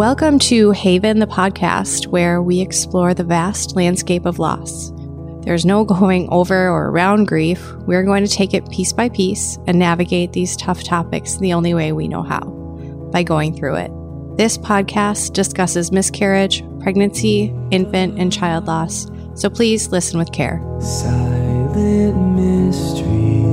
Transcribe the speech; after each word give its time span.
Welcome 0.00 0.38
to 0.38 0.70
Haven, 0.70 1.18
the 1.18 1.26
podcast, 1.26 2.06
where 2.06 2.40
we 2.40 2.62
explore 2.62 3.12
the 3.12 3.22
vast 3.22 3.76
landscape 3.76 4.24
of 4.24 4.38
loss. 4.38 4.92
There's 5.44 5.66
no 5.66 5.84
going 5.84 6.26
over 6.32 6.70
or 6.70 6.86
around 6.86 7.28
grief. 7.28 7.70
We're 7.80 8.04
going 8.04 8.24
to 8.24 8.32
take 8.32 8.54
it 8.54 8.70
piece 8.70 8.94
by 8.94 9.10
piece 9.10 9.58
and 9.66 9.78
navigate 9.78 10.32
these 10.32 10.56
tough 10.56 10.82
topics 10.84 11.36
the 11.36 11.52
only 11.52 11.74
way 11.74 11.92
we 11.92 12.08
know 12.08 12.22
how 12.22 12.40
by 13.12 13.22
going 13.22 13.54
through 13.54 13.74
it. 13.74 13.90
This 14.38 14.56
podcast 14.56 15.34
discusses 15.34 15.92
miscarriage, 15.92 16.64
pregnancy, 16.80 17.54
infant, 17.70 18.18
and 18.18 18.32
child 18.32 18.66
loss, 18.68 19.06
so 19.34 19.50
please 19.50 19.92
listen 19.92 20.18
with 20.18 20.32
care. 20.32 20.64
Silent 20.80 22.16
mystery. 22.36 23.44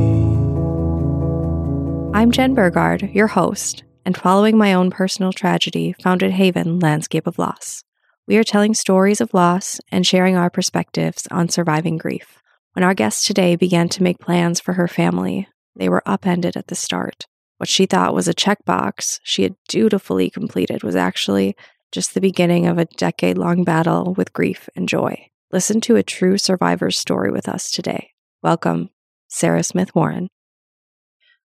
I'm 2.13 2.31
Jen 2.31 2.53
Burgard, 2.53 3.09
your 3.11 3.27
host, 3.27 3.83
and 4.07 4.15
following 4.15 4.57
my 4.57 4.73
own 4.73 4.89
personal 4.89 5.33
tragedy, 5.33 5.93
founded 6.01 6.31
Haven 6.31 6.79
Landscape 6.79 7.27
of 7.27 7.37
Loss. 7.37 7.83
We 8.25 8.37
are 8.37 8.43
telling 8.45 8.73
stories 8.73 9.19
of 9.19 9.33
loss 9.33 9.81
and 9.91 10.07
sharing 10.07 10.37
our 10.37 10.49
perspectives 10.49 11.27
on 11.29 11.49
surviving 11.49 11.97
grief. 11.97 12.41
When 12.71 12.83
our 12.83 12.93
guest 12.93 13.27
today 13.27 13.57
began 13.57 13.89
to 13.89 14.03
make 14.03 14.19
plans 14.19 14.61
for 14.61 14.75
her 14.75 14.87
family, 14.87 15.49
they 15.75 15.89
were 15.89 16.03
upended 16.05 16.55
at 16.55 16.67
the 16.67 16.73
start. 16.75 17.25
What 17.57 17.67
she 17.67 17.85
thought 17.85 18.13
was 18.13 18.29
a 18.29 18.33
checkbox 18.33 19.19
she 19.23 19.43
had 19.43 19.55
dutifully 19.67 20.29
completed 20.29 20.83
was 20.83 20.95
actually 20.95 21.57
just 21.91 22.13
the 22.13 22.21
beginning 22.21 22.65
of 22.65 22.77
a 22.77 22.85
decade 22.85 23.37
long 23.37 23.65
battle 23.65 24.13
with 24.13 24.31
grief 24.31 24.69
and 24.73 24.87
joy. 24.87 25.27
Listen 25.51 25.81
to 25.81 25.97
a 25.97 26.01
true 26.01 26.37
survivor's 26.37 26.97
story 26.97 27.29
with 27.29 27.49
us 27.49 27.69
today. 27.69 28.11
Welcome, 28.41 28.89
Sarah 29.27 29.65
Smith 29.65 29.93
Warren. 29.93 30.29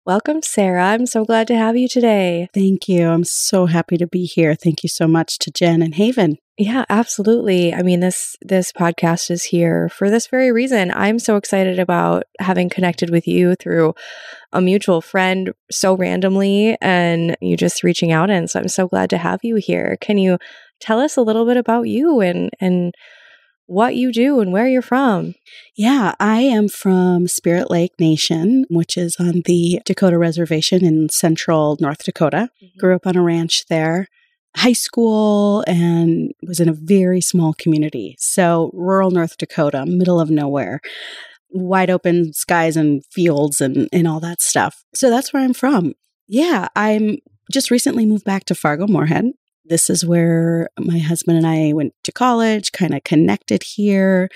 Welcome, 0.05 0.42
Sarah. 0.42 0.87
I'm 0.87 1.06
so 1.06 1.24
glad 1.24 1.47
to 1.47 1.56
have 1.56 1.77
you 1.77 1.87
today. 1.87 2.48
Thank 2.52 2.88
you. 2.88 3.06
I'm 3.06 3.23
so 3.23 3.66
happy 3.66 3.97
to 3.98 4.06
be 4.09 4.24
here. 4.24 4.56
Thank 4.56 4.83
you 4.83 4.88
so 4.88 5.07
much 5.07 5.38
to 5.38 5.52
Jen 5.52 5.80
and 5.80 5.95
Haven. 5.95 6.38
Yeah, 6.59 6.85
absolutely. 6.88 7.73
I 7.73 7.82
mean, 7.82 8.01
this 8.01 8.35
this 8.43 8.73
podcast 8.73 9.30
is 9.30 9.45
here 9.45 9.88
for 9.91 10.10
this 10.10 10.26
very 10.26 10.51
reason. 10.51 10.91
I'm 10.93 11.21
so 11.21 11.37
excited 11.37 11.79
about 11.79 12.24
having 12.41 12.68
connected 12.68 13.10
with 13.10 13.29
you 13.29 13.54
through 13.54 13.95
a 14.52 14.60
mutual 14.60 15.02
friend 15.02 15.52
so 15.71 15.96
randomly 15.96 16.76
and 16.82 17.37
you 17.41 17.57
just 17.57 17.85
reaching 17.85 18.10
out 18.10 18.29
and 18.29 18.51
so 18.51 18.59
I'm 18.59 18.66
so 18.66 18.88
glad 18.88 19.09
to 19.10 19.19
have 19.19 19.38
you 19.45 19.54
here. 19.54 19.96
Can 20.01 20.19
you 20.19 20.38
tell 20.80 20.98
us 20.98 21.16
a 21.16 21.23
little 21.23 21.46
bit 21.46 21.57
about 21.57 21.82
you 21.82 22.21
and 22.21 22.51
and 22.60 22.93
what 23.73 23.96
you 23.96 24.12
do 24.12 24.40
and 24.40 24.52
where 24.52 24.68
you're 24.68 24.82
from. 24.82 25.34
Yeah, 25.74 26.15
I 26.20 26.40
am 26.40 26.68
from 26.68 27.26
Spirit 27.26 27.70
Lake 27.70 27.92
Nation, 27.98 28.66
which 28.68 28.98
is 28.98 29.16
on 29.18 29.42
the 29.46 29.80
Dakota 29.87 30.18
Reservation 30.18 30.84
in 30.84 31.09
central 31.09 31.79
North 31.80 32.04
Dakota. 32.04 32.51
Mm-hmm. 32.62 32.79
Grew 32.79 32.95
up 32.95 33.06
on 33.06 33.16
a 33.16 33.23
ranch 33.23 33.64
there. 33.70 34.09
High 34.54 34.74
school 34.74 35.64
and 35.66 36.32
was 36.46 36.60
in 36.60 36.68
a 36.68 36.74
very 36.74 37.23
small 37.23 37.54
community. 37.54 38.14
So, 38.18 38.70
rural 38.74 39.10
North 39.10 39.38
Dakota, 39.38 39.86
middle 39.86 40.20
of 40.20 40.29
nowhere, 40.29 40.80
wide 41.48 41.88
open 41.88 42.34
skies 42.34 42.76
and 42.76 43.02
fields 43.10 43.62
and, 43.62 43.88
and 43.90 44.07
all 44.07 44.20
that 44.20 44.42
stuff. 44.42 44.84
So, 44.95 45.09
that's 45.09 45.32
where 45.32 45.42
I'm 45.42 45.54
from. 45.54 45.95
Yeah, 46.29 46.68
I'm 46.76 47.16
just 47.51 47.70
recently 47.70 48.04
moved 48.04 48.26
back 48.26 48.45
to 48.45 48.54
Fargo 48.54 48.86
Moorhead 48.86 49.32
this 49.65 49.88
is 49.88 50.05
where 50.05 50.68
my 50.79 50.99
husband 50.99 51.38
and 51.38 51.46
I 51.46 51.73
went 51.73 51.93
to 52.05 52.13
college, 52.13 52.73
kind 52.73 52.95
of 52.95 53.05
connected 53.05 53.63
here, 53.74 54.29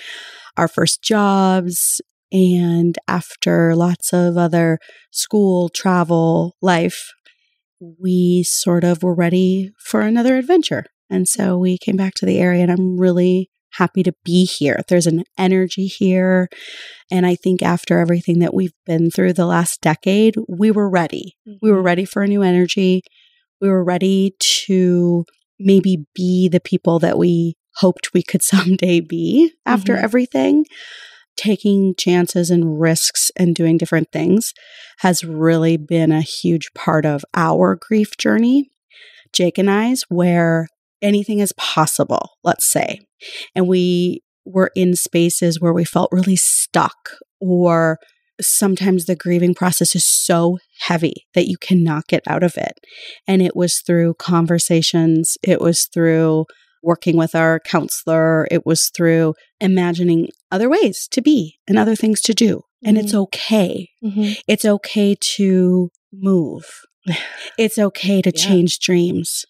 our 0.57 0.69
first 0.69 1.03
jobs. 1.03 2.01
And 2.33 2.97
after 3.09 3.75
lots 3.75 4.13
of 4.13 4.37
other 4.37 4.79
school, 5.11 5.69
travel, 5.69 6.57
life, 6.61 7.13
we 7.81 8.43
sort 8.47 8.85
of 8.85 9.03
were 9.03 9.15
ready 9.15 9.71
for 9.79 10.01
another 10.01 10.37
adventure. 10.37 10.85
And 11.09 11.29
so 11.29 11.57
we 11.57 11.79
came 11.79 11.97
back 11.97 12.15
to 12.17 12.27
the 12.27 12.39
area, 12.39 12.63
and 12.63 12.73
I'm 12.73 12.99
really 12.99 13.49
happy 13.75 14.03
to 14.03 14.13
be 14.25 14.45
here. 14.45 14.81
There's 14.89 15.07
an 15.07 15.25
energy 15.39 15.87
here. 15.87 16.49
And 17.11 17.27
I 17.27 17.37
think 17.37 17.63
after 17.63 17.99
everything 17.99 18.39
that 18.41 18.55
we've 18.55 18.73
been 18.87 19.11
through 19.11 19.35
the 19.35 19.47
last 19.47 19.81
decade, 19.81 20.35
we 20.49 20.71
were 20.71 20.89
ready. 20.89 21.37
Mm-hmm. 21.47 21.59
We 21.63 21.71
were 21.71 21.79
mm-hmm. 21.79 21.87
ready 21.87 22.05
for 22.05 22.23
a 22.23 22.29
new 22.29 22.43
energy 22.43 23.03
we 23.61 23.69
were 23.69 23.85
ready 23.85 24.35
to 24.39 25.25
maybe 25.59 26.07
be 26.15 26.49
the 26.49 26.61
people 26.61 26.99
that 26.99 27.19
we 27.19 27.57
hoped 27.77 28.13
we 28.13 28.23
could 28.23 28.43
someday 28.43 29.01
be 29.01 29.53
after 29.65 29.95
mm-hmm. 29.95 30.05
everything. 30.05 30.67
Taking 31.37 31.95
chances 31.99 32.49
and 32.49 32.81
risks 32.81 33.31
and 33.37 33.55
doing 33.55 33.77
different 33.77 34.11
things 34.11 34.55
has 35.01 35.23
really 35.23 35.77
been 35.77 36.11
a 36.11 36.23
huge 36.23 36.73
part 36.75 37.05
of 37.05 37.27
our 37.35 37.77
grief 37.77 38.17
journey. 38.17 38.71
Jake 39.35 39.59
and 39.59 39.71
I's, 39.71 40.05
where 40.09 40.69
anything 41.03 41.41
is 41.41 41.53
possible, 41.53 42.31
let's 42.43 42.67
say. 42.67 43.01
And 43.55 43.69
we 43.69 44.23
were 44.47 44.71
in 44.75 44.97
spaces 44.97 45.61
where 45.61 45.75
we 45.75 45.85
felt 45.85 46.09
really 46.11 46.37
stuck 46.37 47.11
or 47.39 47.99
sometimes 48.41 49.05
the 49.07 49.17
grieving 49.17 49.55
process 49.55 49.95
is 49.95 50.05
so 50.05 50.59
heavy 50.81 51.27
that 51.35 51.49
you 51.49 51.57
cannot 51.57 52.07
get 52.07 52.23
out 52.29 52.43
of 52.43 52.57
it. 52.57 52.79
And 53.27 53.43
it 53.43 53.57
was 53.57 53.81
through 53.81 54.15
conversations, 54.15 55.37
it 55.43 55.61
was 55.61 55.89
through 55.93 56.47
working 56.83 57.17
with 57.17 57.35
our 57.35 57.61
counselor, 57.61 58.47
it 58.51 58.65
was 58.65 58.91
through 58.95 59.35
imagining 59.61 60.29
other 60.53 60.69
ways 60.69 61.09
to 61.11 61.21
be 61.21 61.57
and 61.67 61.79
other 61.79 61.97
things 61.97 62.21
to 62.23 62.35
do. 62.35 62.57
Mm-hmm. 62.57 62.89
And 62.89 62.99
it's 62.99 63.13
mm-hmm. 63.13 63.23
okay. 63.23 63.91
Mm-hmm. 64.05 64.33
It's 64.47 64.65
okay 64.65 65.17
to 65.37 65.91
move. 66.13 66.65
It's 67.59 67.79
okay 67.79 68.21
to 68.21 68.33
yeah. 68.35 68.45
change 68.45 68.79
dreams. 68.81 69.47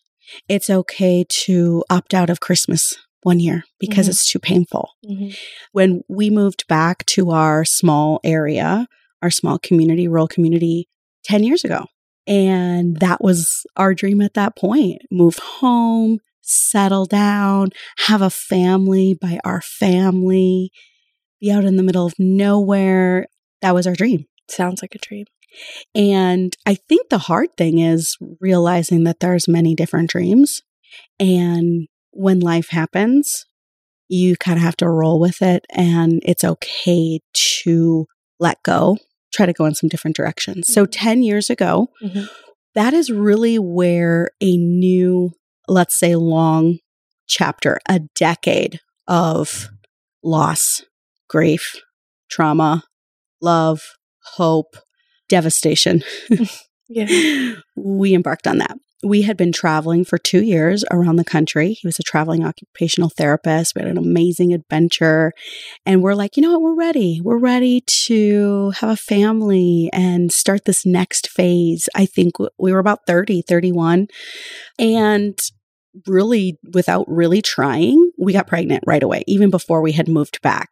It's 0.48 0.70
okay 0.70 1.24
to 1.44 1.84
opt 1.90 2.14
out 2.14 2.30
of 2.30 2.40
Christmas 2.40 2.94
one 3.22 3.40
year 3.40 3.64
because 3.78 4.06
mm-hmm. 4.06 4.10
it's 4.10 4.30
too 4.30 4.38
painful. 4.38 4.90
Mm-hmm. 5.04 5.34
When 5.72 6.02
we 6.08 6.30
moved 6.30 6.66
back 6.68 7.04
to 7.06 7.30
our 7.30 7.64
small 7.64 8.20
area, 8.24 8.86
our 9.22 9.30
small 9.30 9.58
community, 9.58 10.08
rural 10.08 10.28
community 10.28 10.88
10 11.24 11.42
years 11.42 11.64
ago. 11.64 11.86
And 12.26 12.98
that 13.00 13.22
was 13.22 13.64
our 13.76 13.94
dream 13.94 14.20
at 14.20 14.34
that 14.34 14.56
point 14.56 15.02
move 15.10 15.36
home, 15.36 16.18
settle 16.42 17.06
down, 17.06 17.70
have 18.06 18.22
a 18.22 18.30
family 18.30 19.14
by 19.20 19.38
our 19.44 19.60
family, 19.60 20.70
be 21.40 21.50
out 21.50 21.64
in 21.64 21.76
the 21.76 21.82
middle 21.82 22.06
of 22.06 22.14
nowhere. 22.18 23.26
That 23.62 23.74
was 23.74 23.86
our 23.86 23.94
dream. 23.94 24.26
Sounds 24.48 24.82
like 24.82 24.94
a 24.94 24.98
dream. 24.98 25.26
And 25.94 26.56
I 26.66 26.74
think 26.74 27.08
the 27.08 27.18
hard 27.18 27.56
thing 27.56 27.78
is 27.78 28.16
realizing 28.40 29.04
that 29.04 29.20
there's 29.20 29.48
many 29.48 29.74
different 29.74 30.10
dreams 30.10 30.62
and 31.18 31.88
when 32.16 32.40
life 32.40 32.70
happens, 32.70 33.46
you 34.08 34.36
kind 34.36 34.56
of 34.56 34.62
have 34.62 34.76
to 34.76 34.88
roll 34.88 35.20
with 35.20 35.42
it 35.42 35.66
and 35.70 36.22
it's 36.24 36.44
okay 36.44 37.20
to 37.34 38.06
let 38.38 38.62
go, 38.62 38.98
try 39.32 39.46
to 39.46 39.52
go 39.52 39.64
in 39.64 39.74
some 39.74 39.88
different 39.88 40.16
directions. 40.16 40.66
Mm-hmm. 40.66 40.72
So 40.72 40.86
10 40.86 41.22
years 41.22 41.50
ago, 41.50 41.88
mm-hmm. 42.02 42.24
that 42.74 42.94
is 42.94 43.10
really 43.10 43.58
where 43.58 44.30
a 44.40 44.56
new, 44.56 45.32
let's 45.68 45.98
say, 45.98 46.14
long 46.16 46.78
chapter, 47.26 47.78
a 47.88 48.00
decade 48.14 48.80
of 49.08 49.68
loss, 50.22 50.82
grief, 51.28 51.76
trauma, 52.30 52.84
love, 53.40 53.82
hope, 54.34 54.76
devastation. 55.28 56.02
yeah. 56.88 57.54
We 57.78 58.14
embarked 58.14 58.46
on 58.46 58.58
that 58.58 58.78
we 59.06 59.22
had 59.22 59.36
been 59.36 59.52
traveling 59.52 60.04
for 60.04 60.18
two 60.18 60.42
years 60.42 60.84
around 60.90 61.16
the 61.16 61.24
country. 61.24 61.74
He 61.74 61.86
was 61.86 61.98
a 61.98 62.02
traveling 62.02 62.44
occupational 62.44 63.08
therapist. 63.08 63.74
We 63.74 63.82
had 63.82 63.90
an 63.90 63.98
amazing 63.98 64.52
adventure. 64.52 65.32
And 65.84 66.02
we're 66.02 66.14
like, 66.14 66.36
you 66.36 66.42
know 66.42 66.52
what? 66.52 66.62
We're 66.62 66.74
ready. 66.74 67.20
We're 67.22 67.38
ready 67.38 67.82
to 68.06 68.70
have 68.80 68.90
a 68.90 68.96
family 68.96 69.88
and 69.92 70.32
start 70.32 70.64
this 70.64 70.84
next 70.84 71.28
phase. 71.28 71.88
I 71.94 72.06
think 72.06 72.34
we 72.58 72.72
were 72.72 72.80
about 72.80 73.06
30, 73.06 73.42
31. 73.42 74.08
And 74.78 75.38
really, 76.06 76.58
without 76.72 77.04
really 77.08 77.42
trying, 77.42 78.10
we 78.18 78.32
got 78.32 78.46
pregnant 78.46 78.84
right 78.86 79.02
away, 79.02 79.24
even 79.26 79.50
before 79.50 79.82
we 79.82 79.92
had 79.92 80.08
moved 80.08 80.40
back. 80.42 80.70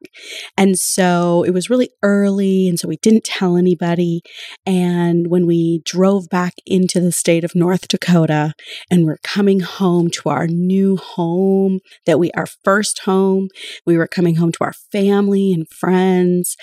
And 0.57 0.79
so 0.79 1.43
it 1.45 1.51
was 1.51 1.71
really 1.71 1.91
early. 2.03 2.69
And 2.69 2.79
so 2.79 2.89
we 2.89 2.97
didn't 2.99 3.25
tell 3.25 3.57
anybody. 3.57 4.23
And 4.67 5.29
when 5.29 5.47
we 5.47 5.83
drove 5.85 6.29
back 6.29 6.55
into 6.67 7.01
the 7.01 7.13
state 7.13 7.45
of 7.45 7.55
North 7.55 7.89
Dakota 7.89 8.55
and 8.91 9.05
we're 9.05 9.19
coming 9.23 9.61
home 9.61 10.11
to 10.11 10.29
our 10.29 10.47
new 10.47 10.97
home, 10.97 11.81
that 12.07 12.19
we, 12.19 12.31
our 12.33 12.47
first 12.65 13.01
home, 13.01 13.49
we 13.87 13.97
were 13.97 14.09
coming 14.09 14.37
home 14.37 14.53
to 14.53 14.65
our 14.65 14.75
family 14.93 15.53
and 15.53 15.69
friends. 15.69 16.57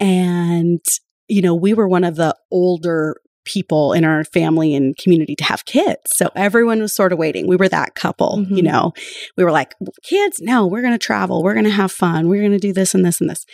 And 0.00 0.80
you 1.28 1.42
know, 1.42 1.54
we 1.54 1.74
were 1.74 1.86
one 1.86 2.04
of 2.04 2.16
the 2.16 2.34
older 2.50 3.16
people 3.48 3.94
in 3.94 4.04
our 4.04 4.24
family 4.24 4.74
and 4.74 4.96
community 4.96 5.34
to 5.34 5.44
have 5.44 5.64
kids. 5.64 6.00
So 6.06 6.30
everyone 6.36 6.80
was 6.80 6.94
sort 6.94 7.12
of 7.12 7.18
waiting. 7.18 7.48
We 7.48 7.56
were 7.56 7.68
that 7.68 7.94
couple, 7.94 8.38
mm-hmm. 8.38 8.54
you 8.54 8.62
know. 8.62 8.92
We 9.36 9.44
were 9.44 9.50
like, 9.50 9.74
kids, 10.04 10.38
no, 10.40 10.66
we're 10.66 10.82
going 10.82 10.92
to 10.92 10.98
travel. 10.98 11.42
We're 11.42 11.54
going 11.54 11.64
to 11.64 11.70
have 11.70 11.90
fun. 11.90 12.28
We're 12.28 12.42
going 12.42 12.52
to 12.52 12.58
do 12.58 12.74
this 12.74 12.94
and 12.94 13.04
this 13.04 13.20
and 13.20 13.30
this. 13.30 13.46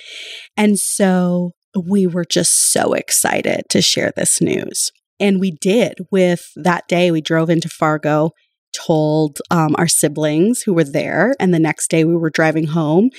And 0.57 0.79
so 0.79 1.53
we 1.81 2.07
were 2.07 2.25
just 2.25 2.73
so 2.73 2.93
excited 2.93 3.63
to 3.71 3.81
share 3.81 4.13
this 4.17 4.41
news. 4.41 4.91
And 5.21 5.39
we 5.39 5.53
did 5.53 5.99
with 6.11 6.51
that 6.57 6.89
day, 6.89 7.11
we 7.13 7.21
drove 7.21 7.49
into 7.49 7.69
Fargo 7.69 8.33
told 8.75 9.39
um, 9.51 9.75
our 9.79 9.87
siblings 9.87 10.63
who 10.63 10.75
were 10.75 10.85
there. 10.85 11.35
And 11.39 11.55
the 11.55 11.61
next 11.61 11.89
day 11.89 12.05
we 12.05 12.17
were 12.17 12.31
driving 12.31 12.67
home 12.67 13.11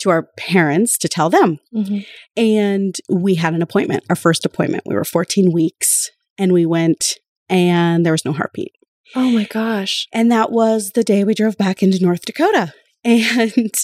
to 0.00 0.10
our 0.10 0.28
parents 0.38 0.96
to 0.98 1.08
tell 1.08 1.30
them. 1.30 1.58
Mm-hmm. 1.74 1.98
And 2.36 2.94
we 3.10 3.34
had 3.34 3.54
an 3.54 3.62
appointment, 3.62 4.04
our 4.08 4.16
first 4.16 4.46
appointment. 4.46 4.84
We 4.86 4.94
were 4.94 5.04
14 5.04 5.52
weeks 5.52 6.10
and 6.38 6.52
we 6.52 6.66
went 6.66 7.18
and 7.48 8.04
there 8.04 8.12
was 8.12 8.24
no 8.24 8.32
heartbeat. 8.32 8.72
Oh 9.14 9.30
my 9.30 9.44
gosh. 9.44 10.06
And 10.12 10.30
that 10.32 10.50
was 10.50 10.92
the 10.94 11.04
day 11.04 11.24
we 11.24 11.34
drove 11.34 11.58
back 11.58 11.82
into 11.82 12.02
North 12.02 12.24
Dakota. 12.24 12.72
And 13.04 13.74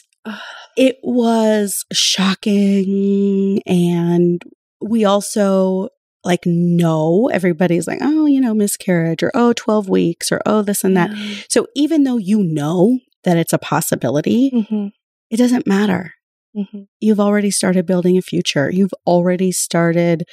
it 0.77 0.97
was 1.03 1.85
shocking. 1.93 3.61
And 3.67 4.43
we 4.81 5.05
also 5.05 5.89
like 6.25 6.45
know 6.47 7.29
everybody's 7.33 7.87
like, 7.87 7.99
oh, 8.03 8.27
you 8.27 8.41
know, 8.41 8.55
miscarriage 8.55 9.23
or 9.23 9.31
oh, 9.35 9.53
12 9.55 9.89
weeks 9.89 10.31
or 10.31 10.41
oh, 10.47 10.63
this 10.63 10.85
and 10.85 10.97
that. 10.97 11.11
So 11.49 11.67
even 11.75 12.05
though 12.05 12.17
you 12.19 12.43
know 12.43 12.99
that 13.25 13.37
it's 13.37 13.53
a 13.53 13.59
possibility, 13.59 14.51
Mhm. 14.53 14.93
it 15.31 15.37
doesn't 15.37 15.67
matter. 15.67 16.15
Mhm. 16.57 16.87
You've 17.01 17.21
already 17.21 17.51
started 17.51 17.87
building 17.87 18.17
a 18.19 18.23
future. 18.23 18.71
You've 18.71 18.95
already 19.07 19.53
started 19.53 20.25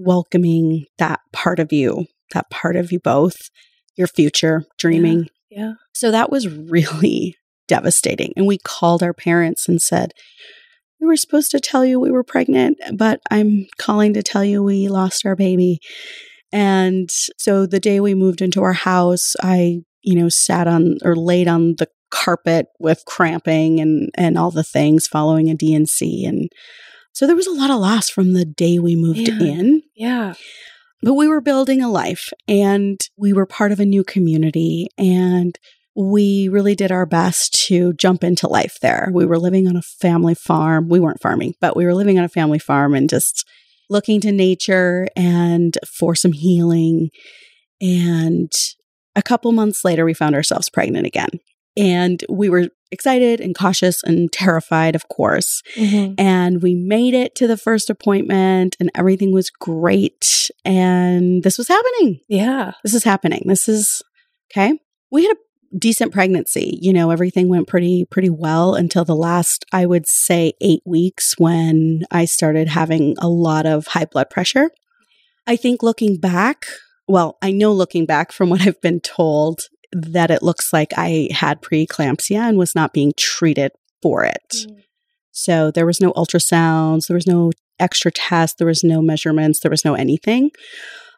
welcoming 0.00 0.86
that 0.98 1.20
part 1.32 1.58
of 1.58 1.72
you, 1.72 2.06
that 2.32 2.50
part 2.50 2.76
of 2.76 2.90
you 2.92 2.98
both, 3.00 3.36
your 3.96 4.06
future, 4.06 4.64
dreaming. 4.78 5.28
Yeah. 5.50 5.74
So 5.92 6.10
that 6.10 6.30
was 6.30 6.48
really 6.48 7.36
devastating. 7.68 8.32
And 8.36 8.46
we 8.46 8.58
called 8.58 9.02
our 9.02 9.12
parents 9.12 9.68
and 9.68 9.80
said, 9.80 10.12
We 11.00 11.06
were 11.06 11.16
supposed 11.16 11.50
to 11.52 11.60
tell 11.60 11.84
you 11.84 12.00
we 12.00 12.10
were 12.10 12.24
pregnant, 12.24 12.78
but 12.94 13.20
I'm 13.30 13.66
calling 13.78 14.14
to 14.14 14.22
tell 14.22 14.44
you 14.44 14.62
we 14.62 14.88
lost 14.88 15.26
our 15.26 15.36
baby. 15.36 15.78
And 16.52 17.10
so 17.10 17.66
the 17.66 17.80
day 17.80 18.00
we 18.00 18.14
moved 18.14 18.40
into 18.42 18.62
our 18.62 18.72
house, 18.72 19.34
I, 19.42 19.82
you 20.02 20.18
know, 20.18 20.28
sat 20.28 20.66
on 20.66 20.96
or 21.04 21.14
laid 21.14 21.46
on 21.46 21.76
the 21.78 21.88
carpet 22.10 22.66
with 22.80 23.04
cramping 23.06 23.78
and 23.80 24.10
and 24.16 24.36
all 24.36 24.50
the 24.50 24.64
things 24.64 25.06
following 25.06 25.48
a 25.48 25.54
D&C 25.54 26.24
and 26.24 26.48
so 27.12 27.24
there 27.26 27.36
was 27.36 27.46
a 27.46 27.52
lot 27.52 27.70
of 27.70 27.78
loss 27.78 28.08
from 28.08 28.32
the 28.32 28.44
day 28.44 28.78
we 28.78 28.96
moved 28.96 29.18
Yeah. 29.28 29.40
in. 29.40 29.82
Yeah. 30.00 30.32
But 31.02 31.12
we 31.12 31.28
were 31.28 31.42
building 31.42 31.82
a 31.82 31.90
life 31.90 32.30
and 32.48 32.98
we 33.18 33.34
were 33.34 33.44
part 33.44 33.70
of 33.70 33.80
a 33.80 33.84
new 33.84 34.02
community 34.02 34.88
and 34.96 35.58
we 35.94 36.48
really 36.48 36.74
did 36.74 36.90
our 36.90 37.04
best 37.04 37.52
to 37.66 37.92
jump 37.92 38.24
into 38.24 38.48
life 38.48 38.78
there. 38.80 39.10
We 39.12 39.26
were 39.26 39.38
living 39.38 39.68
on 39.68 39.76
a 39.76 39.82
family 39.82 40.34
farm. 40.34 40.88
We 40.88 41.00
weren't 41.00 41.20
farming, 41.20 41.54
but 41.60 41.76
we 41.76 41.84
were 41.84 41.94
living 41.94 42.18
on 42.18 42.24
a 42.24 42.30
family 42.30 42.58
farm 42.58 42.94
and 42.94 43.10
just 43.10 43.46
looking 43.90 44.22
to 44.22 44.32
nature 44.32 45.06
and 45.14 45.76
for 45.86 46.14
some 46.14 46.32
healing. 46.32 47.10
And 47.82 48.50
a 49.14 49.22
couple 49.22 49.52
months 49.52 49.84
later, 49.84 50.06
we 50.06 50.14
found 50.14 50.34
ourselves 50.34 50.70
pregnant 50.70 51.06
again. 51.06 51.40
And 51.76 52.22
we 52.28 52.48
were 52.48 52.68
excited 52.90 53.40
and 53.40 53.54
cautious 53.56 54.02
and 54.02 54.32
terrified, 54.32 54.94
of 54.94 55.08
course. 55.08 55.62
Mhm. 55.76 56.14
And 56.18 56.62
we 56.62 56.74
made 56.74 57.14
it 57.14 57.34
to 57.36 57.46
the 57.46 57.56
first 57.56 57.88
appointment 57.88 58.76
and 58.80 58.90
everything 58.94 59.32
was 59.32 59.50
great. 59.50 60.50
And 60.64 61.42
this 61.42 61.56
was 61.56 61.68
happening. 61.68 62.20
Yeah. 62.28 62.72
This 62.82 62.94
is 62.94 63.04
happening. 63.04 63.44
This 63.46 63.68
is 63.68 64.02
okay. 64.50 64.78
We 65.12 65.22
had 65.22 65.36
a 65.36 65.78
decent 65.78 66.12
pregnancy. 66.12 66.78
You 66.82 66.92
know, 66.92 67.10
everything 67.10 67.48
went 67.48 67.68
pretty, 67.68 68.04
pretty 68.10 68.30
well 68.30 68.74
until 68.74 69.04
the 69.04 69.14
last, 69.14 69.64
I 69.72 69.86
would 69.86 70.08
say, 70.08 70.54
eight 70.60 70.82
weeks 70.84 71.34
when 71.38 72.02
I 72.10 72.24
started 72.24 72.68
having 72.68 73.14
a 73.18 73.28
lot 73.28 73.66
of 73.66 73.86
high 73.88 74.06
blood 74.06 74.30
pressure. 74.30 74.72
I 75.46 75.54
think 75.54 75.82
looking 75.82 76.16
back, 76.16 76.66
well, 77.06 77.38
I 77.40 77.52
know 77.52 77.72
looking 77.72 78.06
back 78.06 78.32
from 78.32 78.50
what 78.50 78.62
I've 78.62 78.80
been 78.80 79.00
told 79.00 79.60
that 79.92 80.30
it 80.30 80.42
looks 80.42 80.72
like 80.72 80.92
I 80.96 81.28
had 81.32 81.62
preeclampsia 81.62 82.48
and 82.48 82.58
was 82.58 82.74
not 82.74 82.92
being 82.92 83.12
treated 83.16 83.72
for 84.02 84.24
it. 84.24 84.54
Mm. 84.54 84.82
So 85.32 85.70
there 85.70 85.86
was 85.86 86.00
no 86.00 86.12
ultrasounds, 86.12 87.06
there 87.06 87.16
was 87.16 87.26
no 87.26 87.52
extra 87.78 88.10
tests, 88.10 88.56
there 88.58 88.66
was 88.66 88.84
no 88.84 89.00
measurements, 89.00 89.60
there 89.60 89.70
was 89.70 89.84
no 89.84 89.94
anything. 89.94 90.50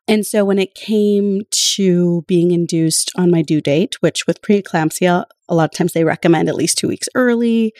And 0.08 0.26
so 0.26 0.44
when 0.44 0.58
it 0.58 0.74
came 0.74 1.42
to 1.74 2.22
being 2.26 2.50
induced 2.50 3.12
on 3.16 3.30
my 3.30 3.42
due 3.42 3.60
date, 3.60 3.96
which 4.00 4.26
with 4.26 4.42
preeclampsia, 4.42 5.24
a 5.48 5.54
lot 5.54 5.64
of 5.72 5.76
times 5.76 5.92
they 5.92 6.04
recommend 6.04 6.48
at 6.48 6.54
least 6.54 6.78
two 6.78 6.88
weeks 6.88 7.08
early, 7.14 7.72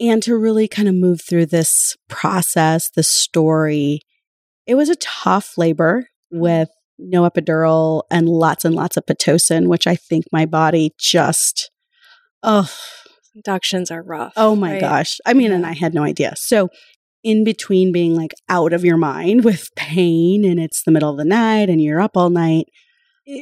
and 0.00 0.22
to 0.22 0.36
really 0.36 0.68
kind 0.68 0.88
of 0.88 0.94
move 0.94 1.20
through 1.20 1.46
this 1.46 1.96
process, 2.08 2.90
this 2.94 3.08
story, 3.08 4.00
it 4.66 4.76
was 4.76 4.88
a 4.88 4.96
tough 4.96 5.58
labor 5.58 6.08
mm. 6.32 6.38
with 6.38 6.68
no 6.98 7.28
epidural 7.28 8.02
and 8.10 8.28
lots 8.28 8.64
and 8.64 8.74
lots 8.74 8.96
of 8.96 9.06
Pitocin, 9.06 9.68
which 9.68 9.86
I 9.86 9.96
think 9.96 10.26
my 10.32 10.46
body 10.46 10.94
just, 10.98 11.70
oh, 12.42 12.70
Inductions 13.38 13.92
are 13.92 14.02
rough. 14.02 14.32
Oh 14.36 14.56
my 14.56 14.72
right? 14.72 14.80
gosh. 14.80 15.18
I 15.24 15.32
mean, 15.32 15.52
and 15.52 15.64
I 15.64 15.72
had 15.72 15.94
no 15.94 16.02
idea. 16.02 16.34
So, 16.36 16.70
in 17.22 17.44
between 17.44 17.92
being 17.92 18.16
like 18.16 18.32
out 18.48 18.72
of 18.72 18.84
your 18.84 18.96
mind 18.96 19.44
with 19.44 19.74
pain 19.76 20.44
and 20.44 20.58
it's 20.58 20.82
the 20.82 20.90
middle 20.90 21.10
of 21.10 21.18
the 21.18 21.24
night 21.24 21.68
and 21.68 21.80
you're 21.80 22.00
up 22.00 22.16
all 22.16 22.30
night, 22.30 22.66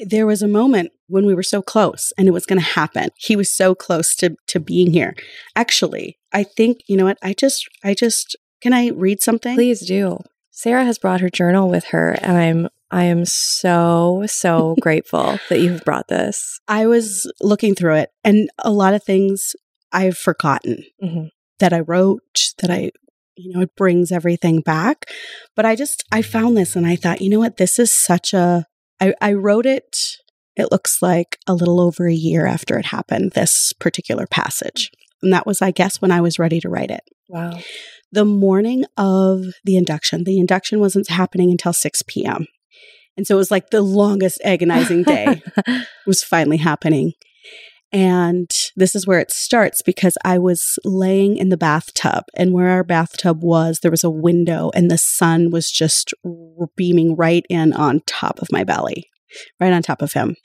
there 0.04 0.26
was 0.26 0.42
a 0.42 0.48
moment 0.48 0.92
when 1.06 1.24
we 1.24 1.34
were 1.34 1.42
so 1.42 1.62
close 1.62 2.12
and 2.18 2.28
it 2.28 2.32
was 2.32 2.44
going 2.44 2.58
to 2.58 2.64
happen. 2.64 3.08
He 3.16 3.36
was 3.36 3.50
so 3.50 3.74
close 3.74 4.14
to 4.16 4.36
to 4.48 4.60
being 4.60 4.92
here. 4.92 5.14
Actually, 5.54 6.18
I 6.30 6.42
think, 6.42 6.80
you 6.88 6.96
know 6.98 7.06
what? 7.06 7.18
I 7.22 7.32
just 7.32 7.66
I 7.82 7.94
just 7.94 8.36
can 8.60 8.74
I 8.74 8.88
read 8.88 9.22
something? 9.22 9.54
Please 9.54 9.86
do. 9.86 10.18
Sarah 10.50 10.84
has 10.84 10.98
brought 10.98 11.20
her 11.20 11.30
journal 11.30 11.68
with 11.70 11.86
her, 11.86 12.18
and 12.22 12.36
I'm 12.36 12.68
I 12.90 13.04
am 13.04 13.24
so 13.24 14.24
so 14.26 14.76
grateful 14.80 15.38
that 15.48 15.60
you've 15.60 15.84
brought 15.84 16.08
this. 16.08 16.60
I 16.68 16.86
was 16.86 17.30
looking 17.40 17.74
through 17.74 17.96
it 17.96 18.10
and 18.24 18.48
a 18.58 18.70
lot 18.70 18.94
of 18.94 19.02
things 19.02 19.54
I've 19.92 20.16
forgotten. 20.18 20.84
Mhm. 21.02 21.30
that 21.58 21.72
I 21.72 21.80
wrote, 21.80 22.52
that 22.58 22.70
I, 22.70 22.90
you 23.34 23.54
know, 23.54 23.62
it 23.62 23.74
brings 23.76 24.12
everything 24.12 24.60
back. 24.60 25.06
But 25.54 25.64
I 25.64 25.74
just, 25.74 26.04
I 26.12 26.20
found 26.20 26.54
this 26.56 26.76
and 26.76 26.86
I 26.86 26.96
thought, 26.96 27.22
you 27.22 27.30
know 27.30 27.38
what, 27.38 27.56
this 27.56 27.78
is 27.78 27.90
such 27.90 28.34
a, 28.34 28.66
I, 29.00 29.14
I 29.22 29.32
wrote 29.32 29.64
it, 29.64 29.96
it 30.54 30.70
looks 30.70 31.00
like 31.00 31.38
a 31.46 31.54
little 31.54 31.80
over 31.80 32.06
a 32.06 32.14
year 32.14 32.46
after 32.46 32.78
it 32.78 32.86
happened, 32.86 33.32
this 33.32 33.72
particular 33.80 34.26
passage. 34.26 34.90
And 35.22 35.32
that 35.32 35.46
was, 35.46 35.62
I 35.62 35.70
guess, 35.70 36.02
when 36.02 36.10
I 36.10 36.20
was 36.20 36.38
ready 36.38 36.60
to 36.60 36.68
write 36.68 36.90
it. 36.90 37.04
Wow. 37.28 37.58
The 38.12 38.26
morning 38.26 38.84
of 38.98 39.44
the 39.64 39.76
induction, 39.76 40.24
the 40.24 40.38
induction 40.38 40.78
wasn't 40.78 41.08
happening 41.08 41.50
until 41.50 41.72
6 41.72 42.02
p.m. 42.06 42.46
And 43.16 43.26
so 43.26 43.34
it 43.34 43.38
was 43.38 43.50
like 43.50 43.70
the 43.70 43.82
longest 43.82 44.40
agonizing 44.44 45.02
day 45.02 45.42
was 46.06 46.22
finally 46.22 46.58
happening. 46.58 47.12
And 47.92 48.50
this 48.74 48.94
is 48.94 49.06
where 49.06 49.20
it 49.20 49.30
starts 49.30 49.80
because 49.80 50.18
I 50.24 50.38
was 50.38 50.78
laying 50.84 51.36
in 51.36 51.50
the 51.50 51.56
bathtub, 51.56 52.24
and 52.36 52.52
where 52.52 52.68
our 52.68 52.84
bathtub 52.84 53.42
was, 53.42 53.78
there 53.80 53.90
was 53.90 54.04
a 54.04 54.10
window, 54.10 54.70
and 54.74 54.90
the 54.90 54.98
sun 54.98 55.50
was 55.50 55.70
just 55.70 56.12
beaming 56.76 57.16
right 57.16 57.44
in 57.48 57.72
on 57.72 58.02
top 58.06 58.42
of 58.42 58.52
my 58.52 58.64
belly, 58.64 59.08
right 59.60 59.72
on 59.72 59.82
top 59.82 60.02
of 60.02 60.12
him. 60.12 60.36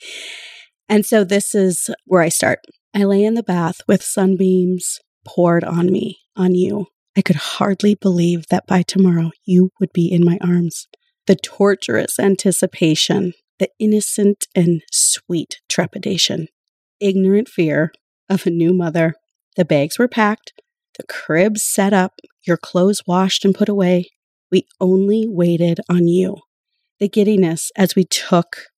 And 0.88 1.04
so 1.04 1.24
this 1.24 1.54
is 1.54 1.90
where 2.06 2.22
I 2.22 2.28
start. 2.28 2.60
I 2.94 3.04
lay 3.04 3.24
in 3.24 3.34
the 3.34 3.42
bath 3.42 3.80
with 3.88 4.02
sunbeams 4.02 4.98
poured 5.26 5.64
on 5.64 5.86
me, 5.86 6.18
on 6.36 6.54
you. 6.54 6.86
I 7.16 7.22
could 7.22 7.36
hardly 7.36 7.94
believe 7.94 8.46
that 8.50 8.66
by 8.66 8.82
tomorrow 8.82 9.30
you 9.44 9.70
would 9.80 9.92
be 9.92 10.10
in 10.10 10.24
my 10.24 10.38
arms. 10.40 10.86
The 11.26 11.36
torturous 11.36 12.18
anticipation, 12.18 13.34
the 13.58 13.68
innocent 13.78 14.46
and 14.54 14.82
sweet 14.90 15.60
trepidation 15.68 16.48
ignorant 17.02 17.48
fear 17.48 17.92
of 18.30 18.46
a 18.46 18.50
new 18.50 18.72
mother. 18.72 19.14
The 19.56 19.64
bags 19.64 19.98
were 19.98 20.08
packed, 20.08 20.52
the 20.96 21.04
crib 21.04 21.58
set 21.58 21.92
up, 21.92 22.14
your 22.46 22.56
clothes 22.56 23.02
washed 23.06 23.44
and 23.44 23.54
put 23.54 23.68
away. 23.68 24.10
We 24.50 24.66
only 24.80 25.26
waited 25.28 25.80
on 25.88 26.08
you. 26.08 26.36
The 27.00 27.08
giddiness 27.08 27.70
as 27.76 27.96
we 27.96 28.04
took 28.04 28.68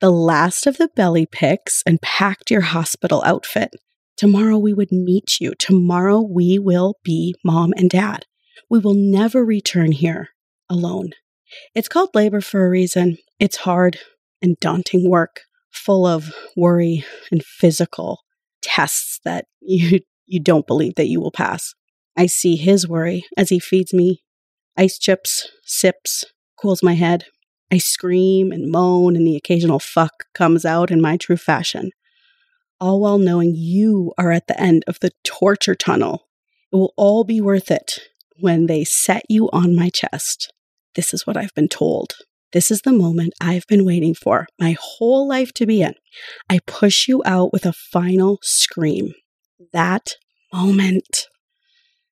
the 0.00 0.10
last 0.10 0.66
of 0.66 0.76
the 0.76 0.88
belly 0.94 1.26
picks 1.26 1.82
and 1.86 2.00
packed 2.02 2.50
your 2.50 2.60
hospital 2.60 3.22
outfit. 3.24 3.70
Tomorrow 4.16 4.58
we 4.58 4.74
would 4.74 4.92
meet 4.92 5.40
you. 5.40 5.54
Tomorrow 5.58 6.20
we 6.20 6.58
will 6.58 6.96
be 7.02 7.34
mom 7.44 7.72
and 7.76 7.90
dad. 7.90 8.24
We 8.70 8.78
will 8.78 8.94
never 8.94 9.44
return 9.44 9.92
here 9.92 10.30
alone. 10.68 11.10
It's 11.74 11.88
called 11.88 12.10
labor 12.14 12.40
for 12.40 12.66
a 12.66 12.70
reason. 12.70 13.18
It's 13.38 13.58
hard 13.58 13.98
and 14.42 14.56
daunting 14.60 15.08
work 15.08 15.42
full 15.70 16.06
of 16.06 16.34
worry 16.56 17.04
and 17.30 17.44
physical 17.44 18.20
tests 18.62 19.20
that 19.24 19.46
you 19.60 20.00
you 20.26 20.40
don't 20.40 20.66
believe 20.66 20.96
that 20.96 21.06
you 21.06 21.20
will 21.20 21.30
pass. 21.30 21.74
I 22.16 22.26
see 22.26 22.56
his 22.56 22.88
worry 22.88 23.24
as 23.36 23.50
he 23.50 23.60
feeds 23.60 23.92
me 23.94 24.22
ice 24.76 24.98
chips, 24.98 25.48
sips, 25.64 26.24
cools 26.60 26.82
my 26.82 26.94
head. 26.94 27.24
I 27.70 27.78
scream 27.78 28.52
and 28.52 28.70
moan 28.70 29.16
and 29.16 29.26
the 29.26 29.36
occasional 29.36 29.78
fuck 29.78 30.24
comes 30.34 30.64
out 30.64 30.90
in 30.90 31.00
my 31.00 31.16
true 31.16 31.36
fashion. 31.36 31.90
All 32.80 33.00
while 33.00 33.18
knowing 33.18 33.54
you 33.54 34.12
are 34.18 34.30
at 34.30 34.46
the 34.48 34.60
end 34.60 34.84
of 34.86 35.00
the 35.00 35.10
torture 35.24 35.74
tunnel. 35.74 36.26
It 36.72 36.76
will 36.76 36.92
all 36.96 37.24
be 37.24 37.40
worth 37.40 37.70
it 37.70 38.00
when 38.38 38.66
they 38.66 38.84
set 38.84 39.22
you 39.28 39.48
on 39.52 39.74
my 39.74 39.88
chest. 39.88 40.52
This 40.96 41.14
is 41.14 41.26
what 41.26 41.36
I've 41.36 41.54
been 41.54 41.68
told. 41.68 42.14
This 42.52 42.70
is 42.70 42.80
the 42.80 42.92
moment 42.92 43.34
I've 43.40 43.66
been 43.66 43.84
waiting 43.84 44.14
for 44.14 44.46
my 44.58 44.76
whole 44.80 45.28
life 45.28 45.52
to 45.54 45.66
be 45.66 45.82
in. 45.82 45.94
I 46.48 46.60
push 46.66 47.06
you 47.06 47.22
out 47.26 47.52
with 47.52 47.66
a 47.66 47.72
final 47.72 48.38
scream. 48.42 49.12
That 49.72 50.14
moment, 50.52 51.26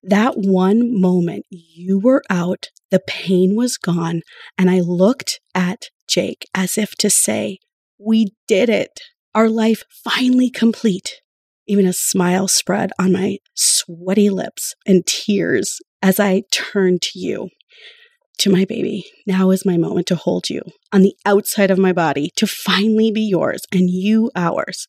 that 0.02 0.34
one 0.36 1.00
moment 1.00 1.46
you 1.50 1.98
were 1.98 2.22
out, 2.28 2.68
the 2.90 3.00
pain 3.00 3.56
was 3.56 3.78
gone, 3.78 4.20
and 4.58 4.70
I 4.70 4.80
looked 4.80 5.40
at 5.54 5.88
Jake 6.06 6.46
as 6.54 6.76
if 6.76 6.94
to 6.96 7.08
say, 7.08 7.58
We 7.98 8.34
did 8.46 8.68
it. 8.68 9.00
Our 9.34 9.48
life 9.48 9.82
finally 10.04 10.50
complete. 10.50 11.20
Even 11.66 11.86
a 11.86 11.94
smile 11.94 12.46
spread 12.48 12.90
on 12.98 13.12
my 13.12 13.38
sweaty 13.54 14.28
lips 14.28 14.74
and 14.86 15.06
tears 15.06 15.80
as 16.02 16.20
I 16.20 16.42
turned 16.52 17.00
to 17.00 17.18
you, 17.18 17.48
to 18.38 18.50
my 18.50 18.64
baby. 18.64 19.06
Now 19.26 19.50
is 19.50 19.66
my 19.66 19.76
moment 19.76 20.06
to 20.08 20.16
hold 20.16 20.50
you 20.50 20.62
on 20.92 21.02
the 21.02 21.16
outside 21.24 21.70
of 21.70 21.78
my 21.78 21.92
body, 21.92 22.30
to 22.36 22.46
finally 22.46 23.10
be 23.10 23.22
yours 23.22 23.62
and 23.72 23.90
you 23.90 24.30
ours. 24.34 24.86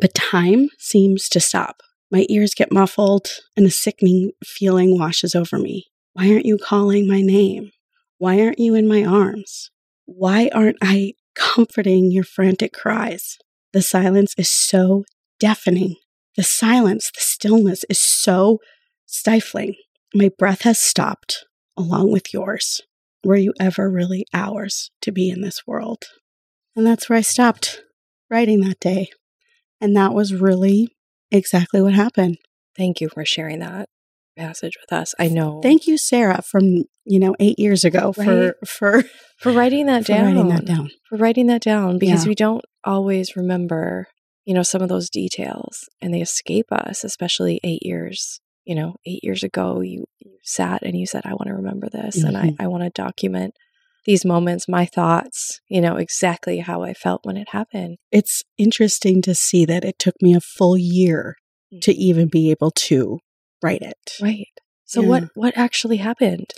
But 0.00 0.14
time 0.14 0.68
seems 0.78 1.28
to 1.30 1.40
stop. 1.40 1.82
My 2.10 2.26
ears 2.28 2.54
get 2.54 2.72
muffled 2.72 3.28
and 3.56 3.66
a 3.66 3.70
sickening 3.70 4.32
feeling 4.44 4.98
washes 4.98 5.34
over 5.34 5.58
me. 5.58 5.86
Why 6.14 6.30
aren't 6.30 6.46
you 6.46 6.58
calling 6.58 7.06
my 7.06 7.20
name? 7.20 7.70
Why 8.18 8.40
aren't 8.40 8.58
you 8.58 8.74
in 8.74 8.88
my 8.88 9.04
arms? 9.04 9.70
Why 10.06 10.50
aren't 10.54 10.78
I 10.82 11.12
comforting 11.34 12.10
your 12.10 12.24
frantic 12.24 12.72
cries? 12.72 13.36
The 13.72 13.82
silence 13.82 14.34
is 14.38 14.48
so 14.48 15.04
deafening. 15.38 15.96
The 16.36 16.42
silence, 16.42 17.10
the 17.14 17.20
stillness 17.20 17.84
is 17.90 18.00
so 18.00 18.58
stifling. 19.06 19.74
My 20.14 20.30
breath 20.38 20.62
has 20.62 20.78
stopped 20.78 21.44
along 21.78 22.10
with 22.12 22.32
yours. 22.34 22.80
Were 23.24 23.36
you 23.36 23.52
ever 23.60 23.90
really 23.90 24.26
ours 24.34 24.90
to 25.02 25.12
be 25.12 25.30
in 25.30 25.40
this 25.40 25.66
world? 25.66 26.04
And 26.76 26.86
that's 26.86 27.08
where 27.08 27.18
I 27.18 27.22
stopped 27.22 27.82
writing 28.30 28.60
that 28.60 28.80
day. 28.80 29.08
And 29.80 29.96
that 29.96 30.12
was 30.14 30.34
really 30.34 30.88
exactly 31.30 31.80
what 31.82 31.94
happened. 31.94 32.38
Thank 32.76 33.00
you 33.00 33.08
for 33.08 33.24
sharing 33.24 33.58
that 33.60 33.88
passage 34.36 34.76
with 34.80 34.92
us. 34.96 35.14
I 35.18 35.28
know. 35.28 35.60
Thank 35.62 35.86
you, 35.86 35.98
Sarah, 35.98 36.42
from 36.42 36.84
you 37.04 37.18
know 37.18 37.34
eight 37.40 37.58
years 37.58 37.84
ago 37.84 38.12
Right. 38.16 38.54
for 38.60 38.66
for 38.66 39.04
for 39.38 39.52
writing 39.52 39.86
that 39.86 40.02
for 40.06 40.12
down. 40.12 40.24
writing 40.26 40.48
that 40.48 40.64
down. 40.64 40.90
For 41.08 41.16
writing 41.18 41.46
that 41.48 41.62
down 41.62 41.98
because 41.98 42.24
Yeah. 42.24 42.28
we 42.28 42.34
don't 42.36 42.64
always 42.84 43.34
remember, 43.36 44.06
you 44.44 44.54
know, 44.54 44.62
some 44.62 44.82
of 44.82 44.88
those 44.88 45.10
details 45.10 45.88
and 46.00 46.14
they 46.14 46.20
escape 46.20 46.66
us, 46.70 47.02
especially 47.02 47.58
eight 47.64 47.82
years. 47.84 48.40
You 48.68 48.74
know, 48.74 48.96
eight 49.06 49.24
years 49.24 49.42
ago, 49.42 49.80
you, 49.80 50.04
you 50.18 50.36
sat 50.42 50.82
and 50.82 50.94
you 50.94 51.06
said, 51.06 51.22
I 51.24 51.30
want 51.30 51.46
to 51.46 51.54
remember 51.54 51.88
this 51.90 52.22
and 52.22 52.36
I, 52.36 52.48
Mhm. 52.48 52.56
I 52.60 52.66
want 52.66 52.82
to 52.82 52.90
document 52.90 53.54
these 54.04 54.26
moments, 54.26 54.68
my 54.68 54.84
thoughts, 54.84 55.60
you 55.68 55.80
know, 55.80 55.96
exactly 55.96 56.58
how 56.58 56.82
I 56.82 56.92
felt 56.92 57.24
when 57.24 57.38
it 57.38 57.48
happened. 57.50 57.96
It's 58.12 58.42
interesting 58.58 59.22
to 59.22 59.34
see 59.34 59.64
that 59.64 59.86
it 59.86 59.98
took 59.98 60.16
me 60.20 60.34
a 60.34 60.40
full 60.40 60.76
year 60.76 61.36
to 61.80 61.92
even 61.94 62.28
be 62.28 62.50
able 62.50 62.70
to 62.88 63.20
write 63.62 63.80
it. 63.80 64.12
Right. 64.20 64.48
So 64.84 65.00
Yeah. 65.00 65.08
what 65.08 65.24
what 65.34 65.56
actually 65.56 65.96
happened? 65.96 66.50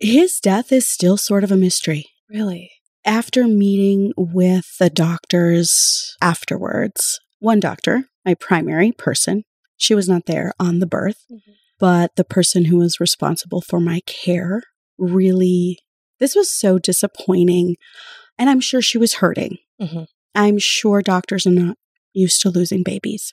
His 0.00 0.40
death 0.40 0.72
is 0.72 0.88
still 0.88 1.18
sort 1.18 1.44
of 1.44 1.52
a 1.52 1.56
mystery. 1.56 2.06
Really? 2.30 2.70
After 3.04 3.46
meeting 3.46 4.12
with 4.16 4.78
the 4.78 4.88
doctors 4.90 6.16
afterwards, 6.22 7.20
one 7.38 7.60
doctor, 7.60 8.08
my 8.24 8.32
primary 8.34 8.92
person, 8.92 9.44
she 9.82 9.94
was 9.94 10.08
not 10.08 10.26
there 10.26 10.52
on 10.60 10.78
the 10.78 10.86
birth, 10.86 11.24
Mhm. 11.30 11.40
but 11.80 12.14
the 12.16 12.24
person 12.24 12.66
who 12.66 12.76
was 12.78 13.00
responsible 13.00 13.60
for 13.60 13.80
my 13.80 14.00
care 14.06 14.62
really, 14.98 15.78
this 16.20 16.36
was 16.36 16.48
so 16.48 16.78
disappointing. 16.78 17.76
And 18.38 18.48
I'm 18.48 18.60
sure 18.60 18.80
she 18.80 18.98
was 18.98 19.14
hurting. 19.14 19.58
Mhm. 19.80 20.06
I'm 20.34 20.58
sure 20.58 21.02
doctors 21.02 21.46
are 21.46 21.50
not 21.50 21.76
used 22.12 22.40
to 22.42 22.50
losing 22.50 22.82
babies, 22.84 23.32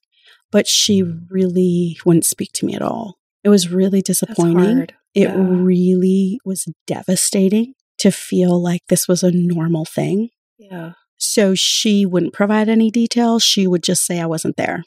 but 0.52 0.66
she 0.68 1.04
really 1.04 1.98
wouldn't 2.06 2.26
speak 2.26 2.52
to 2.54 2.66
me 2.66 2.74
at 2.74 2.82
all. 2.82 3.20
It 3.44 3.50
was 3.50 3.70
really 3.70 4.02
disappointing. 4.02 4.88
It 5.14 5.30
Yeah. 5.30 5.36
really 5.38 6.40
was 6.44 6.66
devastating 6.88 7.76
to 8.00 8.12
feel 8.12 8.60
like 8.62 8.82
this 8.90 9.08
was 9.08 9.22
a 9.24 9.32
normal 9.32 9.86
thing. 9.86 10.30
Yeah. 10.58 10.94
So 11.20 11.54
she 11.54 12.06
wouldn't 12.06 12.34
provide 12.34 12.70
any 12.70 12.90
details. 12.90 13.44
She 13.44 13.68
would 13.68 13.84
just 13.84 14.06
say 14.06 14.20
I 14.20 14.26
wasn't 14.26 14.56
there. 14.58 14.84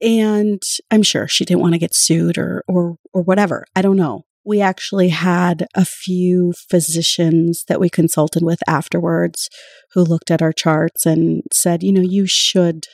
And 0.00 0.62
I'm 0.90 1.02
sure 1.02 1.26
she 1.26 1.44
didn't 1.44 1.62
want 1.62 1.72
to 1.74 1.78
get 1.78 1.94
sued 1.94 2.36
or 2.38 2.62
or 2.68 2.96
or 3.14 3.22
whatever. 3.22 3.64
I 3.74 3.82
don't 3.82 3.96
know. 3.96 4.22
We 4.44 4.60
actually 4.60 5.08
had 5.10 5.66
a 5.74 5.84
few 5.84 6.52
physicians 6.68 7.64
that 7.68 7.80
we 7.80 7.88
consulted 7.88 8.42
with 8.42 8.58
afterwards 8.68 9.48
who 9.92 10.02
looked 10.02 10.30
at 10.30 10.42
our 10.42 10.52
charts 10.52 11.06
and 11.06 11.42
said, 11.52 11.82
"You 11.82 11.92
know, 11.92 12.00
you 12.02 12.26
should 12.26 12.84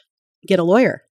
get 0.47 0.59
a 0.61 0.65
lawyer." 0.65 1.03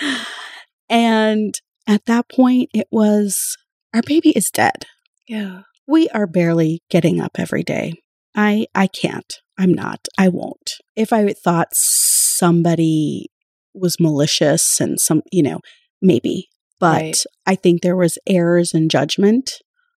and 0.88 1.54
at 1.86 2.04
that 2.06 2.28
point 2.28 2.70
it 2.74 2.86
was 2.90 3.56
our 3.94 4.02
baby 4.02 4.30
is 4.30 4.50
dead 4.50 4.86
Yeah. 5.28 5.62
we 5.86 6.08
are 6.10 6.26
barely 6.26 6.82
getting 6.90 7.20
up 7.20 7.32
every 7.38 7.62
day. 7.62 7.94
I 8.34 8.66
I 8.74 8.86
can't. 8.86 9.32
I'm 9.62 9.72
not. 9.72 10.08
I 10.18 10.28
won't. 10.28 10.72
If 10.96 11.12
I 11.12 11.32
thought 11.32 11.68
somebody 11.72 13.30
was 13.72 14.00
malicious 14.00 14.80
and 14.80 14.98
some, 14.98 15.22
you 15.30 15.42
know, 15.42 15.60
maybe. 16.02 16.48
But 16.80 17.02
Right. 17.02 17.24
I 17.46 17.54
think 17.54 17.80
there 17.80 17.94
was 17.94 18.18
errors 18.26 18.74
in 18.74 18.88
judgment 18.88 19.52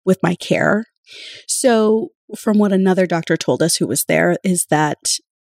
with 0.03 0.19
my 0.21 0.35
care. 0.35 0.83
So 1.47 2.09
from 2.37 2.57
what 2.57 2.73
another 2.73 3.05
doctor 3.05 3.37
told 3.37 3.63
us 3.63 3.77
who 3.77 3.87
was 3.87 4.03
there 4.03 4.35
is 4.43 4.65
that 4.69 4.97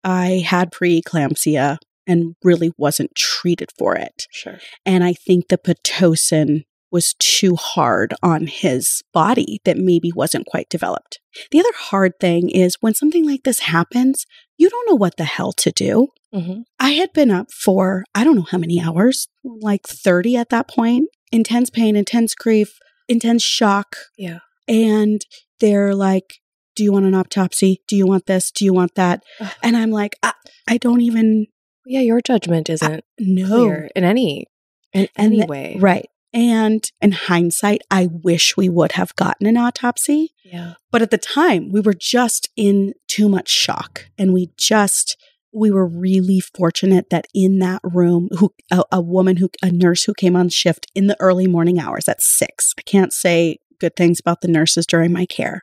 I 0.05 0.45
had 0.47 0.71
preeclampsia 0.71 1.79
and 2.07 2.37
really 2.45 2.71
wasn't 2.79 3.17
treated 3.17 3.71
for 3.77 3.97
it. 3.97 4.27
Sure. 4.31 4.61
And 4.85 5.03
I 5.03 5.15
think 5.15 5.49
the 5.49 5.59
Pitocin 5.59 6.63
was 6.91 7.15
too 7.19 7.57
hard 7.57 8.15
on 8.23 8.47
his 8.47 9.03
body 9.13 9.61
that 9.65 9.77
maybe 9.77 10.11
wasn't 10.15 10.47
quite 10.47 10.69
developed. 10.69 11.19
The 11.51 11.61
other 11.61 11.73
hard 11.75 12.13
thing 12.21 12.49
is 12.51 12.77
when 12.81 12.95
something 12.95 13.27
like 13.27 13.43
this 13.45 13.61
happens, 13.61 14.25
you 14.57 14.71
don't 14.71 14.89
know 14.89 14.95
what 14.97 15.17
the 15.17 15.25
hell 15.25 15.53
to 15.53 15.71
do. 15.71 16.09
hmm 16.33 16.61
I 16.79 16.91
had 16.91 17.13
been 17.13 17.31
up 17.31 17.51
for, 17.53 18.05
I 18.15 18.25
don't 18.25 18.37
know 18.37 18.47
how 18.51 18.59
many 18.59 18.81
hours, 18.81 19.29
like 19.45 19.87
30 19.87 20.37
at 20.37 20.51
that 20.51 20.69
point. 20.69 21.09
Intense 21.33 21.71
pain, 21.71 21.97
intense 21.97 22.35
grief, 22.35 22.79
intense 23.09 23.43
shock. 23.43 23.97
Yeah. 24.17 24.39
And 24.69 25.21
they're 25.61 25.95
like, 25.95 26.35
Do 26.77 26.85
you 26.85 26.93
want 26.93 27.07
an 27.07 27.15
autopsy? 27.15 27.83
Do 27.89 27.97
you 27.97 28.07
want 28.07 28.27
this? 28.27 28.51
Do 28.51 28.65
you 28.65 28.73
want 28.73 28.95
that? 28.95 29.23
Ugh. 29.41 29.51
And 29.63 29.77
I'm 29.77 29.91
like, 29.91 30.15
I, 30.23 30.33
I 30.69 30.77
don't 30.79 31.01
even 31.01 31.47
Yeah, 31.85 32.01
your 32.01 32.21
judgment 32.21 32.71
isn't 32.71 33.05
know. 33.19 33.47
clear 33.49 33.91
in 33.97 34.05
any 34.05 34.47
in 34.93 35.09
And 35.17 35.33
any 35.33 35.41
the- 35.41 35.47
way. 35.47 35.77
Right. 35.81 36.09
And 36.33 36.85
in 37.01 37.13
hindsight, 37.13 37.83
I 37.91 38.09
wish 38.11 38.57
we 38.57 38.69
would 38.69 38.93
have 38.93 39.15
gotten 39.17 39.47
an 39.47 39.57
autopsy. 39.57 40.35
Yeah. 40.45 40.75
But 40.91 41.03
at 41.03 41.11
the 41.11 41.19
time, 41.19 41.71
we 41.73 41.81
were 41.81 41.95
just 41.95 42.51
in 42.57 42.93
too 43.09 43.29
much 43.29 43.49
shock. 43.49 44.07
And 44.19 44.33
we 44.33 44.51
just, 44.59 45.17
we 45.53 45.71
were 45.71 45.87
really 45.87 46.41
fortunate 46.41 47.11
that 47.11 47.27
in 47.35 47.59
that 47.61 47.81
room, 47.83 48.29
who 48.39 48.53
a, 48.71 48.85
a 48.93 49.01
woman 49.01 49.39
who, 49.39 49.49
a 49.63 49.71
nurse 49.71 50.05
who 50.05 50.15
came 50.15 50.37
on 50.37 50.49
shift 50.49 50.87
in 50.95 51.07
the 51.07 51.17
early 51.21 51.47
morning 51.47 51.79
hours 51.79 52.09
at 52.09 52.21
six. 52.21 52.75
I 52.79 52.83
can't 52.83 53.13
say 53.13 53.59
good 53.81 53.97
things 53.97 54.21
about 54.21 54.41
the 54.41 54.49
nurses 54.49 54.87
during 54.87 55.13
my 55.13 55.27
care. 55.27 55.63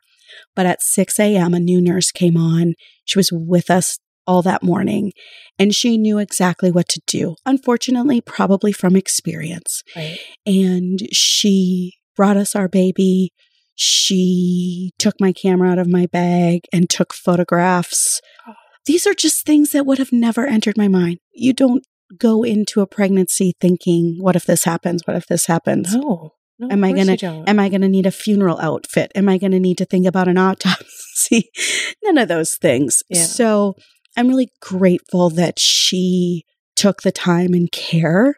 But 0.56 0.66
at 0.66 0.82
6 0.82 1.18
a.m., 1.20 1.54
a 1.54 1.60
new 1.60 1.80
nurse 1.80 2.10
came 2.10 2.36
on. 2.36 2.74
She 3.04 3.18
was 3.18 3.30
with 3.32 3.70
us 3.70 3.98
all 4.26 4.42
that 4.42 4.62
morning 4.62 5.12
and 5.58 5.74
she 5.74 5.96
knew 5.98 6.18
exactly 6.18 6.70
what 6.70 6.88
to 6.88 7.00
do. 7.06 7.36
Unfortunately, 7.46 8.20
probably 8.20 8.72
from 8.72 8.96
experience 8.96 9.82
Right. 9.94 10.18
and 10.46 11.00
she 11.12 11.94
brought 12.16 12.36
us 12.36 12.54
our 12.56 12.68
baby. 12.68 13.32
She 13.76 14.92
took 14.98 15.14
my 15.20 15.32
camera 15.32 15.70
out 15.70 15.78
of 15.78 15.88
my 15.88 16.06
bag 16.06 16.60
and 16.72 16.88
took 16.88 17.12
photographs. 17.12 18.20
Oh. 18.48 18.52
These 18.86 19.06
are 19.06 19.14
just 19.14 19.44
things 19.44 19.70
that 19.70 19.86
would 19.86 19.98
have 19.98 20.12
never 20.12 20.46
entered 20.46 20.76
my 20.76 20.88
mind. 20.88 21.18
You 21.32 21.52
don't 21.52 21.84
go 22.18 22.42
into 22.44 22.80
a 22.80 22.86
pregnancy 22.86 23.54
thinking, 23.60 24.18
what 24.20 24.36
if 24.36 24.44
this 24.46 24.64
happens? 24.64 25.02
What 25.06 25.16
if 25.16 25.26
this 25.26 25.46
happens? 25.46 25.94
No. 25.94 26.30
No. 26.58 26.68
Am 26.70 26.84
I 26.84 26.92
gonna- 26.92 27.16
Am 27.48 27.58
I 27.58 27.68
to 27.68 27.78
need 27.80 28.06
a 28.06 28.12
funeral 28.12 28.60
outfit? 28.60 29.10
Am 29.16 29.28
I 29.28 29.38
to 29.38 29.48
need 29.48 29.78
to 29.78 29.84
think 29.84 30.06
about 30.06 30.28
an 30.28 30.38
autopsy? 30.38 31.50
None 32.04 32.18
of 32.18 32.28
those 32.28 32.56
things. 32.60 33.02
Yeah. 33.08 33.24
So 33.24 33.74
I'm 34.16 34.28
really 34.28 34.50
grateful 34.60 35.30
that 35.30 35.58
she 35.58 36.44
took 36.76 37.02
the 37.02 37.12
time 37.12 37.52
and 37.54 37.70
care. 37.70 38.36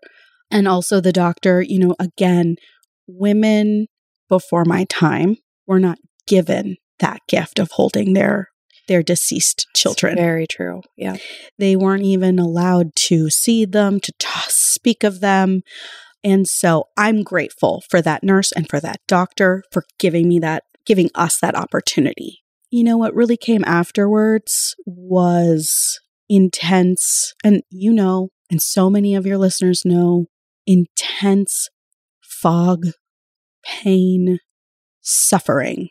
And 0.50 0.68
also 0.68 1.00
the 1.00 1.12
doctor, 1.12 1.60
you 1.60 1.78
know, 1.78 1.94
again, 1.98 2.56
women 3.06 3.86
before 4.28 4.64
my 4.64 4.84
time 4.88 5.36
were 5.66 5.80
not 5.80 5.98
given 6.26 6.76
that 6.98 7.20
gift 7.28 7.58
of 7.58 7.72
holding 7.72 8.14
their 8.14 8.48
their 8.88 9.02
deceased 9.02 9.66
It's 9.70 9.80
children. 9.80 10.16
Very 10.16 10.46
true. 10.46 10.82
Yeah. 10.96 11.16
They 11.58 11.74
weren't 11.74 12.04
even 12.04 12.38
allowed 12.38 12.94
to 12.96 13.30
see 13.30 13.64
them, 13.64 13.98
to 14.00 14.12
ta 14.18 14.46
speak 14.48 15.02
of 15.02 15.20
them. 15.20 15.62
And 16.22 16.46
so 16.46 16.84
I'm 16.96 17.22
grateful 17.22 17.82
for 17.88 18.00
that 18.02 18.22
nurse 18.22 18.52
and 18.52 18.68
for 18.68 18.80
that 18.80 19.00
doctor 19.08 19.64
for 19.72 19.84
giving 19.98 20.28
me 20.28 20.38
that, 20.38 20.64
giving 20.84 21.10
us 21.14 21.38
that 21.40 21.56
opportunity. 21.56 22.42
You 22.76 22.84
know, 22.84 22.98
what 22.98 23.14
really 23.14 23.38
came 23.38 23.64
afterwards 23.64 24.76
was 24.84 25.98
intense, 26.28 27.32
and 27.42 27.62
you 27.70 27.90
know, 27.90 28.28
and 28.50 28.60
so 28.60 28.90
many 28.90 29.14
of 29.14 29.24
your 29.24 29.38
listeners 29.38 29.86
know, 29.86 30.26
intense 30.66 31.70
fog, 32.20 32.88
pain, 33.64 34.40
suffering. 35.00 35.88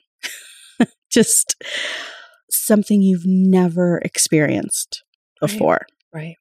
Just 1.12 1.56
something 2.52 3.02
you've 3.02 3.26
never 3.26 3.98
experienced 4.06 5.04
before. 5.42 5.88
Right. 6.14 6.22
right. 6.22 6.36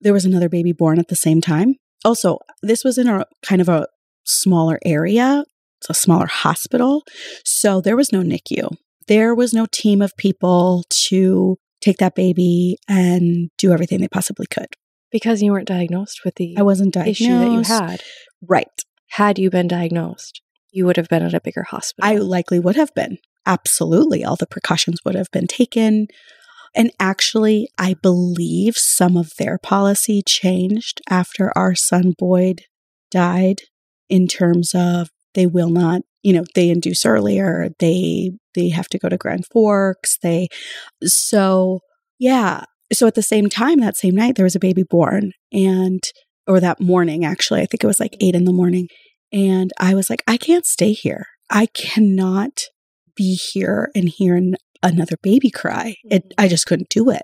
There 0.00 0.12
was 0.12 0.24
another 0.24 0.48
baby 0.48 0.72
born 0.72 0.98
at 0.98 1.06
the 1.06 1.14
same 1.14 1.40
time. 1.40 1.76
Also, 2.04 2.38
this 2.64 2.82
was 2.82 2.98
in 2.98 3.06
a 3.06 3.26
kind 3.46 3.60
of 3.60 3.68
a 3.68 3.86
smaller 4.24 4.80
area, 4.84 5.44
it's 5.80 5.88
a 5.88 5.94
smaller 5.94 6.26
hospital. 6.26 7.04
So 7.44 7.80
there 7.80 7.96
was 7.96 8.12
no 8.12 8.22
NICU. 8.22 8.76
There 9.06 9.34
was 9.34 9.52
no 9.52 9.66
team 9.66 10.00
of 10.02 10.16
people 10.16 10.84
to 11.08 11.56
take 11.80 11.98
that 11.98 12.14
baby 12.14 12.76
and 12.88 13.50
do 13.58 13.72
everything 13.72 14.00
they 14.00 14.08
possibly 14.08 14.46
could. 14.46 14.68
Because 15.10 15.42
you 15.42 15.52
weren't 15.52 15.68
diagnosed 15.68 16.22
with 16.24 16.34
the 16.36 16.56
I 16.56 16.62
wasn't 16.62 16.94
diagnosed. 16.94 17.20
issue 17.20 17.38
that 17.38 17.52
you 17.52 17.60
had. 17.62 18.02
Right. 18.42 18.66
Had 19.10 19.38
you 19.38 19.50
been 19.50 19.68
diagnosed, 19.68 20.40
you 20.72 20.86
would 20.86 20.96
have 20.96 21.08
been 21.08 21.22
at 21.22 21.34
a 21.34 21.40
bigger 21.40 21.62
hospital. 21.62 22.10
I 22.10 22.16
likely 22.16 22.58
would 22.58 22.76
have 22.76 22.92
been. 22.94 23.18
Absolutely. 23.46 24.24
All 24.24 24.36
the 24.36 24.46
precautions 24.46 25.00
would 25.04 25.14
have 25.14 25.30
been 25.30 25.46
taken. 25.46 26.08
And 26.74 26.90
actually, 26.98 27.68
I 27.78 27.94
believe 27.94 28.76
some 28.76 29.16
of 29.16 29.32
their 29.38 29.58
policy 29.58 30.22
changed 30.26 31.00
after 31.08 31.56
our 31.56 31.74
son 31.74 32.14
Boyd 32.18 32.62
died 33.10 33.60
in 34.08 34.26
terms 34.26 34.74
of 34.74 35.10
they 35.34 35.46
will 35.46 35.70
not, 35.70 36.02
you 36.24 36.32
know, 36.32 36.44
they 36.54 36.70
induce 36.70 37.04
earlier, 37.04 37.68
they 37.78 38.32
they 38.54 38.70
have 38.70 38.88
to 38.88 38.98
go 38.98 39.08
to 39.08 39.16
Grand 39.16 39.46
Forks, 39.52 40.18
they 40.22 40.48
so 41.04 41.80
yeah. 42.18 42.64
So 42.92 43.06
at 43.06 43.14
the 43.14 43.22
same 43.22 43.48
time, 43.48 43.80
that 43.80 43.96
same 43.96 44.14
night, 44.14 44.36
there 44.36 44.44
was 44.44 44.56
a 44.56 44.60
baby 44.60 44.84
born 44.88 45.32
and 45.52 46.02
or 46.46 46.60
that 46.60 46.80
morning 46.80 47.24
actually, 47.24 47.60
I 47.60 47.66
think 47.66 47.84
it 47.84 47.88
was 47.88 48.00
like 48.00 48.16
eight 48.20 48.34
in 48.34 48.44
the 48.44 48.52
morning. 48.52 48.88
And 49.32 49.72
I 49.80 49.94
was 49.94 50.10
like, 50.10 50.22
I 50.26 50.36
can't 50.36 50.66
stay 50.66 50.92
here. 50.92 51.26
I 51.50 51.66
cannot 51.66 52.60
be 53.16 53.34
here 53.34 53.90
and 53.94 54.08
hear 54.08 54.36
an, 54.36 54.56
another 54.82 55.16
baby 55.22 55.50
cry. 55.50 55.96
It, 56.04 56.24
mm-hmm. 56.24 56.44
I 56.44 56.48
just 56.48 56.66
couldn't 56.66 56.88
do 56.88 57.10
it. 57.10 57.22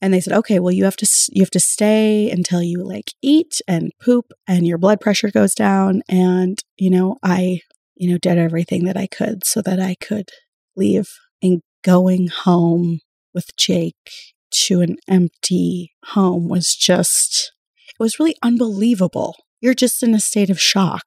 And 0.00 0.12
they 0.12 0.20
said, 0.20 0.32
okay, 0.38 0.58
well, 0.58 0.72
you 0.72 0.84
have 0.84 0.96
to, 0.96 1.08
you 1.30 1.42
have 1.42 1.50
to 1.50 1.60
stay 1.60 2.28
until 2.28 2.62
you 2.62 2.84
like 2.84 3.12
eat 3.22 3.60
and 3.68 3.92
poop 4.02 4.32
and 4.48 4.66
your 4.66 4.78
blood 4.78 5.00
pressure 5.00 5.30
goes 5.30 5.54
down. 5.54 6.02
And, 6.08 6.58
you 6.76 6.90
know, 6.90 7.18
I, 7.22 7.60
you 7.94 8.10
know, 8.10 8.18
did 8.18 8.38
everything 8.38 8.84
that 8.84 8.96
I 8.96 9.06
could 9.06 9.44
so 9.44 9.62
that 9.62 9.80
I 9.80 9.96
could 10.00 10.30
leave 10.76 11.08
and 11.42 11.60
going 11.84 12.28
home 12.28 13.00
with 13.34 13.56
Jake 13.56 14.10
to 14.50 14.80
an 14.80 14.96
empty 15.08 15.92
home 16.06 16.48
was 16.48 16.74
just, 16.74 17.52
it 17.88 18.02
was 18.02 18.18
really 18.18 18.36
unbelievable. 18.42 19.36
You're 19.60 19.74
just 19.74 20.02
in 20.02 20.14
a 20.14 20.20
state 20.20 20.50
of 20.50 20.60
shock. 20.60 21.06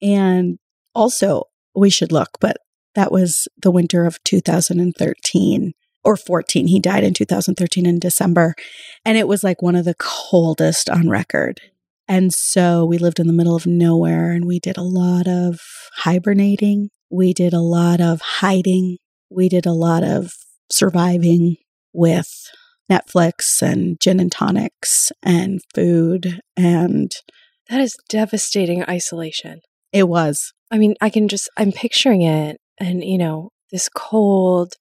And 0.00 0.58
also, 0.94 1.44
we 1.74 1.90
should 1.90 2.12
look, 2.12 2.30
but 2.40 2.58
that 2.94 3.10
was 3.10 3.48
the 3.60 3.70
winter 3.70 4.04
of 4.04 4.22
2013 4.24 5.72
or 6.04 6.16
14. 6.16 6.66
He 6.68 6.78
died 6.78 7.02
in 7.02 7.14
2013 7.14 7.86
in 7.86 7.98
December. 7.98 8.54
And 9.04 9.18
it 9.18 9.26
was 9.26 9.42
like 9.42 9.62
one 9.62 9.74
of 9.74 9.84
the 9.84 9.96
coldest 9.98 10.88
on 10.88 11.08
record. 11.08 11.60
And 12.06 12.32
so 12.32 12.84
we 12.84 12.98
lived 12.98 13.18
in 13.18 13.26
the 13.26 13.32
middle 13.32 13.56
of 13.56 13.66
nowhere 13.66 14.32
and 14.32 14.44
we 14.44 14.58
did 14.58 14.76
a 14.76 14.82
lot 14.82 15.26
of 15.26 15.60
hibernating. 15.98 16.90
We 17.10 17.32
did 17.32 17.52
a 17.52 17.60
lot 17.60 18.00
of 18.00 18.20
hiding. 18.20 18.98
We 19.30 19.48
did 19.48 19.66
a 19.66 19.72
lot 19.72 20.04
of 20.04 20.32
surviving 20.70 21.56
with 21.92 22.28
Netflix 22.90 23.62
and 23.62 23.98
gin 24.00 24.20
and 24.20 24.30
tonics 24.30 25.10
and 25.22 25.60
food. 25.74 26.40
And 26.56 27.10
that 27.70 27.80
is 27.80 27.96
devastating 28.08 28.84
isolation. 28.84 29.60
It 29.92 30.08
was. 30.08 30.52
I 30.70 30.78
mean, 30.78 30.94
I 31.00 31.08
can 31.08 31.28
just, 31.28 31.48
I'm 31.56 31.72
picturing 31.72 32.22
it 32.22 32.58
and, 32.78 33.02
you 33.02 33.16
know, 33.16 33.50
this 33.72 33.88
cold, 33.88 34.74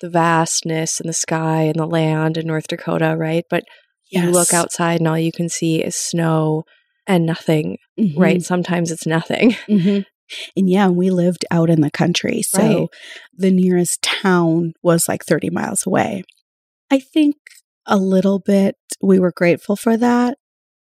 the 0.00 0.10
vastness 0.10 1.00
and 1.00 1.08
the 1.08 1.14
sky 1.14 1.62
and 1.62 1.76
the 1.76 1.86
land 1.86 2.36
in 2.36 2.46
North 2.46 2.68
Dakota, 2.68 3.16
right? 3.18 3.44
But 3.50 3.64
yes. 4.10 4.24
you 4.24 4.30
look 4.30 4.52
outside 4.52 5.00
and 5.00 5.08
all 5.08 5.18
you 5.18 5.32
can 5.32 5.48
see 5.48 5.82
is 5.82 5.96
snow 5.96 6.64
and 7.06 7.24
nothing, 7.26 7.78
mm-hmm. 7.98 8.20
right? 8.20 8.42
Sometimes 8.42 8.90
it's 8.90 9.06
nothing. 9.06 9.56
Mm-hmm. 9.68 10.00
And 10.58 10.68
yeah, 10.68 10.88
we 10.88 11.08
lived 11.08 11.46
out 11.50 11.70
in 11.70 11.80
the 11.80 11.90
country. 11.90 12.42
So 12.42 12.58
right. 12.60 12.88
the 13.34 13.50
nearest 13.50 14.02
town 14.02 14.74
was 14.82 15.08
like 15.08 15.24
30 15.24 15.48
miles 15.48 15.86
away. 15.86 16.22
I 16.90 16.98
think 16.98 17.36
a 17.86 17.96
little 17.96 18.38
bit 18.38 18.76
we 19.00 19.18
were 19.18 19.32
grateful 19.32 19.74
for 19.74 19.96
that 19.96 20.36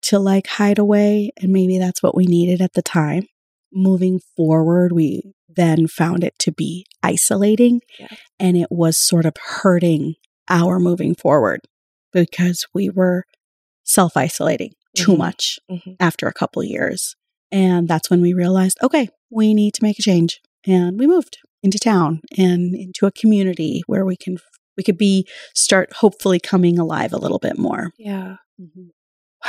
to 0.04 0.18
like 0.18 0.46
hide 0.46 0.78
away. 0.78 1.30
And 1.36 1.52
maybe 1.52 1.78
that's 1.78 2.02
what 2.02 2.16
we 2.16 2.24
needed 2.24 2.62
at 2.62 2.72
the 2.72 2.80
time. 2.80 3.26
Moving 3.70 4.20
forward, 4.34 4.92
we 4.92 5.34
then 5.56 5.86
found 5.86 6.24
it 6.24 6.38
to 6.40 6.52
be 6.52 6.86
isolating 7.02 7.80
yeah. 7.98 8.08
and 8.38 8.56
it 8.56 8.68
was 8.70 8.98
sort 8.98 9.26
of 9.26 9.34
hurting 9.62 10.14
our 10.48 10.78
moving 10.78 11.14
forward 11.14 11.60
because 12.14 12.66
we 12.72 12.88
were 12.88 13.24
self 13.84 14.16
isolating 14.16 14.70
mm-hmm. 14.70 15.04
too 15.04 15.16
much 15.16 15.58
mm-hmm. 15.70 15.92
after 16.00 16.26
a 16.26 16.32
couple 16.32 16.64
years. 16.64 17.16
And 17.52 17.86
that's 17.86 18.10
when 18.10 18.22
we 18.22 18.32
realized, 18.32 18.78
okay, 18.82 19.08
we 19.30 19.54
need 19.54 19.74
to 19.74 19.82
make 19.82 19.98
a 19.98 20.02
change. 20.02 20.40
And 20.66 20.98
we 20.98 21.06
moved 21.06 21.38
into 21.62 21.78
town 21.78 22.22
and 22.36 22.74
into 22.74 23.06
a 23.06 23.12
community 23.12 23.82
where 23.86 24.04
we 24.04 24.16
can 24.16 24.38
we 24.76 24.82
could 24.82 24.98
be 24.98 25.26
start 25.54 25.92
hopefully 25.94 26.40
coming 26.40 26.78
alive 26.78 27.12
a 27.12 27.18
little 27.18 27.38
bit 27.38 27.58
more. 27.58 27.90
Yeah. 27.98 28.36
Mm-hmm. 28.60 28.88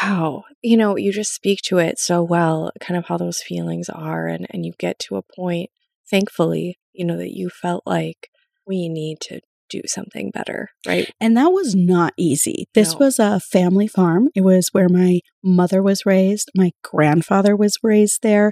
Wow. 0.02 0.44
You 0.62 0.78
know, 0.78 0.98
you 0.98 1.12
just 1.14 1.34
speak 1.34 1.62
to 1.64 1.78
it 1.78 2.00
so 2.00 2.22
well, 2.22 2.72
kind 2.82 2.98
of 2.98 3.06
how 3.06 3.18
those 3.18 3.42
feelings 3.42 3.90
are 3.90 4.28
and 4.28 4.46
and 4.50 4.66
you 4.66 4.74
get 4.78 5.00
to 5.00 5.16
a 5.16 5.22
point 5.22 5.70
thankfully, 6.10 6.78
you 6.94 7.06
know, 7.06 7.18
that 7.18 7.36
you 7.36 7.50
felt 7.50 7.84
like 7.86 8.30
we 8.68 8.90
need 8.90 9.20
to 9.22 9.40
do 9.70 9.82
something 9.86 10.32
better, 10.32 10.70
right? 10.86 11.10
And 11.20 11.36
that 11.38 11.50
was 11.50 11.76
not 11.76 12.14
easy. 12.18 12.68
This 12.74 12.94
no. 12.94 13.00
was 13.00 13.20
a 13.20 13.40
family 13.40 13.88
farm. 13.88 14.30
It 14.36 14.42
was 14.42 14.70
where 14.72 14.90
my 14.90 15.22
mother 15.44 15.82
was 15.82 16.06
raised, 16.06 16.52
my 16.56 16.72
grandfather 16.84 17.56
was 17.56 17.78
raised 17.84 18.22
there. 18.22 18.52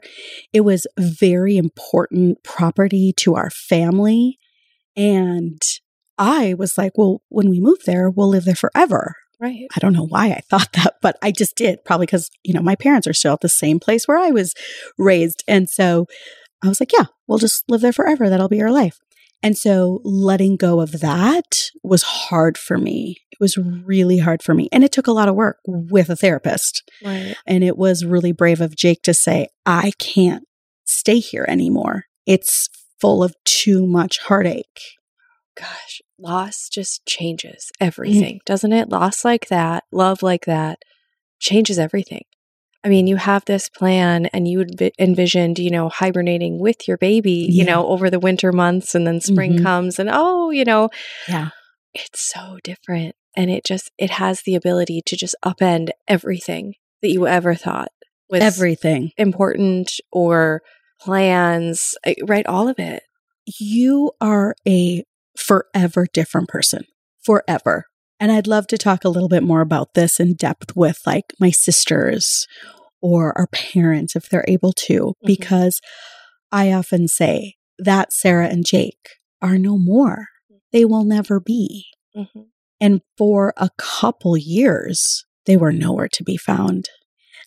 It 0.51 0.61
was 0.61 0.87
very 0.97 1.57
important 1.57 2.43
property 2.43 3.13
to 3.17 3.35
our 3.35 3.49
family. 3.49 4.37
And 4.95 5.61
I 6.17 6.53
was 6.53 6.77
like, 6.77 6.93
well, 6.95 7.21
when 7.29 7.49
we 7.49 7.59
move 7.59 7.79
there, 7.85 8.09
we'll 8.09 8.29
live 8.29 8.45
there 8.45 8.55
forever. 8.55 9.15
Right. 9.39 9.67
I 9.75 9.79
don't 9.79 9.93
know 9.93 10.05
why 10.05 10.27
I 10.27 10.41
thought 10.49 10.71
that, 10.73 10.95
but 11.01 11.17
I 11.21 11.31
just 11.31 11.55
did, 11.55 11.83
probably 11.83 12.05
because, 12.05 12.29
you 12.43 12.53
know, 12.53 12.61
my 12.61 12.75
parents 12.75 13.07
are 13.07 13.13
still 13.13 13.33
at 13.33 13.41
the 13.41 13.49
same 13.49 13.79
place 13.79 14.07
where 14.07 14.17
I 14.17 14.29
was 14.29 14.53
raised. 14.97 15.43
And 15.47 15.69
so 15.69 16.05
I 16.63 16.69
was 16.69 16.79
like, 16.79 16.93
yeah, 16.93 17.05
we'll 17.27 17.39
just 17.39 17.63
live 17.69 17.81
there 17.81 17.91
forever. 17.91 18.29
That'll 18.29 18.47
be 18.47 18.61
our 18.61 18.71
life. 18.71 18.99
And 19.43 19.57
so 19.57 19.99
letting 20.05 20.55
go 20.55 20.79
of 20.79 21.01
that 21.01 21.69
was 21.83 22.01
hard 22.01 22.57
for 22.57 22.77
me. 22.77 23.17
It 23.29 23.39
was 23.41 23.57
really 23.57 24.19
hard 24.19 24.41
for 24.41 24.53
me. 24.53 24.69
And 24.71 24.85
it 24.85 24.93
took 24.93 25.05
a 25.05 25.11
lot 25.11 25.27
of 25.27 25.35
work 25.35 25.57
with 25.67 26.09
a 26.09 26.15
therapist. 26.15 26.89
Right. 27.03 27.35
And 27.45 27.61
it 27.61 27.77
was 27.77 28.05
really 28.05 28.31
brave 28.31 28.61
of 28.61 28.75
Jake 28.75 29.03
to 29.03 29.13
say, 29.13 29.49
I 29.65 29.91
can't 29.99 30.45
stay 30.85 31.19
here 31.19 31.45
anymore. 31.47 32.05
It's 32.25 32.69
full 33.01 33.21
of 33.21 33.35
too 33.43 33.85
much 33.85 34.19
heartache. 34.19 34.79
Gosh, 35.59 36.01
loss 36.17 36.69
just 36.71 37.05
changes 37.05 37.69
everything, 37.81 38.37
mm. 38.37 38.45
doesn't 38.45 38.73
it? 38.73 38.89
Loss 38.89 39.25
like 39.25 39.49
that, 39.49 39.83
love 39.91 40.23
like 40.23 40.45
that 40.45 40.79
changes 41.39 41.77
everything. 41.77 42.23
I 42.83 42.89
mean, 42.89 43.07
you 43.07 43.15
have 43.15 43.45
this 43.45 43.69
plan 43.69 44.25
and 44.27 44.47
you 44.47 44.65
envisioned, 44.99 45.57
you 45.57 45.71
know, 45.71 45.89
hibernating 45.89 46.59
with 46.59 46.87
your 46.87 46.97
baby, 46.97 47.47
yeah. 47.49 47.61
you 47.61 47.65
know, 47.65 47.87
over 47.87 48.09
the 48.09 48.19
winter 48.19 48.51
months 48.51 48.93
and 48.93 49.07
then 49.07 49.21
spring 49.21 49.53
mm-hmm. 49.53 49.63
comes 49.63 49.99
and 49.99 50.09
oh, 50.11 50.49
you 50.49 50.65
know, 50.65 50.89
yeah. 51.27 51.49
It's 51.93 52.21
so 52.33 52.57
different 52.63 53.15
and 53.35 53.49
it 53.51 53.63
just 53.63 53.91
it 53.97 54.11
has 54.11 54.41
the 54.41 54.55
ability 54.55 55.01
to 55.05 55.15
just 55.15 55.35
upend 55.45 55.89
everything 56.07 56.75
that 57.01 57.11
you 57.11 57.27
ever 57.27 57.55
thought 57.55 57.89
was 58.29 58.41
everything 58.41 59.11
important 59.17 59.91
or 60.11 60.61
plans, 60.99 61.95
eh, 62.05 62.15
right 62.23 62.45
all 62.47 62.67
of 62.67 62.79
it. 62.79 63.03
You 63.45 64.11
are 64.21 64.55
a 64.67 65.03
forever 65.37 66.07
different 66.11 66.49
person. 66.49 66.85
Forever. 67.23 67.85
And 68.23 68.31
I'd 68.31 68.47
love 68.47 68.67
to 68.67 68.77
talk 68.77 69.03
a 69.03 69.09
little 69.09 69.27
bit 69.27 69.43
more 69.43 69.59
about 69.59 69.95
this 69.95 70.17
in 70.17 70.35
depth 70.35 70.77
with 70.77 71.01
like 71.05 71.33
my 71.41 71.51
sisters 71.51 72.47
or 73.01 73.37
our 73.37 73.47
parents 73.47 74.15
if 74.15 74.29
they're 74.29 74.45
able 74.47 74.71
to, 74.71 74.93
mm-hmm. 74.93 75.27
because 75.27 75.81
I 76.49 76.71
often 76.71 77.09
say 77.09 77.55
that 77.77 78.13
Sarah 78.13 78.47
and 78.47 78.65
Jake 78.65 79.19
are 79.41 79.57
no 79.57 79.77
more. 79.77 80.27
They 80.71 80.85
will 80.85 81.03
never 81.03 81.41
be. 81.41 81.87
Mm-hmm. 82.15 82.43
And 82.79 83.01
for 83.17 83.53
a 83.57 83.69
couple 83.77 84.37
years, 84.37 85.25
they 85.45 85.57
were 85.57 85.73
nowhere 85.73 86.07
to 86.13 86.23
be 86.23 86.37
found. 86.37 86.87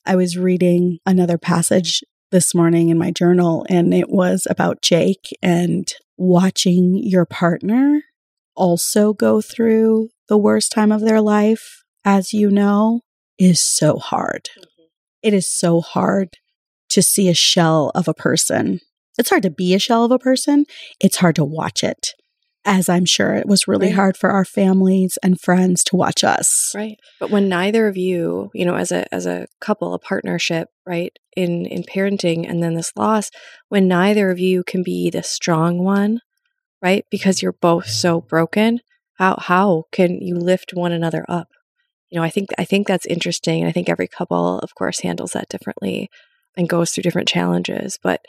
I 0.05 0.15
was 0.15 0.37
reading 0.37 0.99
another 1.07 1.39
passage 1.39 2.03
this 2.31 2.55
morning 2.55 2.91
in 2.91 2.99
my 2.99 3.13
journal, 3.13 3.65
and 3.71 3.95
it 3.95 4.11
was 4.11 4.47
about 4.51 4.83
Jake 4.83 5.31
and 5.41 5.91
watching 6.19 7.01
your 7.03 7.25
partner 7.25 8.03
also 8.57 9.13
go 9.13 9.41
through 9.41 10.09
the 10.29 10.39
worst 10.39 10.73
time 10.73 10.91
of 10.93 11.01
their 11.03 11.21
life, 11.21 11.83
as 12.05 12.33
you 12.33 12.51
know, 12.51 13.01
is 13.39 13.61
so 13.61 13.99
hard. 13.99 14.49
Mm-hmm. 14.59 14.83
It 15.23 15.35
is 15.35 15.49
so 15.49 15.81
hard 15.81 16.31
to 16.91 17.03
see 17.03 17.29
a 17.29 17.35
shell 17.35 17.91
of 17.95 18.09
a 18.09 18.15
person. 18.15 18.81
It's 19.19 19.31
hard 19.31 19.43
to 19.43 19.51
be 19.51 19.75
a 19.75 19.79
shell 19.79 20.05
of 20.05 20.11
a 20.13 20.19
person. 20.19 20.67
It's 21.01 21.17
hard 21.17 21.37
to 21.37 21.45
watch 21.45 21.83
it, 21.83 22.11
as 22.65 22.89
I'm 22.89 23.05
sure 23.07 23.35
it 23.35 23.47
was 23.47 23.67
really 23.67 23.87
Right. 23.87 23.95
hard 23.97 24.17
for 24.17 24.31
our 24.31 24.45
families 24.45 25.19
and 25.23 25.41
friends 25.41 25.83
to 25.85 25.97
watch 25.97 26.23
us. 26.23 26.73
Right. 26.75 26.99
But 27.19 27.31
when 27.31 27.49
neither 27.49 27.89
of 27.89 27.97
you, 27.97 28.51
you 28.55 28.65
know, 28.65 28.77
as 28.77 28.93
a 28.93 29.13
as 29.15 29.27
a 29.27 29.47
couple, 29.61 29.95
a 29.95 29.99
partnership, 29.99 30.69
right, 30.87 31.13
in 31.37 31.67
in 31.67 31.83
parenting 31.83 32.49
and 32.49 32.63
then 32.63 32.75
this 32.75 32.93
loss, 32.97 33.31
when 33.69 33.89
neither 33.89 34.31
of 34.31 34.39
you 34.39 34.63
can 34.65 34.83
be 34.83 35.11
the 35.11 35.23
strong 35.23 35.83
one, 35.83 36.21
right? 36.87 37.05
Because 37.11 37.43
you're 37.43 37.53
both 37.71 37.89
so 37.89 38.21
broken, 38.21 38.81
how 39.19 39.37
how 39.41 39.85
can 39.93 40.21
you 40.21 40.37
lift 40.37 40.71
one 40.75 40.93
another 40.93 41.25
up? 41.29 41.49
You 42.11 42.17
know, 42.19 42.23
I 42.25 42.31
think 42.31 42.51
I 42.59 42.65
think 42.65 42.87
that's 42.87 43.07
interesting. 43.07 43.61
And 43.63 43.69
I 43.69 43.73
think 43.73 43.89
every 43.89 44.09
couple, 44.09 44.59
of 44.61 44.75
course, 44.75 45.01
handles 45.01 45.33
that 45.33 45.49
differently 45.49 46.09
and 46.57 46.69
goes 46.69 46.91
through 46.93 47.03
different 47.03 47.29
challenges. 47.29 47.99
But 48.03 48.21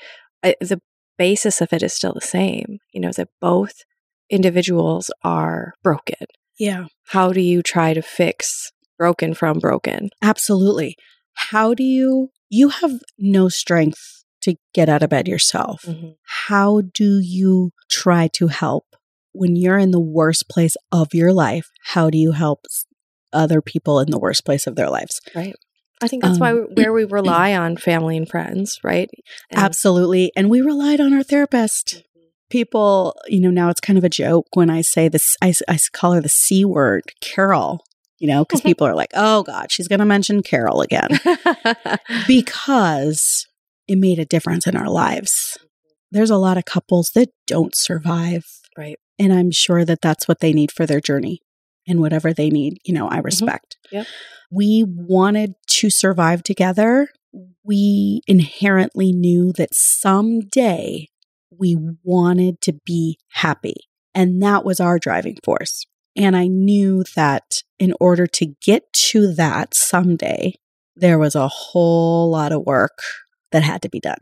I, 0.43 0.55
the 0.59 0.81
basis 1.17 1.61
of 1.61 1.71
it 1.71 1.83
is 1.83 1.93
still 1.93 2.13
the 2.13 2.21
same. 2.37 2.79
You 2.93 3.01
know, 3.01 3.11
that 3.17 3.29
both 3.39 3.75
individuals 4.29 5.09
are 5.23 5.73
broken 5.83 6.25
Yeah, 6.59 6.87
how 7.15 7.31
do 7.31 7.39
you 7.41 7.61
try 7.61 7.93
to 7.93 8.01
fix 8.01 8.71
broken 8.97 9.33
from 9.33 9.59
broken? 9.59 10.09
absolutely. 10.21 10.95
How 11.51 11.73
do 11.73 11.83
you, 11.83 12.29
you 12.49 12.69
have 12.69 12.99
no 13.17 13.47
strength 13.47 14.16
to 14.41 14.55
get 14.73 14.89
out 14.89 15.03
of 15.03 15.09
bed 15.09 15.27
yourself. 15.27 15.85
How 16.47 16.81
do 16.93 17.19
you 17.19 17.71
try 17.89 18.27
to 18.33 18.47
help 18.47 18.85
when 19.33 19.55
you're 19.55 19.77
in 19.77 19.91
the 19.91 19.99
worst 19.99 20.49
place 20.49 20.75
of 20.91 21.13
your 21.13 21.33
life? 21.33 21.69
How 21.85 22.09
do 22.09 22.17
you 22.17 22.31
help 22.31 22.65
other 23.33 23.61
people 23.61 23.99
in 23.99 24.09
the 24.09 24.19
worst 24.19 24.45
place 24.45 24.67
of 24.67 24.75
their 24.75 24.89
lives? 24.89 25.19
Right. 25.35 25.55
I 26.01 26.07
think 26.07 26.23
that's 26.23 26.39
why 26.39 26.51
Um, 26.51 26.67
we, 26.75 26.83
where 26.83 26.93
we 26.93 27.03
rely 27.19 27.55
on 27.55 27.75
family 27.77 28.17
and 28.17 28.29
friends, 28.29 28.79
right? 28.83 29.09
And- 29.49 29.59
Absolutely. 29.59 30.31
And 30.35 30.49
we 30.49 30.61
relied 30.61 30.99
on 31.01 31.13
our 31.13 31.23
therapist. 31.23 32.03
People, 32.49 33.13
you 33.27 33.41
know, 33.41 33.49
now 33.49 33.69
it's 33.69 33.81
kind 33.81 33.97
of 33.97 34.05
a 34.05 34.09
joke 34.09 34.47
when 34.53 34.69
I 34.69 34.79
say 34.81 35.09
this, 35.09 35.35
I, 35.41 35.53
I 35.67 35.77
call 35.91 36.13
her 36.13 36.21
the 36.21 36.29
C 36.29 36.63
word, 36.63 37.01
Carol, 37.19 37.83
you 38.19 38.27
know, 38.27 38.45
because 38.45 38.61
people 38.69 38.87
are 38.87 38.95
like, 38.95 39.11
oh 39.15 39.43
God, 39.43 39.69
she's 39.69 39.89
going 39.89 39.99
to 39.99 40.05
mention 40.05 40.41
Carol 40.43 40.79
again. 40.81 41.19
because 42.27 43.45
it 43.87 43.97
made 43.97 44.19
a 44.19 44.25
difference 44.25 44.67
in 44.67 44.75
our 44.75 44.89
lives. 44.89 45.57
There's 46.11 46.29
a 46.29 46.37
lot 46.37 46.57
of 46.57 46.65
couples 46.65 47.11
that 47.15 47.29
don't 47.45 47.75
survive. 47.75 48.45
right. 48.77 48.97
And 49.19 49.33
I'm 49.33 49.51
sure 49.51 49.83
that 49.83 50.01
that's 50.01 50.27
what 50.27 50.39
they 50.39 50.53
need 50.53 50.71
for 50.71 50.85
their 50.85 51.01
journey 51.01 51.41
and 51.87 51.99
whatever 51.99 52.33
they 52.33 52.49
need, 52.49 52.77
you 52.85 52.93
know, 52.93 53.07
I 53.07 53.17
mm-hmm. 53.17 53.25
respect. 53.25 53.77
Yep. 53.91 54.05
We 54.51 54.85
wanted 54.87 55.53
to 55.71 55.89
survive 55.89 56.43
together. 56.43 57.09
We 57.63 58.21
inherently 58.27 59.11
knew 59.11 59.51
that 59.53 59.73
someday 59.73 61.07
we 61.49 61.77
wanted 62.03 62.61
to 62.61 62.73
be 62.85 63.17
happy. 63.31 63.75
And 64.13 64.41
that 64.41 64.63
was 64.63 64.79
our 64.79 64.99
driving 64.99 65.37
force. 65.43 65.85
And 66.15 66.35
I 66.35 66.47
knew 66.47 67.03
that 67.15 67.43
in 67.77 67.93
order 67.99 68.25
to 68.27 68.53
get 68.63 68.91
to 69.11 69.33
that 69.33 69.75
someday, 69.75 70.53
there 70.95 71.19
was 71.19 71.35
a 71.35 71.47
whole 71.47 72.31
lot 72.31 72.51
of 72.51 72.65
work 72.65 72.97
that 73.51 73.63
had 73.63 73.81
to 73.83 73.89
be 73.89 73.99
done. 73.99 74.19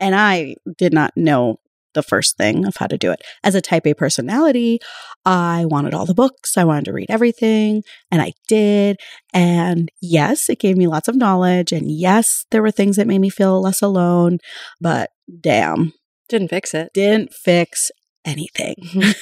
And 0.00 0.14
I 0.14 0.56
did 0.78 0.92
not 0.92 1.12
know 1.16 1.56
the 1.94 2.02
first 2.02 2.36
thing 2.36 2.66
of 2.66 2.76
how 2.76 2.86
to 2.86 2.98
do 2.98 3.10
it. 3.10 3.22
As 3.42 3.54
a 3.54 3.62
type 3.62 3.86
A 3.86 3.94
personality, 3.94 4.80
I 5.24 5.64
wanted 5.64 5.94
all 5.94 6.04
the 6.04 6.12
books, 6.12 6.58
I 6.58 6.64
wanted 6.64 6.84
to 6.86 6.92
read 6.92 7.06
everything, 7.10 7.82
and 8.10 8.20
I 8.20 8.32
did. 8.48 8.98
And 9.32 9.90
yes, 10.02 10.50
it 10.50 10.58
gave 10.60 10.76
me 10.76 10.86
lots 10.86 11.08
of 11.08 11.16
knowledge. 11.16 11.72
And 11.72 11.90
yes, 11.90 12.44
there 12.50 12.60
were 12.60 12.70
things 12.70 12.96
that 12.96 13.06
made 13.06 13.20
me 13.20 13.30
feel 13.30 13.62
less 13.62 13.80
alone, 13.80 14.38
but 14.78 15.08
damn, 15.40 15.94
Didn't 16.28 16.48
fix 16.48 16.74
it. 16.74 16.90
didn't 16.92 17.32
fix 17.32 17.90
anything. 18.26 18.76
Mhm. 18.78 19.14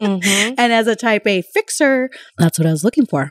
And 0.58 0.72
as 0.72 0.86
a 0.86 0.94
type 0.94 1.26
A 1.26 1.42
fixer, 1.42 2.08
that's 2.36 2.56
what 2.56 2.66
I 2.68 2.70
was 2.70 2.84
looking 2.84 3.04
for. 3.06 3.30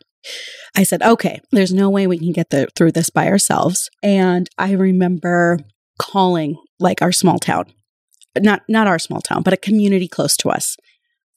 I 0.75 0.83
said, 0.83 1.01
okay, 1.01 1.41
there's 1.51 1.73
no 1.73 1.89
way 1.89 2.07
we 2.07 2.19
can 2.19 2.31
get 2.31 2.49
the, 2.49 2.67
through 2.75 2.91
this 2.91 3.09
by 3.09 3.27
ourselves. 3.27 3.89
And 4.03 4.47
I 4.57 4.73
remember 4.73 5.59
calling 5.99 6.57
like 6.79 7.01
our 7.01 7.11
small 7.11 7.39
town, 7.39 7.65
not, 8.37 8.61
not 8.69 8.87
our 8.87 8.99
small 8.99 9.21
town, 9.21 9.43
but 9.43 9.53
a 9.53 9.57
community 9.57 10.07
close 10.07 10.37
to 10.37 10.49
us 10.49 10.77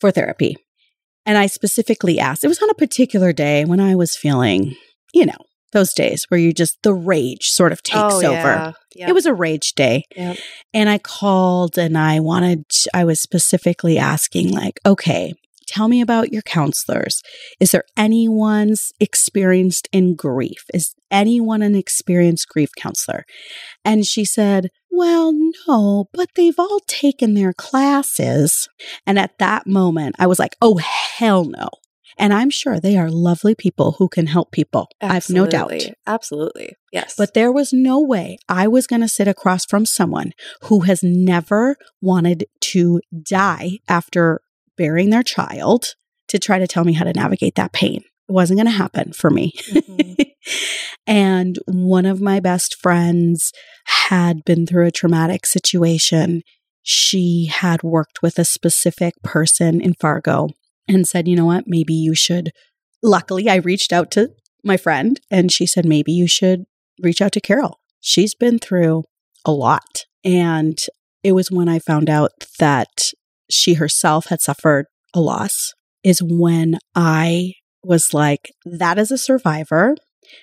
for 0.00 0.10
therapy. 0.10 0.56
And 1.24 1.38
I 1.38 1.46
specifically 1.46 2.18
asked, 2.18 2.44
it 2.44 2.48
was 2.48 2.62
on 2.62 2.70
a 2.70 2.74
particular 2.74 3.32
day 3.32 3.64
when 3.64 3.80
I 3.80 3.94
was 3.94 4.16
feeling, 4.16 4.76
you 5.14 5.26
know, 5.26 5.36
those 5.72 5.92
days 5.92 6.24
where 6.28 6.40
you 6.40 6.52
just, 6.52 6.78
the 6.82 6.92
rage 6.92 7.50
sort 7.50 7.72
of 7.72 7.82
takes 7.82 7.98
oh, 7.98 8.16
over. 8.16 8.24
yeah. 8.24 8.72
Yep. 8.96 9.08
It 9.08 9.12
was 9.12 9.26
a 9.26 9.34
rage 9.34 9.74
day. 9.74 10.04
Yep. 10.16 10.36
And 10.74 10.88
I 10.88 10.98
called 10.98 11.78
and 11.78 11.96
I 11.96 12.20
wanted, 12.20 12.64
I 12.92 13.04
was 13.04 13.20
specifically 13.20 13.96
asking, 13.96 14.52
like, 14.52 14.80
okay, 14.84 15.32
tell 15.70 15.88
me 15.88 16.00
about 16.00 16.32
your 16.32 16.42
counselors. 16.42 17.22
Is 17.60 17.70
there 17.70 17.84
anyone's 17.96 18.92
experienced 18.98 19.88
in 19.92 20.14
grief? 20.14 20.64
Is 20.74 20.94
anyone 21.10 21.62
an 21.62 21.74
experienced 21.74 22.48
grief 22.48 22.70
counselor? 22.76 23.24
And 23.84 24.04
she 24.04 24.24
said, 24.24 24.68
well, 24.90 25.32
no, 25.66 26.06
but 26.12 26.28
they've 26.34 26.58
all 26.58 26.80
taken 26.86 27.34
their 27.34 27.52
classes. 27.52 28.68
And 29.06 29.18
at 29.18 29.38
that 29.38 29.66
moment, 29.66 30.16
I 30.18 30.26
was 30.26 30.38
like, 30.38 30.56
oh, 30.60 30.78
hell 30.78 31.44
no. 31.44 31.68
And 32.18 32.34
I'm 32.34 32.50
sure 32.50 32.78
they 32.78 32.98
are 32.98 33.08
lovely 33.08 33.54
people 33.54 33.92
who 33.92 34.08
can 34.08 34.26
help 34.26 34.52
people. 34.52 34.88
I've 35.00 35.30
no 35.30 35.46
doubt. 35.46 35.72
Absolutely. 35.72 35.94
Absolutely. 36.06 36.76
Yes. 36.92 37.14
But 37.16 37.32
there 37.32 37.52
was 37.52 37.72
no 37.72 37.98
way 38.00 38.36
I 38.48 38.68
was 38.68 38.86
going 38.86 39.00
to 39.00 39.08
sit 39.08 39.28
across 39.28 39.64
from 39.64 39.86
someone 39.86 40.32
who 40.64 40.80
has 40.80 41.02
never 41.02 41.76
wanted 42.02 42.44
to 42.60 43.00
die 43.22 43.78
after 43.88 44.42
burying 44.80 45.10
their 45.10 45.22
child 45.22 45.94
to 46.28 46.38
try 46.38 46.58
to 46.58 46.66
tell 46.66 46.84
me 46.84 46.94
how 46.94 47.04
to 47.04 47.12
navigate 47.12 47.54
that 47.56 47.74
pain. 47.74 48.02
It 48.28 48.32
wasn't 48.32 48.56
going 48.56 48.72
to 48.72 48.72
happen 48.72 49.12
for 49.12 49.28
me. 49.28 49.52
Mhm. 49.68 50.24
and 51.06 51.58
one 51.66 52.06
of 52.06 52.22
my 52.22 52.40
best 52.40 52.76
friends 52.80 53.52
had 54.08 54.42
been 54.44 54.66
through 54.66 54.86
a 54.86 54.90
traumatic 54.90 55.44
situation. 55.44 56.42
She 56.82 57.50
had 57.52 57.82
worked 57.82 58.22
with 58.22 58.38
a 58.38 58.44
specific 58.46 59.14
person 59.22 59.82
in 59.82 59.92
Fargo 60.00 60.48
and 60.88 61.06
said, 61.06 61.28
you 61.28 61.36
know 61.36 61.44
what, 61.44 61.64
maybe 61.66 61.92
you 61.92 62.14
should. 62.14 62.50
Luckily, 63.02 63.50
I 63.50 63.56
reached 63.56 63.92
out 63.92 64.10
to 64.12 64.30
my 64.64 64.78
friend 64.78 65.20
and 65.30 65.52
she 65.52 65.66
said, 65.66 65.84
maybe 65.84 66.12
you 66.12 66.26
should 66.26 66.64
reach 67.02 67.20
out 67.20 67.32
to 67.32 67.40
Carol. 67.40 67.80
She's 68.00 68.34
been 68.34 68.58
through 68.58 69.04
a 69.44 69.52
lot. 69.52 70.06
And 70.24 70.78
it 71.22 71.32
was 71.32 71.50
when 71.50 71.68
I 71.68 71.78
found 71.80 72.08
out 72.08 72.30
that 72.58 73.12
she 73.50 73.74
herself 73.74 74.26
had 74.26 74.40
suffered 74.40 74.86
a 75.14 75.20
loss, 75.20 75.72
is 76.02 76.22
when 76.22 76.78
I 76.94 77.54
was 77.82 78.14
like, 78.14 78.50
that 78.64 78.98
is 78.98 79.10
a 79.10 79.18
survivor. 79.18 79.96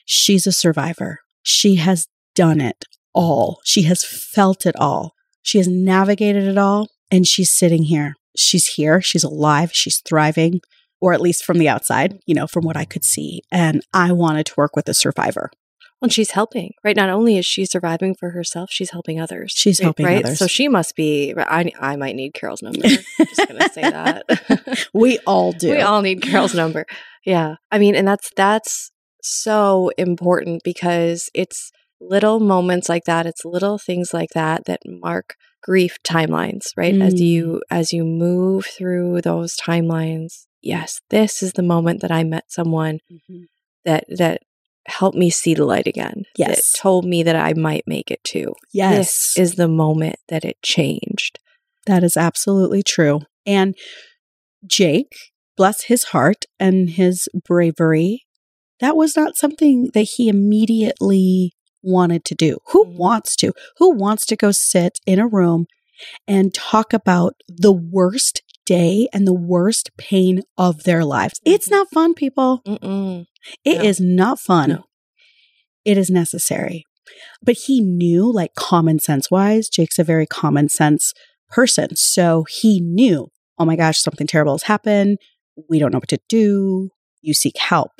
She's 0.05 0.45
a 0.47 0.51
survivor. 0.51 1.19
She 1.43 1.75
has 1.75 2.07
done 2.35 2.59
it 2.61 2.85
all. 3.13 3.59
She 3.63 3.83
has 3.83 4.03
felt 4.03 4.65
it 4.65 4.75
all. 4.77 5.13
She 5.41 5.57
has 5.57 5.67
navigated 5.67 6.43
it 6.43 6.57
all. 6.57 6.89
And 7.09 7.25
she's 7.25 7.51
sitting 7.51 7.83
here. 7.83 8.15
She's 8.37 8.67
here. 8.67 9.01
She's 9.01 9.23
alive. 9.23 9.71
She's 9.73 10.01
thriving, 10.01 10.59
or 10.99 11.13
at 11.13 11.21
least 11.21 11.45
from 11.45 11.57
the 11.57 11.69
outside, 11.69 12.19
you 12.25 12.35
know, 12.35 12.47
from 12.47 12.65
what 12.65 12.77
I 12.77 12.85
could 12.85 13.05
see. 13.05 13.41
And 13.51 13.81
I 13.93 14.11
wanted 14.11 14.45
to 14.47 14.53
work 14.57 14.75
with 14.75 14.89
a 14.89 14.93
survivor. 14.93 15.49
When 15.99 16.09
she's 16.11 16.31
helping, 16.31 16.73
right? 16.83 16.95
Not 16.95 17.09
only 17.09 17.37
is 17.37 17.45
she 17.45 17.65
surviving 17.65 18.13
for 18.13 18.29
herself, 18.29 18.69
she's 18.71 18.91
helping 18.91 19.19
others. 19.19 19.51
She's 19.55 19.79
right? 19.79 19.85
helping 19.85 20.05
right? 20.05 20.23
others. 20.23 20.37
So 20.37 20.45
she 20.45 20.67
must 20.67 20.95
be. 20.95 21.33
I, 21.35 21.71
I 21.79 21.95
might 21.95 22.15
need 22.15 22.33
Carol's 22.35 22.61
number. 22.61 22.81
I'm 22.85 23.25
just 23.25 23.47
gonna 23.47 23.69
say 23.69 23.81
that. 23.81 24.87
We 24.93 25.17
all 25.25 25.51
do. 25.53 25.71
We 25.71 25.81
all 25.81 26.01
need 26.03 26.21
Carol's 26.21 26.53
number. 26.53 26.85
Yeah. 27.25 27.55
I 27.71 27.79
mean, 27.79 27.95
and 27.95 28.07
that's 28.07 28.29
that's 28.35 28.91
so 29.23 29.89
important 29.97 30.61
because 30.63 31.29
it's 31.33 31.71
little 31.99 32.39
moments 32.39 32.87
like 32.89 33.05
that, 33.05 33.25
it's 33.25 33.43
little 33.43 33.79
things 33.79 34.13
like 34.13 34.29
that 34.35 34.65
that 34.65 34.81
mark 34.85 35.33
grief 35.63 35.97
timelines, 36.03 36.67
right? 36.77 36.93
As 37.01 37.15
Mm. 37.15 37.19
you 37.19 37.61
as 37.71 37.91
you 37.91 38.03
move 38.05 38.65
through 38.67 39.21
those 39.21 39.55
timelines, 39.57 40.45
yes, 40.61 41.01
this 41.09 41.41
is 41.41 41.53
the 41.53 41.63
moment 41.63 42.01
that 42.01 42.11
I 42.11 42.23
met 42.23 42.45
someone 42.51 42.99
Mhm. 43.11 43.45
that 43.83 44.05
that 44.09 44.41
helped 44.87 45.17
me 45.17 45.29
see 45.29 45.53
the 45.53 45.65
light 45.65 45.87
again. 45.87 46.23
Yes. 46.37 46.55
That 46.73 46.79
told 46.79 47.05
me 47.05 47.23
that 47.23 47.35
I 47.35 47.53
might 47.53 47.83
make 47.87 48.09
it 48.09 48.23
too. 48.23 48.53
Yes. 48.73 49.33
This 49.35 49.37
is 49.37 49.55
the 49.55 49.67
moment 49.67 50.15
that 50.29 50.45
it 50.45 50.57
changed. 50.63 51.39
That 51.85 52.03
is 52.03 52.17
absolutely 52.17 52.83
true. 52.83 53.21
And 53.45 53.75
Jake, 54.65 55.13
bless 55.55 55.83
his 55.83 56.05
heart 56.05 56.45
and 56.59 56.89
his 56.89 57.27
bravery, 57.45 58.25
that 58.79 58.95
was 58.95 59.15
not 59.15 59.37
something 59.37 59.89
that 59.93 60.03
he 60.03 60.29
immediately 60.29 61.53
wanted 61.81 62.25
to 62.25 62.35
do. 62.35 62.57
Who 62.71 62.85
Mhm. 62.85 62.97
wants 62.97 63.35
to? 63.37 63.53
Who 63.77 63.91
wants 63.95 64.25
to 64.27 64.35
go 64.35 64.51
sit 64.51 64.99
in 65.05 65.19
a 65.19 65.27
room 65.27 65.67
and 66.27 66.53
talk 66.53 66.93
about 66.93 67.35
the 67.47 67.71
worst 67.71 68.41
day 68.65 69.07
and 69.13 69.25
the 69.25 69.33
worst 69.33 69.89
pain 69.97 70.41
of 70.57 70.83
their 70.83 71.05
lives. 71.05 71.39
It's 71.45 71.69
not 71.69 71.87
fun, 71.93 72.13
people. 72.13 72.61
Mm-mm. 72.67 73.25
It 73.65 73.77
No. 73.79 73.83
is 73.83 73.99
not 73.99 74.39
fun. 74.39 74.69
No. 74.69 74.83
It 75.85 75.97
is 75.97 76.09
necessary. 76.09 76.83
But 77.41 77.55
he 77.65 77.79
knew, 77.81 78.31
like 78.31 78.53
common 78.55 78.99
sense 78.99 79.31
wise, 79.31 79.69
Jake's 79.69 79.99
a 79.99 80.03
very 80.03 80.25
common 80.25 80.67
sense 80.69 81.13
person. 81.49 81.95
So 81.95 82.45
he 82.49 82.81
knew, 82.81 83.27
oh 83.57 83.65
my 83.65 83.75
gosh, 83.77 83.99
something 84.01 84.27
terrible 84.27 84.53
has 84.53 84.63
happened. 84.63 85.17
We 85.69 85.79
don't 85.79 85.93
know 85.93 85.99
what 85.99 86.09
to 86.09 86.19
do. 86.27 86.89
You 87.21 87.33
seek 87.33 87.57
help. 87.57 87.91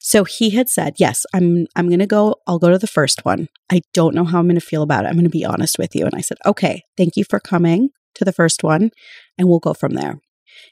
So 0.00 0.24
he 0.24 0.50
had 0.50 0.68
said, 0.68 0.94
yes, 0.98 1.26
I'm 1.34 1.66
I'm 1.76 1.88
going 1.88 1.98
to 1.98 2.06
go 2.06 2.36
I'll 2.46 2.58
go 2.58 2.70
to 2.70 2.78
the 2.78 2.86
first 2.86 3.24
one. 3.24 3.48
I 3.70 3.82
don't 3.92 4.14
know 4.14 4.24
how 4.24 4.38
I'm 4.38 4.46
going 4.46 4.54
to 4.54 4.60
feel 4.60 4.82
about 4.82 5.04
it. 5.04 5.08
I'm 5.08 5.14
going 5.14 5.24
to 5.24 5.30
be 5.30 5.44
honest 5.44 5.78
with 5.78 5.94
you. 5.94 6.04
And 6.04 6.14
I 6.14 6.20
said, 6.20 6.38
"Okay, 6.46 6.82
thank 6.96 7.16
you 7.16 7.24
for 7.24 7.38
coming 7.40 7.90
to 8.14 8.24
the 8.24 8.32
first 8.32 8.62
one 8.62 8.90
and 9.36 9.48
we'll 9.48 9.58
go 9.58 9.74
from 9.74 9.92
there." 9.94 10.20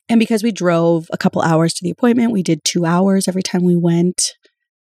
And 0.08 0.18
because 0.18 0.42
we 0.42 0.52
drove 0.52 1.06
a 1.12 1.16
couple 1.18 1.42
hours 1.42 1.72
to 1.74 1.84
the 1.84 1.90
appointment, 1.90 2.32
we 2.32 2.42
did 2.42 2.64
2 2.64 2.84
hours 2.84 3.28
every 3.28 3.42
time 3.42 3.62
we 3.64 3.76
went. 3.76 4.34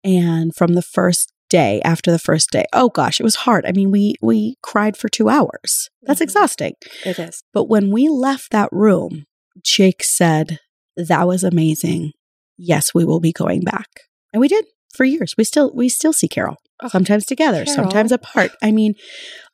And 0.04 0.56
from 0.56 0.74
the 0.74 0.82
first 0.82 1.32
day, 1.50 1.82
after 1.84 2.12
the 2.12 2.20
first 2.20 2.52
day, 2.52 2.66
oh 2.74 2.90
gosh, 2.90 3.20
it 3.20 3.24
was 3.24 3.36
hard. 3.36 3.66
I 3.66 3.72
mean, 3.72 3.92
we 3.92 4.16
we 4.22 4.56
cried 4.62 4.98
for 4.98 5.10
2 5.10 5.30
hours. 5.30 5.90
That's 6.04 6.20
Mhm. 6.20 6.24
exhausting. 6.24 6.74
It 7.06 7.18
is. 7.20 7.44
But 7.54 7.66
when 7.70 7.92
we 7.92 8.08
left 8.10 8.52
that 8.52 8.70
room, 8.72 9.26
Jake 9.64 10.04
said, 10.04 10.60
"That 10.96 11.28
was 11.28 11.44
amazing. 11.44 12.12
Yes, 12.58 12.94
we 12.94 13.06
will 13.06 13.20
be 13.20 13.32
going 13.32 13.62
back." 13.62 13.90
And 14.34 14.42
we 14.42 14.48
did 14.48 14.66
for 14.94 15.06
years. 15.06 15.34
We 15.38 15.44
still 15.44 15.72
we 15.74 15.90
still 15.90 16.14
see 16.14 16.28
Carol. 16.28 16.58
Oh, 16.84 16.90
Sometimes 16.90 17.26
together, 17.26 17.64
Carol. 17.64 17.76
sometimes 17.84 18.12
apart. 18.12 18.52
I 18.62 18.72
mean, 18.72 18.96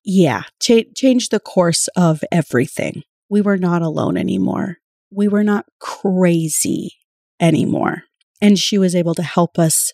yeah, 0.03 0.43
cha- 0.59 0.89
changed 0.95 1.29
the 1.31 1.39
course 1.39 1.87
of 1.89 2.23
everything. 2.31 3.03
We 3.29 3.41
were 3.41 3.57
not 3.57 3.81
alone 3.83 4.17
anymore. 4.17 4.77
We 5.11 5.27
were 5.27 5.43
not 5.43 5.65
crazy 5.79 6.93
anymore. 7.39 8.03
And 8.41 8.57
she 8.57 8.77
was 8.77 8.95
able 8.95 9.13
to 9.15 9.23
help 9.23 9.59
us 9.59 9.91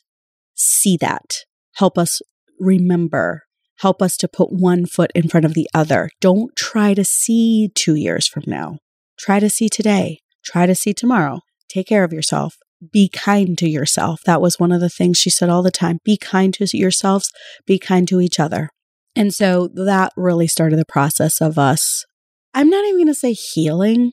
see 0.56 0.98
that, 0.98 1.46
help 1.76 1.98
us 1.98 2.22
remember, 2.60 3.44
help 3.80 4.02
us 4.02 4.18
to 4.18 4.28
put 4.28 4.52
one 4.52 4.86
foot 4.86 5.12
in 5.14 5.28
front 5.28 5.46
of 5.46 5.54
the 5.54 5.70
other. 5.74 6.10
Don't 6.22 6.56
try 6.56 6.94
to 6.94 7.04
see 7.04 7.70
two 7.76 7.96
years 7.96 8.28
from 8.28 8.44
now. 8.48 8.80
Try 9.20 9.40
to 9.40 9.50
see 9.50 9.70
today. 9.70 10.20
Try 10.44 10.66
to 10.66 10.76
see 10.76 10.94
tomorrow. 10.94 11.42
Take 11.70 11.88
care 11.88 12.04
of 12.04 12.14
yourself. 12.14 12.58
Be 12.94 13.10
kind 13.10 13.58
to 13.58 13.68
yourself. 13.68 14.22
That 14.26 14.42
was 14.42 14.60
one 14.60 14.72
of 14.72 14.82
the 14.82 14.90
things 14.90 15.18
she 15.18 15.30
said 15.30 15.50
all 15.50 15.64
the 15.64 15.72
time. 15.72 16.00
Be 16.06 16.16
kind 16.16 16.54
to 16.54 16.78
yourselves. 16.78 17.32
Be 17.66 17.80
kind 17.80 18.08
to 18.08 18.22
each 18.22 18.40
other. 18.40 18.70
And 19.16 19.34
so 19.34 19.68
that 19.74 20.14
really 20.16 20.48
started 20.48 20.78
the 20.78 20.86
process 20.86 21.42
of 21.42 21.58
us. 21.58 22.06
I'm 22.54 22.70
not 22.70 22.86
even 22.86 22.98
going 22.98 23.08
to 23.08 23.16
say 23.16 23.34
healing 23.34 24.12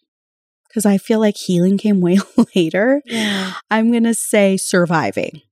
because 0.75 0.85
I 0.87 0.99
feel 0.99 1.21
like 1.21 1.37
healing 1.37 1.79
came 1.79 2.01
way 2.01 2.19
later. 2.57 3.01
Yeah. 3.07 3.53
I'm 3.71 3.93
going 3.93 4.03
to 4.05 4.15
say 4.15 4.57
surviving. 4.57 5.43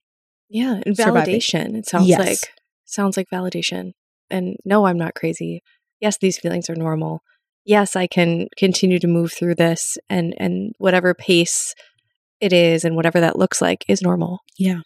Yeah. 0.50 0.80
And 0.84 0.96
Surviving. 0.96 1.36
validation. 1.36 1.76
It 1.76 1.86
sounds 1.88 2.08
Yes. 2.08 2.18
like 2.18 2.38
sounds 2.84 3.16
like 3.16 3.28
validation. 3.32 3.92
And 4.30 4.56
no, 4.64 4.86
I'm 4.86 4.98
not 4.98 5.14
crazy. 5.14 5.62
Yes, 6.00 6.18
these 6.20 6.38
feelings 6.38 6.68
are 6.68 6.74
normal. 6.74 7.20
Yes, 7.64 7.94
I 7.94 8.08
can 8.08 8.48
continue 8.58 8.98
to 8.98 9.06
move 9.06 9.32
through 9.32 9.54
this 9.54 9.96
and 10.10 10.34
and 10.38 10.72
whatever 10.78 11.14
pace 11.14 11.74
it 12.40 12.52
is 12.52 12.84
and 12.84 12.96
whatever 12.96 13.20
that 13.20 13.38
looks 13.38 13.62
like 13.62 13.84
is 13.88 14.02
normal. 14.02 14.40
Yeah. 14.58 14.80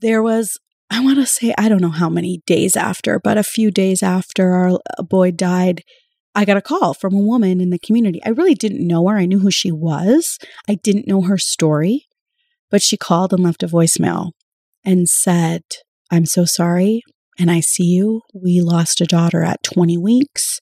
There 0.00 0.20
was, 0.22 0.58
I 0.90 0.98
want 0.98 1.18
to 1.20 1.26
say, 1.26 1.54
I 1.56 1.68
don't 1.68 1.80
know 1.80 1.90
how 1.90 2.08
many 2.08 2.42
days 2.44 2.74
after, 2.76 3.20
but 3.22 3.38
a 3.38 3.44
few 3.44 3.70
days 3.70 4.02
after 4.02 4.52
our 4.52 4.80
uh, 4.98 5.02
boy 5.04 5.30
died, 5.30 5.82
I 6.34 6.44
got 6.44 6.56
a 6.56 6.62
call 6.62 6.94
from 6.94 7.14
a 7.14 7.18
woman 7.20 7.60
in 7.60 7.70
the 7.70 7.78
community. 7.78 8.20
I 8.24 8.30
really 8.30 8.54
didn't 8.54 8.86
know 8.86 9.06
her. 9.08 9.16
I 9.16 9.26
knew 9.26 9.40
who 9.40 9.50
she 9.50 9.70
was. 9.70 10.38
I 10.68 10.76
didn't 10.76 11.06
know 11.06 11.22
her 11.22 11.38
story, 11.38 12.06
but 12.70 12.82
she 12.82 12.96
called 12.96 13.32
and 13.32 13.42
left 13.42 13.62
a 13.62 13.66
voicemail 13.68 14.30
and 14.84 15.08
said, 15.08 15.62
I'm 16.10 16.26
so 16.26 16.44
sorry. 16.44 17.02
And 17.38 17.50
I 17.50 17.60
see 17.60 17.84
you. 17.84 18.22
We 18.34 18.60
lost 18.60 19.00
a 19.00 19.06
daughter 19.06 19.42
at 19.42 19.62
20 19.62 19.96
weeks. 19.98 20.60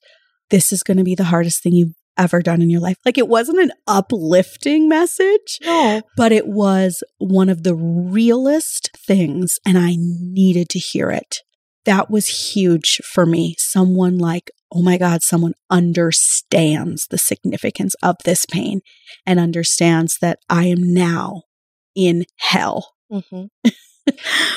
This 0.49 0.71
is 0.71 0.83
going 0.83 0.97
to 0.97 1.03
be 1.03 1.15
the 1.15 1.25
hardest 1.25 1.63
thing 1.63 1.73
you've 1.73 1.93
ever 2.17 2.41
done 2.41 2.61
in 2.61 2.69
your 2.69 2.81
life. 2.81 2.97
Like 3.05 3.17
it 3.17 3.27
wasn't 3.29 3.59
an 3.59 3.71
uplifting 3.87 4.89
message 4.89 5.59
No. 5.63 6.01
but 6.17 6.31
it 6.33 6.47
was 6.47 7.03
one 7.17 7.49
of 7.49 7.63
the 7.63 7.73
realest 7.75 8.89
things, 9.07 9.57
and 9.65 9.77
I 9.77 9.95
needed 9.97 10.67
to 10.69 10.79
hear 10.79 11.09
it. 11.11 11.37
That 11.85 12.09
was 12.11 12.53
huge 12.53 12.99
for 13.05 13.25
me. 13.25 13.55
Someone 13.57 14.17
like, 14.17 14.51
oh 14.71 14.81
my 14.81 14.97
God, 14.97 15.21
someone 15.21 15.53
understands 15.69 17.07
the 17.09 17.17
significance 17.17 17.95
of 18.01 18.15
this 18.25 18.45
pain 18.45 18.81
and 19.25 19.39
understands 19.39 20.17
that 20.21 20.39
I 20.49 20.65
am 20.65 20.93
now 20.93 21.43
in 21.95 22.25
hell. 22.37 22.93
hmm 23.09 23.45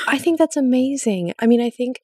I 0.07 0.17
think 0.17 0.39
that's 0.39 0.57
amazing. 0.57 1.33
I 1.39 1.45
mean, 1.45 1.61
I 1.61 1.69
think, 1.69 1.99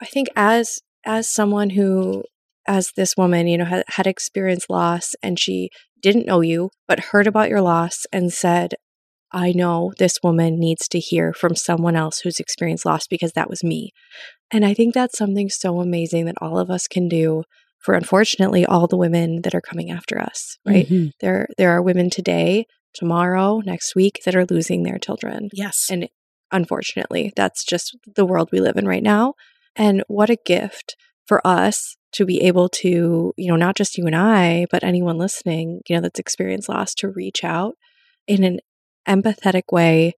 I 0.00 0.06
think 0.06 0.28
as 0.34 0.80
as 1.04 1.28
someone 1.28 1.70
who, 1.70 2.24
as 2.66 2.92
this 2.96 3.16
woman, 3.16 3.46
you 3.46 3.58
know, 3.58 3.64
had, 3.64 3.84
had 3.86 4.06
experienced 4.06 4.68
loss 4.68 5.14
and 5.22 5.38
she 5.38 5.70
didn't 6.02 6.26
know 6.26 6.40
you, 6.40 6.70
but 6.88 7.00
heard 7.00 7.26
about 7.26 7.48
your 7.48 7.60
loss 7.60 8.06
and 8.12 8.32
said, 8.32 8.74
"I 9.32 9.52
know 9.52 9.92
this 9.98 10.18
woman 10.22 10.58
needs 10.58 10.88
to 10.88 10.98
hear 10.98 11.32
from 11.32 11.54
someone 11.56 11.96
else 11.96 12.20
who's 12.20 12.40
experienced 12.40 12.86
loss 12.86 13.06
because 13.06 13.32
that 13.32 13.50
was 13.50 13.64
me." 13.64 13.92
And 14.50 14.64
I 14.64 14.74
think 14.74 14.94
that's 14.94 15.18
something 15.18 15.48
so 15.48 15.80
amazing 15.80 16.26
that 16.26 16.36
all 16.40 16.58
of 16.58 16.70
us 16.70 16.86
can 16.86 17.08
do 17.08 17.42
for, 17.78 17.94
unfortunately, 17.94 18.64
all 18.64 18.86
the 18.86 18.96
women 18.96 19.42
that 19.42 19.54
are 19.54 19.60
coming 19.60 19.90
after 19.90 20.20
us. 20.20 20.56
Right? 20.66 20.88
Mhm. 20.88 21.10
There, 21.20 21.46
there 21.58 21.70
are 21.70 21.82
women 21.82 22.10
today, 22.10 22.66
tomorrow, 22.94 23.60
next 23.64 23.94
week 23.94 24.20
that 24.24 24.34
are 24.34 24.46
losing 24.46 24.82
their 24.82 24.98
children 24.98 25.50
Yes. 25.52 25.86
and 25.90 26.08
unfortunately 26.52 27.32
that's 27.36 27.64
just 27.64 27.96
the 28.14 28.24
world 28.24 28.48
we 28.52 28.60
live 28.60 28.76
in 28.76 28.86
right 28.86 29.02
now 29.02 29.34
and 29.74 30.02
what 30.08 30.30
a 30.30 30.36
gift 30.46 30.96
for 31.26 31.44
us 31.46 31.96
to 32.12 32.24
be 32.24 32.40
able 32.42 32.68
to 32.68 33.34
you 33.36 33.48
know 33.48 33.56
not 33.56 33.76
just 33.76 33.98
you 33.98 34.06
and 34.06 34.14
i 34.14 34.64
but 34.70 34.84
anyone 34.84 35.18
listening 35.18 35.80
you 35.88 35.96
know 35.96 36.00
that's 36.00 36.20
experienced 36.20 36.68
loss 36.68 36.94
to 36.94 37.08
reach 37.08 37.42
out 37.42 37.74
in 38.28 38.44
an 38.44 38.60
empathetic 39.08 39.64
way 39.72 40.12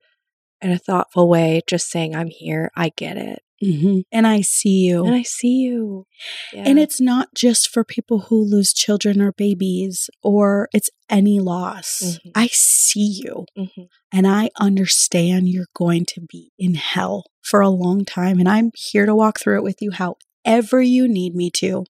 in 0.61 0.71
a 0.71 0.79
thoughtful 0.79 1.29
way 1.29 1.61
just 1.69 1.89
saying 1.91 2.15
i'm 2.17 2.29
here 2.29 2.71
i 2.77 2.91
get 2.97 3.17
it 3.17 3.41
Mhm. 3.61 4.05
And 4.13 4.25
I 4.25 4.41
see 4.43 4.87
you. 4.87 5.05
and 5.05 5.17
i 5.17 5.23
see 5.25 5.57
you 5.67 6.07
And 6.55 6.79
it's 6.79 7.01
not 7.01 7.35
just 7.35 7.69
for 7.71 7.83
people 7.83 8.21
who 8.29 8.41
lose 8.41 8.73
children 8.73 9.21
or 9.21 9.33
babies, 9.33 10.09
or 10.23 10.69
it's 10.73 10.91
any 11.11 11.41
loss. 11.41 12.01
Mhm. 12.25 12.31
I 12.37 12.49
see 12.53 13.21
you. 13.25 13.47
Mhm. 13.59 13.89
And 14.13 14.27
I 14.29 14.51
understand 14.61 15.49
you're 15.49 15.67
going 15.75 16.05
to 16.15 16.21
be 16.21 16.53
in 16.57 16.75
hell 16.77 17.25
for 17.43 17.61
a 17.61 17.69
long 17.69 18.05
time. 18.05 18.39
And 18.39 18.49
I'm 18.49 18.71
here 18.91 19.07
to 19.07 19.15
walk 19.15 19.41
through 19.41 19.57
it 19.59 19.65
with 19.65 19.83
you 19.83 19.91
however 19.91 20.81
you 20.81 21.09
need 21.09 21.35
me 21.35 21.51
to. 21.63 21.85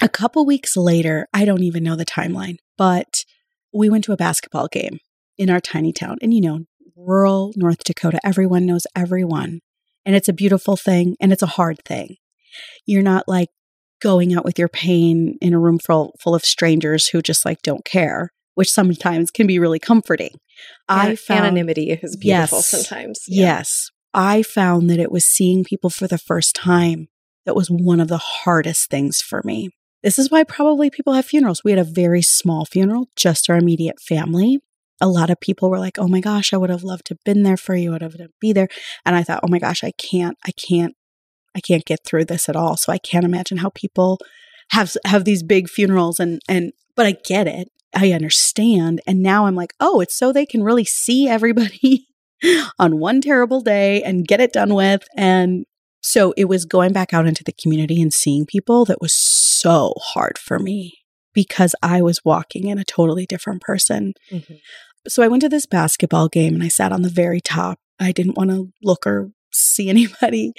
A 0.00 0.08
couple 0.08 0.46
weeks 0.46 0.74
later, 0.76 1.28
I 1.34 1.44
don't 1.44 1.62
even 1.62 1.82
know 1.84 1.96
the 1.96 2.06
timeline, 2.06 2.56
but 2.78 3.24
we 3.74 3.90
went 3.90 4.04
to 4.04 4.12
a 4.12 4.16
basketball 4.16 4.68
game 4.68 5.00
in 5.38 5.50
our 5.50 5.60
tiny 5.60 5.92
town. 5.92 6.18
And 6.22 6.32
you 6.34 6.40
know, 6.40 6.60
rural 6.96 7.52
North 7.56 7.84
Dakota, 7.84 8.18
everyone 8.24 8.66
knows 8.66 8.86
everyone. 8.96 9.60
And 10.06 10.14
it's 10.14 10.28
a 10.28 10.32
beautiful 10.34 10.76
thing 10.76 11.16
and 11.20 11.32
it's 11.32 11.42
a 11.42 11.46
hard 11.46 11.82
thing. 11.84 12.16
You're 12.86 13.02
not 13.02 13.26
like 13.26 13.48
going 14.02 14.34
out 14.34 14.44
with 14.44 14.58
your 14.58 14.68
pain 14.68 15.38
in 15.40 15.54
a 15.54 15.58
room 15.58 15.78
full, 15.78 16.14
full 16.20 16.34
of 16.34 16.44
strangers 16.44 17.08
who 17.08 17.22
just 17.22 17.44
like 17.44 17.62
don't 17.62 17.84
care, 17.84 18.30
which 18.54 18.70
sometimes 18.70 19.30
can 19.30 19.46
be 19.46 19.58
really 19.58 19.78
comforting. 19.78 20.32
I 20.88 21.10
An- 21.10 21.16
found 21.16 21.40
anonymity 21.46 21.90
is 21.90 22.16
beautiful 22.16 22.58
Yes. 22.58 22.68
sometimes 22.68 23.20
Yeah. 23.26 23.42
Yes. 23.58 23.90
I 24.12 24.42
found 24.42 24.90
that 24.90 25.00
it 25.00 25.10
was 25.10 25.24
seeing 25.24 25.64
people 25.64 25.90
for 25.90 26.06
the 26.06 26.18
first 26.18 26.54
time 26.54 27.08
that 27.46 27.56
was 27.56 27.68
one 27.68 27.98
of 27.98 28.08
the 28.08 28.18
hardest 28.18 28.90
things 28.90 29.20
for 29.20 29.42
me. 29.44 29.70
This 30.02 30.18
is 30.18 30.30
why 30.30 30.44
probably 30.44 30.90
people 30.90 31.14
have 31.14 31.24
funerals. 31.24 31.62
We 31.64 31.72
had 31.72 31.80
a 31.80 31.84
very 31.84 32.20
small 32.22 32.66
funeral, 32.66 33.08
just 33.16 33.48
our 33.48 33.56
immediate 33.56 34.00
family. 34.00 34.58
A 35.00 35.08
lot 35.08 35.30
of 35.30 35.40
people 35.40 35.70
were 35.70 35.78
like, 35.78 35.98
"Oh 35.98 36.08
my 36.08 36.20
gosh, 36.20 36.52
I 36.52 36.56
would 36.56 36.70
have 36.70 36.84
loved 36.84 37.06
to 37.06 37.14
have 37.14 37.24
been 37.24 37.42
there 37.42 37.56
for 37.56 37.74
you. 37.74 37.90
I 37.90 37.92
would 37.94 38.02
have 38.02 38.16
to 38.18 38.28
be 38.40 38.52
there." 38.52 38.68
And 39.04 39.16
I 39.16 39.22
thought, 39.22 39.40
"Oh 39.42 39.48
my 39.48 39.58
gosh, 39.58 39.82
I 39.84 39.92
can't. 39.92 40.36
I 40.46 40.52
can't. 40.52 40.94
I 41.56 41.60
can't 41.60 41.84
get 41.84 42.00
through 42.04 42.26
this 42.26 42.48
at 42.48 42.56
all." 42.56 42.76
So 42.76 42.92
I 42.92 42.98
can't 42.98 43.24
imagine 43.24 43.58
how 43.58 43.70
people 43.70 44.18
have 44.70 44.92
have 45.04 45.24
these 45.24 45.42
big 45.42 45.68
funerals 45.68 46.20
and 46.20 46.40
and 46.48 46.72
but 46.96 47.06
I 47.06 47.16
get 47.24 47.46
it. 47.46 47.68
I 47.94 48.12
understand. 48.12 49.00
And 49.06 49.22
now 49.22 49.46
I'm 49.46 49.56
like, 49.56 49.74
"Oh, 49.80 50.00
it's 50.00 50.16
so 50.16 50.32
they 50.32 50.46
can 50.46 50.62
really 50.62 50.84
see 50.84 51.28
everybody 51.28 52.06
on 52.78 52.98
one 52.98 53.20
terrible 53.20 53.60
day 53.60 54.02
and 54.02 54.26
get 54.26 54.40
it 54.40 54.52
done 54.52 54.74
with. 54.74 55.06
And 55.16 55.66
so 56.00 56.34
it 56.36 56.46
was 56.46 56.64
going 56.64 56.92
back 56.92 57.14
out 57.14 57.26
into 57.26 57.44
the 57.44 57.52
community 57.52 58.00
and 58.00 58.12
seeing 58.12 58.46
people 58.46 58.84
that 58.86 59.00
was 59.00 59.14
so 59.14 59.94
hard 59.98 60.38
for 60.38 60.58
me 60.58 61.03
because 61.34 61.74
I 61.82 62.00
was 62.02 62.20
walking 62.24 62.68
in 62.68 62.78
a 62.78 62.84
totally 62.84 63.26
different 63.26 63.60
person. 63.62 64.14
Mhm. 64.30 64.58
So 65.08 65.22
I 65.22 65.28
went 65.28 65.42
to 65.42 65.48
this 65.48 65.66
basketball 65.66 66.28
game 66.28 66.54
and 66.54 66.62
I 66.62 66.68
sat 66.68 66.92
on 66.92 67.02
the 67.02 67.08
very 67.10 67.40
top. 67.40 67.78
I 68.00 68.12
didn't 68.12 68.36
want 68.36 68.50
to 68.50 68.70
look 68.82 69.06
or 69.06 69.30
see 69.52 69.88
anybody. 69.96 70.52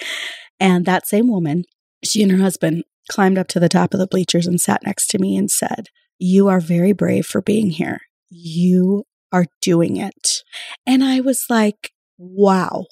And 0.59 0.85
that 0.85 1.07
same 1.07 1.27
woman, 1.27 1.63
she 2.03 2.21
and 2.21 2.31
her 2.31 2.37
husband 2.37 2.83
climbed 3.09 3.37
up 3.37 3.47
to 3.49 3.59
the 3.59 3.69
top 3.69 3.93
of 3.93 3.99
the 3.99 4.07
bleachers 4.07 4.47
and 4.47 4.59
sat 4.61 4.85
next 4.85 5.07
to 5.07 5.19
me 5.19 5.35
and 5.37 5.49
said, 5.49 5.87
You 6.19 6.47
are 6.47 6.59
very 6.59 6.91
brave 6.93 7.25
for 7.25 7.41
being 7.41 7.71
here. 7.71 7.99
you 8.29 9.03
are 9.31 9.45
doing 9.61 9.97
it. 9.97 10.43
And 10.85 11.03
I 11.03 11.19
was 11.19 11.45
like, 11.49 11.91
wow. 12.17 12.85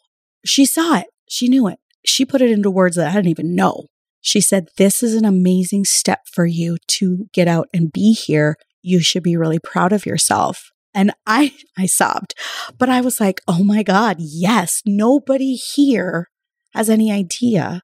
She 0.46 0.65
saw 0.65 0.98
it. 0.98 1.08
She 1.30 1.48
knew 1.48 1.67
it. 1.67 1.80
She 2.06 2.26
put 2.26 2.41
it 2.41 2.52
into 2.52 2.69
words 2.69 2.98
that 2.98 3.08
I 3.10 3.13
didn't 3.13 3.30
even 3.30 3.56
know. 3.56 3.86
She 4.24 4.40
said, 4.40 4.70
This 4.78 5.04
is 5.04 5.14
an 5.14 5.26
amazing 5.26 5.84
step 5.84 6.22
for 6.32 6.46
you 6.46 6.78
to 6.88 7.28
get 7.34 7.48
out 7.48 7.68
and 7.74 7.92
be 7.92 8.14
here. 8.14 8.56
You 8.82 9.02
should 9.02 9.22
be 9.22 9.38
really 9.38 9.60
proud 9.60 9.92
of 9.92 10.06
yourself. 10.06 10.72
And 10.96 11.12
I, 11.28 11.54
I 11.78 11.86
sobbed, 11.86 12.34
but 12.80 12.90
I 12.90 13.02
was 13.02 13.20
like, 13.20 13.42
Oh 13.48 13.64
my 13.64 13.84
God, 13.84 14.16
yes, 14.20 14.82
nobody 14.86 15.54
here 15.54 16.30
has 16.74 16.90
any 16.90 17.12
idea 17.12 17.84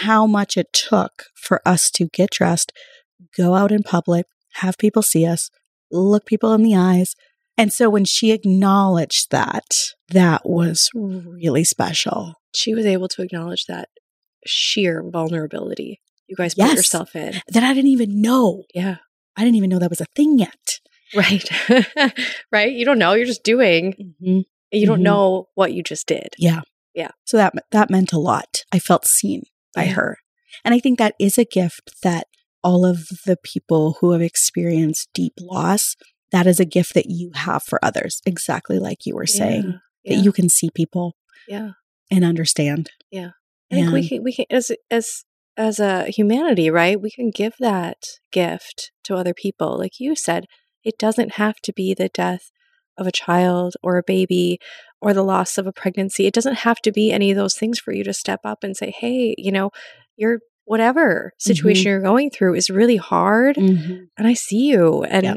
how 0.00 0.26
much 0.26 0.56
it 0.56 0.72
took 0.72 1.26
for 1.36 1.60
us 1.66 1.90
to 1.90 2.08
get 2.08 2.30
dressed, 2.30 2.72
go 3.36 3.54
out 3.54 3.70
in 3.70 3.82
public, 3.82 4.26
have 4.54 4.78
people 4.78 5.02
see 5.02 5.26
us, 5.26 5.50
look 5.92 6.24
people 6.24 6.54
in 6.54 6.62
the 6.62 6.74
eyes. 6.74 7.14
And 7.58 7.72
so 7.72 7.90
when 7.90 8.06
she 8.06 8.32
acknowledged 8.32 9.30
that, 9.30 9.92
that 10.08 10.48
was 10.48 10.90
really 10.94 11.62
special. 11.62 12.34
She 12.54 12.74
was 12.74 12.86
able 12.86 13.06
to 13.08 13.22
acknowledge 13.22 13.66
that 13.66 13.88
sheer 14.46 15.02
vulnerability 15.08 16.00
you 16.26 16.36
guys 16.36 16.54
Yes. 16.56 16.70
put 16.70 16.76
yourself 16.78 17.14
in. 17.16 17.34
That 17.48 17.62
I 17.62 17.74
didn't 17.74 17.90
even 17.90 18.22
know. 18.22 18.64
Yeah. 18.74 18.96
I 19.36 19.44
didn't 19.44 19.56
even 19.56 19.68
know 19.68 19.78
that 19.78 19.90
was 19.90 20.00
a 20.00 20.06
thing 20.16 20.38
yet. 20.38 20.80
Right. 21.14 21.44
right. 22.50 22.72
You 22.72 22.84
don't 22.86 22.98
know. 22.98 23.12
You're 23.12 23.26
just 23.26 23.44
doing. 23.44 24.14
Mm-hmm. 24.22 24.40
You 24.72 24.86
don't 24.86 25.00
Mhm. 25.00 25.02
know 25.02 25.48
what 25.54 25.72
you 25.74 25.82
just 25.82 26.06
did. 26.06 26.28
Yeah. 26.38 26.62
Yeah. 26.94 27.10
So 27.26 27.36
that 27.36 27.52
that 27.72 27.90
meant 27.90 28.12
a 28.12 28.18
lot. 28.18 28.64
I 28.72 28.78
felt 28.78 29.04
seen 29.06 29.42
by 29.74 29.84
Yeah. 29.84 29.92
her. 29.92 30.18
And 30.64 30.74
I 30.74 30.78
think 30.80 30.98
that 30.98 31.14
is 31.20 31.36
a 31.36 31.44
gift 31.44 31.90
that 32.02 32.26
all 32.62 32.86
of 32.86 33.08
the 33.26 33.36
people 33.42 33.98
who 34.00 34.12
have 34.12 34.22
experienced 34.22 35.10
deep 35.12 35.34
loss, 35.38 35.94
that 36.32 36.46
is 36.46 36.58
a 36.58 36.64
gift 36.64 36.94
that 36.94 37.10
you 37.10 37.32
have 37.34 37.62
for 37.62 37.78
others, 37.84 38.22
exactly 38.24 38.78
like 38.78 39.04
you 39.04 39.14
were 39.14 39.26
saying. 39.26 39.78
Yeah. 40.04 40.16
That 40.16 40.24
you 40.24 40.32
can 40.32 40.48
see 40.48 40.70
people 40.74 41.16
Yeah. 41.46 41.72
and 42.10 42.24
understand. 42.24 42.90
Yeah. 43.10 43.30
I 43.70 43.74
think 43.76 43.92
we 43.92 44.08
can 44.08 44.22
we 44.22 44.32
can 44.32 44.46
as 44.50 44.70
as 44.90 45.24
as 45.56 45.78
a 45.78 46.04
humanity, 46.06 46.70
right? 46.70 47.00
We 47.00 47.10
can 47.10 47.30
give 47.30 47.54
that 47.60 47.98
gift 48.32 48.92
to 49.04 49.14
other 49.16 49.34
people. 49.34 49.78
Like 49.78 50.00
you 50.00 50.16
said, 50.16 50.46
it 50.82 50.98
doesn't 50.98 51.34
have 51.34 51.56
to 51.62 51.72
be 51.72 51.94
the 51.94 52.08
death 52.08 52.50
of 52.96 53.06
a 53.06 53.12
child 53.12 53.74
or 53.82 53.96
a 53.96 54.02
baby 54.02 54.58
or 55.00 55.12
the 55.12 55.22
loss 55.24 55.58
of 55.58 55.66
a 55.66 55.72
pregnancy. 55.72 56.26
It 56.26 56.34
doesn't 56.34 56.58
have 56.58 56.80
to 56.82 56.92
be 56.92 57.12
any 57.12 57.30
of 57.30 57.36
those 57.36 57.54
things 57.54 57.78
for 57.78 57.92
you 57.92 58.04
to 58.04 58.12
step 58.12 58.40
up 58.44 58.62
and 58.62 58.76
say, 58.76 58.90
"Hey, 58.90 59.34
you 59.38 59.50
know, 59.52 59.70
your 60.16 60.40
whatever 60.64 61.32
situation 61.38 61.90
you're 61.90 62.00
going 62.00 62.30
through 62.30 62.54
is 62.54 62.70
really 62.70 62.96
hard 62.96 63.56
Mhm. 63.56 64.08
and 64.16 64.26
I 64.26 64.34
see 64.34 64.66
you." 64.66 65.02
And 65.04 65.24
Yeah. 65.24 65.34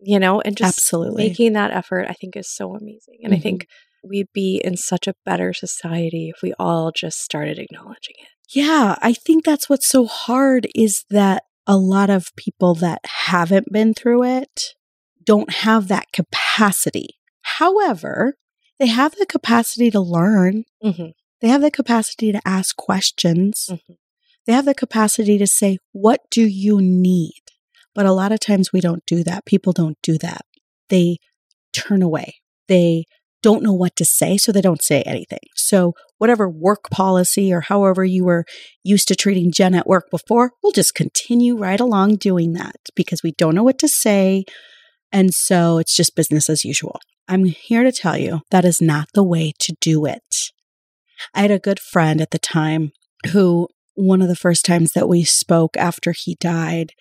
you 0.00 0.20
know, 0.20 0.40
and 0.40 0.56
just 0.56 0.78
Absolutely. 0.78 1.24
making 1.28 1.54
that 1.54 1.72
effort 1.72 2.06
I 2.08 2.12
think 2.12 2.36
is 2.36 2.48
so 2.48 2.76
amazing. 2.76 3.18
And 3.24 3.34
I 3.34 3.38
Mhm. 3.38 3.42
think 3.42 3.66
we'd 4.02 4.28
be 4.32 4.60
in 4.64 4.76
such 4.76 5.06
a 5.06 5.14
better 5.24 5.52
society 5.52 6.30
if 6.34 6.42
we 6.42 6.54
all 6.58 6.92
just 6.94 7.20
started 7.20 7.58
acknowledging 7.58 8.14
it. 8.18 8.28
Yeah, 8.50 8.96
I 9.02 9.12
think 9.12 9.44
that's 9.44 9.68
what's 9.68 9.88
so 9.88 10.06
hard 10.06 10.66
is 10.74 11.04
that 11.10 11.44
a 11.66 11.76
lot 11.76 12.08
of 12.08 12.34
people 12.36 12.74
that 12.76 13.00
haven't 13.04 13.70
been 13.70 13.92
through 13.92 14.24
it 14.24 14.74
don't 15.22 15.52
have 15.52 15.88
that 15.88 16.06
capacity. 16.12 17.18
However, 17.42 18.34
they 18.78 18.86
have 18.86 19.14
the 19.16 19.26
capacity 19.26 19.90
to 19.90 20.00
learn. 20.00 20.64
Mm-hmm. 20.82 21.08
They 21.40 21.48
have 21.48 21.60
the 21.60 21.70
capacity 21.70 22.32
to 22.32 22.40
ask 22.46 22.74
questions. 22.76 23.68
Mhm. 23.70 23.96
They 24.46 24.54
have 24.54 24.64
the 24.64 24.74
capacity 24.74 25.36
to 25.38 25.46
say, 25.46 25.78
What 25.92 26.22
do 26.30 26.46
you 26.46 26.80
need? 26.80 27.42
But 27.94 28.06
a 28.06 28.12
lot 28.12 28.32
of 28.32 28.40
times 28.40 28.72
we 28.72 28.80
don't 28.80 29.04
do 29.06 29.22
that. 29.24 29.44
People 29.44 29.72
don't 29.72 29.98
do 30.02 30.16
that. 30.18 30.42
They 30.88 31.18
turn 31.72 32.02
away. 32.02 32.36
They 32.66 33.04
don't 33.48 33.62
know 33.62 33.72
what 33.72 33.96
to 33.96 34.04
say, 34.04 34.36
so 34.36 34.52
they 34.52 34.60
don't 34.60 34.82
say 34.82 35.00
anything. 35.06 35.38
So, 35.56 35.94
whatever 36.18 36.50
work 36.50 36.90
policy 36.90 37.50
or 37.50 37.62
however 37.62 38.04
you 38.04 38.26
were 38.26 38.44
used 38.84 39.08
to 39.08 39.16
treating 39.16 39.50
Jen 39.50 39.74
at 39.74 39.86
work 39.86 40.10
before, 40.10 40.52
we'll 40.62 40.72
just 40.72 40.94
continue 40.94 41.56
right 41.56 41.80
along 41.80 42.16
doing 42.16 42.52
that 42.52 42.76
because 42.94 43.22
we 43.22 43.32
don't 43.32 43.54
know 43.54 43.62
what 43.62 43.78
to 43.78 43.88
say. 43.88 44.44
And 45.10 45.32
so 45.32 45.78
it's 45.78 45.96
just 45.96 46.14
business 46.14 46.50
as 46.50 46.62
usual. 46.62 47.00
I'm 47.26 47.46
here 47.46 47.84
to 47.84 47.90
tell 47.90 48.18
you 48.18 48.40
that 48.50 48.66
is 48.66 48.82
not 48.82 49.08
the 49.14 49.24
way 49.24 49.54
to 49.60 49.74
do 49.80 50.04
it. 50.04 50.52
I 51.32 51.40
had 51.40 51.50
a 51.50 51.58
good 51.58 51.80
friend 51.80 52.20
at 52.20 52.30
the 52.30 52.38
time 52.38 52.92
who, 53.32 53.68
one 53.94 54.20
of 54.20 54.28
the 54.28 54.36
first 54.36 54.66
times 54.66 54.92
that 54.92 55.08
we 55.08 55.24
spoke 55.24 55.74
after 55.78 56.12
he 56.12 56.36
died, 56.38 56.92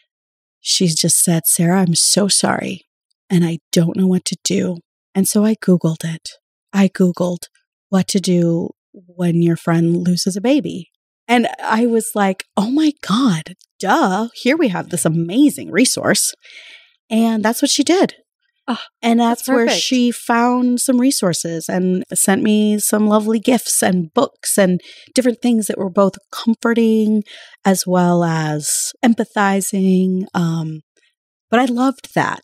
she 0.62 0.88
just 0.88 1.22
said, 1.22 1.46
Sarah, 1.46 1.82
I'm 1.82 1.96
so 1.96 2.30
sorry. 2.30 2.86
And 3.30 3.44
I 3.44 3.60
don't 3.74 3.98
know 3.98 4.08
what 4.08 4.24
to 4.26 4.38
do. 4.46 4.78
And 5.18 5.28
so 5.28 5.44
I 5.44 5.56
Googled 5.56 6.04
it. 6.04 6.30
I 6.72 6.90
Googled 6.90 7.46
what 7.90 8.08
to 8.10 8.20
do 8.20 8.70
when 8.94 9.42
your 9.42 9.56
friend 9.56 9.98
loses 9.98 10.36
a 10.36 10.42
baby. 10.42 10.92
And 11.28 11.48
I 11.60 11.88
was 11.88 12.12
like, 12.14 12.44
oh 12.56 12.70
my 12.70 12.92
God, 13.02 13.56
duh. 13.80 14.28
Here 14.36 14.56
we 14.56 14.68
have 14.68 14.92
this 14.92 15.06
amazing 15.06 15.72
resource. 15.72 16.36
And 17.10 17.44
that's 17.44 17.64
what 17.64 17.72
she 17.72 17.84
did. 17.84 18.14
Ah, 18.68 18.86
and 19.02 19.20
that's, 19.20 19.42
that's 19.42 19.50
where 19.50 19.68
she 19.70 20.12
found 20.12 20.82
some 20.82 21.02
resources 21.02 21.68
and 21.68 22.04
sent 22.14 22.44
me 22.44 22.78
some 22.78 23.08
lovely 23.08 23.40
gifts 23.40 23.82
and 23.82 24.14
books 24.14 24.56
and 24.56 24.80
different 25.16 25.42
things 25.42 25.66
that 25.66 25.80
were 25.80 25.90
both 25.90 26.14
comforting 26.32 27.24
as 27.66 27.88
well 27.88 28.24
as 28.24 28.92
empathizing. 29.04 30.26
Um, 30.36 30.82
but 31.50 31.60
I 31.60 31.66
loved 31.66 32.14
that. 32.14 32.44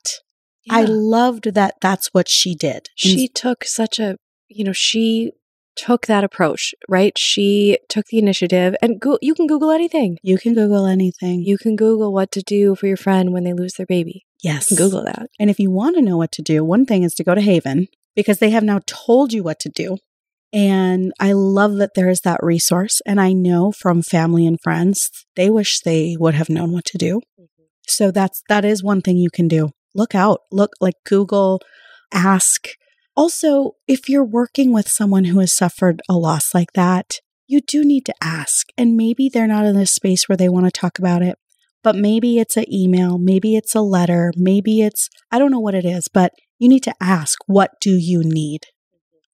I 0.69 0.83
loved 0.83 1.53
that 1.53 1.75
that's 1.81 2.09
what 2.13 2.29
she 2.29 2.55
did. 2.55 2.89
she 2.95 3.27
took 3.27 3.63
such 3.65 3.99
a, 3.99 4.17
you 4.47 4.63
know, 4.63 4.73
she 4.73 5.31
took 5.75 6.05
that 6.05 6.23
approach, 6.23 6.73
right? 6.87 7.17
She 7.17 7.79
took 7.89 8.05
the 8.07 8.19
initiative 8.19 8.75
and 8.81 8.99
go, 8.99 9.17
you 9.21 9.33
can 9.33 9.47
Google 9.47 9.71
anything. 9.71 10.17
you 10.21 10.37
can 10.37 10.53
Google 10.53 10.85
anything. 10.85 11.41
You 11.41 11.57
can 11.57 11.75
Google 11.75 12.13
what 12.13 12.31
to 12.33 12.41
do 12.41 12.75
for 12.75 12.87
your 12.87 12.97
friend 12.97 13.33
when 13.33 13.43
they 13.43 13.53
lose 13.53 13.73
their 13.73 13.85
baby. 13.85 14.25
yes. 14.41 14.71
Google 14.75 15.03
that. 15.05 15.29
And 15.39 15.49
if 15.49 15.59
you 15.59 15.71
want 15.71 15.95
to 15.95 16.01
know 16.01 16.17
what 16.17 16.31
to 16.33 16.41
do, 16.41 16.63
one 16.63 16.85
thing 16.85 17.03
is 17.03 17.13
to 17.15 17.23
go 17.23 17.35
to 17.35 17.41
Haven 17.41 17.87
because 18.15 18.39
they 18.39 18.51
have 18.51 18.63
now 18.63 18.79
told 18.85 19.33
you 19.33 19.43
what 19.43 19.59
to 19.61 19.69
do. 19.69 19.97
And 20.51 21.13
I 21.19 21.31
love 21.33 21.77
that 21.77 21.95
there 21.95 22.09
is 22.09 22.21
that 22.21 22.43
resource. 22.43 23.01
And 23.07 23.19
I 23.19 23.33
know 23.33 23.71
from 23.71 24.03
family 24.03 24.45
and 24.45 24.61
friends, 24.61 25.09
they 25.35 25.49
wish 25.49 25.79
they 25.79 26.15
would 26.19 26.35
have 26.35 26.49
known 26.49 26.71
what 26.71 26.85
to 26.85 26.97
do. 26.99 27.21
Mm-hmm. 27.39 27.63
So 27.87 28.11
that's 28.11 28.43
that 28.49 28.63
is 28.63 28.83
one 28.83 29.01
thing 29.01 29.17
you 29.17 29.31
can 29.31 29.47
do. 29.47 29.71
Look 29.95 30.15
out. 30.15 30.41
Look 30.51 30.71
like 30.81 30.95
Google, 31.05 31.61
ask. 32.13 32.67
Also, 33.15 33.73
if 33.87 34.09
you're 34.09 34.25
working 34.25 34.73
with 34.73 34.87
someone 34.87 35.25
who 35.25 35.39
has 35.39 35.55
suffered 35.55 36.01
a 36.09 36.13
loss 36.13 36.53
like 36.53 36.73
that, 36.73 37.19
you 37.47 37.61
do 37.61 37.83
need 37.83 38.05
to 38.07 38.15
ask. 38.21 38.67
And 38.77 38.97
maybe 38.97 39.29
they're 39.29 39.47
not 39.47 39.65
in 39.65 39.75
a 39.75 39.85
space 39.85 40.27
where 40.27 40.37
they 40.37 40.49
want 40.49 40.65
to 40.65 40.71
talk 40.71 40.97
about 40.97 41.21
it, 41.21 41.37
but 41.83 41.95
maybe 41.95 42.39
it's 42.39 42.57
an 42.57 42.65
email, 42.73 43.17
maybe 43.19 43.55
it's 43.55 43.75
a 43.75 43.81
letter, 43.81 44.31
maybe 44.35 44.81
it's 44.81 45.09
I 45.31 45.37
don't 45.37 45.51
know 45.51 45.59
what 45.59 45.75
it 45.75 45.85
is, 45.85 46.07
but 46.11 46.31
you 46.57 46.67
need 46.69 46.83
to 46.83 46.95
ask, 46.99 47.37
what 47.45 47.71
do 47.81 47.91
you 47.91 48.23
need? 48.23 48.61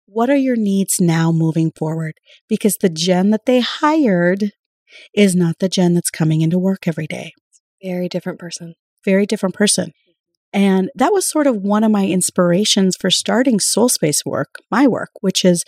What 0.06 0.30
are 0.30 0.36
your 0.36 0.56
needs 0.56 1.00
now 1.00 1.32
moving 1.32 1.72
forward? 1.78 2.16
Because 2.48 2.78
the 2.78 2.90
Jen 2.90 3.30
that 3.30 3.46
they 3.46 3.60
hired 3.62 4.52
is 5.14 5.36
not 5.36 5.60
the 5.60 5.70
Jen 5.70 5.94
that's 5.94 6.10
coming 6.10 6.42
into 6.42 6.58
work 6.58 6.88
every 6.88 7.06
day 7.08 7.32
Very 7.84 8.10
different 8.10 8.40
person. 8.40 8.74
very 9.06 9.26
different 9.26 9.56
person. 9.56 9.94
And 10.52 10.90
that 10.96 11.14
was 11.14 11.30
sort 11.30 11.48
of 11.48 11.58
one 11.58 11.84
of 11.84 11.92
my 11.92 12.06
inspirations 12.08 12.96
for 12.96 13.12
starting 13.12 13.60
Soul 13.60 13.90
Space 13.90 14.26
work, 14.26 14.56
my 14.72 14.88
work, 14.88 15.12
which 15.22 15.46
is 15.46 15.64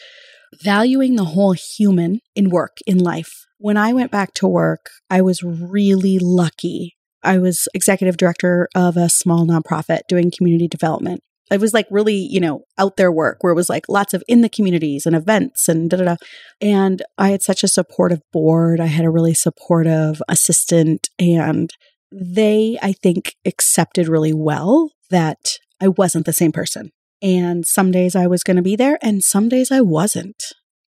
valuing 0.62 1.16
the 1.16 1.26
whole 1.26 1.54
human 1.54 2.20
in 2.36 2.50
work, 2.50 2.78
in 2.86 2.98
life. 2.98 3.46
When 3.58 3.78
I 3.78 3.94
went 3.94 4.12
back 4.12 4.34
to 4.36 4.48
work, 4.48 4.90
I 5.10 5.22
was 5.22 5.44
really 5.44 6.18
lucky. 6.20 6.96
I 7.24 7.38
was 7.38 7.68
executive 7.74 8.18
director 8.18 8.68
of 8.74 8.98
a 8.98 9.10
small 9.10 9.46
nonprofit 9.46 10.02
doing 10.08 10.32
community 10.36 10.68
development. 10.68 11.22
It 11.52 11.60
was 11.60 11.74
like 11.74 11.86
really, 11.92 12.16
you 12.16 12.40
know, 12.40 12.64
out 12.78 12.96
there 12.96 13.12
work 13.12 13.44
where 13.44 13.52
it 13.52 13.58
was 13.58 13.70
like 13.70 13.90
lots 13.90 14.14
of 14.14 14.24
in 14.28 14.42
the 14.42 14.50
communities 14.50 15.06
and 15.06 15.16
events 15.16 15.68
and 15.68 15.90
da 15.90 15.98
da 15.98 16.06
da. 16.06 16.16
And 16.62 17.04
I 17.18 17.30
had 17.30 17.42
such 17.44 17.64
a 17.64 17.68
supportive 17.68 18.22
board. 18.32 18.80
I 18.80 18.86
had 18.86 19.06
a 19.06 19.12
really 19.12 19.34
supportive 19.34 20.22
assistant 20.30 21.10
and 21.20 21.70
they, 22.12 22.78
I 22.82 22.94
think, 22.94 23.36
accepted 23.46 24.08
really 24.08 24.34
well 24.34 24.92
that 25.10 25.58
I 25.82 25.88
wasn't 25.88 26.26
the 26.26 26.34
same 26.34 26.52
person. 26.52 26.92
And 27.22 27.66
some 27.66 27.92
days 27.92 28.16
I 28.16 28.28
was 28.28 28.44
going 28.44 28.58
to 28.58 28.64
be 28.64 28.76
there 28.76 28.98
and 29.02 29.24
some 29.24 29.48
days 29.48 29.72
I 29.72 29.82
wasn't. 29.82 30.44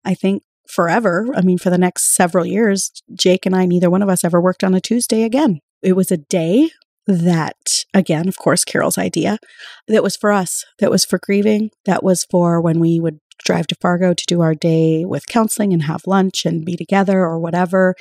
I 0.05 0.15
think 0.15 0.43
forever, 0.69 1.27
I 1.35 1.41
mean, 1.41 1.59
for 1.59 1.71
the 1.71 1.79
next 1.79 2.15
several 2.15 2.45
years, 2.45 2.93
Jake 3.15 3.47
and 3.47 3.57
I, 3.57 3.65
neither 3.65 3.91
one 3.91 4.03
of 4.03 4.09
us 4.09 4.25
ever 4.25 4.41
worked 4.41 4.63
on 4.63 4.75
a 4.75 4.81
Tuesday 4.81 5.23
again. 5.23 5.61
It 5.83 5.95
was 5.95 6.11
a 6.11 6.19
day 6.19 6.71
that, 7.07 7.85
again, 7.95 8.29
of 8.29 8.37
course, 8.37 8.65
Carol's 8.65 8.99
idea, 8.99 9.39
that 9.87 10.03
was 10.03 10.17
for 10.17 10.31
us, 10.31 10.65
that 10.79 10.91
was 10.91 11.05
for 11.05 11.19
grieving, 11.19 11.71
that 11.87 12.03
was 12.03 12.25
for 12.31 12.61
when 12.61 12.81
we 12.81 13.01
would 13.01 13.21
drive 13.45 13.67
to 13.69 13.75
Fargo 13.75 14.15
to 14.15 14.25
do 14.27 14.41
our 14.41 14.55
day 14.55 15.05
with 15.05 15.27
counseling 15.27 15.73
and 15.73 15.83
have 15.85 16.07
lunch 16.07 16.45
and 16.45 16.65
be 16.65 16.77
together 16.77 17.21
or 17.21 17.39
whatever. 17.39 17.95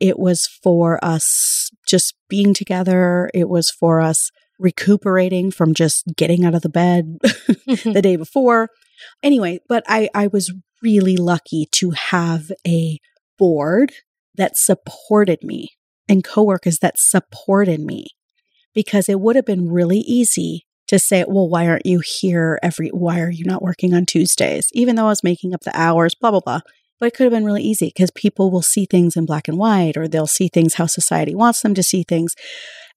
It 0.00 0.18
was 0.18 0.46
for 0.46 1.02
us 1.04 1.70
just 1.86 2.14
being 2.28 2.54
together. 2.54 3.30
It 3.34 3.48
was 3.48 3.70
for 3.70 4.00
us 4.00 4.30
recuperating 4.58 5.50
from 5.50 5.74
just 5.74 6.04
getting 6.16 6.44
out 6.44 6.54
of 6.54 6.62
the 6.62 6.68
bed 6.68 7.18
the 7.22 7.56
mm-hmm. 7.68 8.00
day 8.00 8.16
before. 8.16 8.70
Anyway, 9.22 9.60
but 9.68 9.84
I, 9.86 10.08
I 10.14 10.28
was 10.28 10.52
really 10.82 11.16
lucky 11.16 11.68
to 11.72 11.90
have 11.90 12.50
a 12.66 12.98
board 13.38 13.92
that 14.34 14.56
supported 14.56 15.42
me 15.42 15.70
and 16.08 16.24
coworkers 16.24 16.78
that 16.78 16.98
supported 16.98 17.80
me 17.80 18.08
because 18.74 19.08
it 19.08 19.20
would 19.20 19.36
have 19.36 19.46
been 19.46 19.70
really 19.70 19.98
easy 19.98 20.65
to 20.88 20.98
say, 20.98 21.24
well, 21.26 21.48
why 21.48 21.66
aren't 21.66 21.86
you 21.86 22.00
here 22.04 22.58
every, 22.62 22.88
why 22.88 23.20
are 23.20 23.30
you 23.30 23.44
not 23.44 23.62
working 23.62 23.94
on 23.94 24.06
Tuesdays? 24.06 24.68
Even 24.72 24.96
though 24.96 25.06
I 25.06 25.10
was 25.10 25.24
making 25.24 25.54
up 25.54 25.62
the 25.62 25.78
hours, 25.78 26.14
blah, 26.14 26.30
blah, 26.30 26.40
blah. 26.40 26.60
But 26.98 27.06
it 27.06 27.14
could 27.14 27.24
have 27.24 27.32
been 27.32 27.44
really 27.44 27.62
easy 27.62 27.86
because 27.86 28.10
people 28.10 28.50
will 28.50 28.62
see 28.62 28.86
things 28.86 29.16
in 29.16 29.26
black 29.26 29.48
and 29.48 29.58
white 29.58 29.96
or 29.96 30.08
they'll 30.08 30.26
see 30.26 30.48
things 30.48 30.74
how 30.74 30.86
society 30.86 31.34
wants 31.34 31.60
them 31.60 31.74
to 31.74 31.82
see 31.82 32.02
things. 32.02 32.34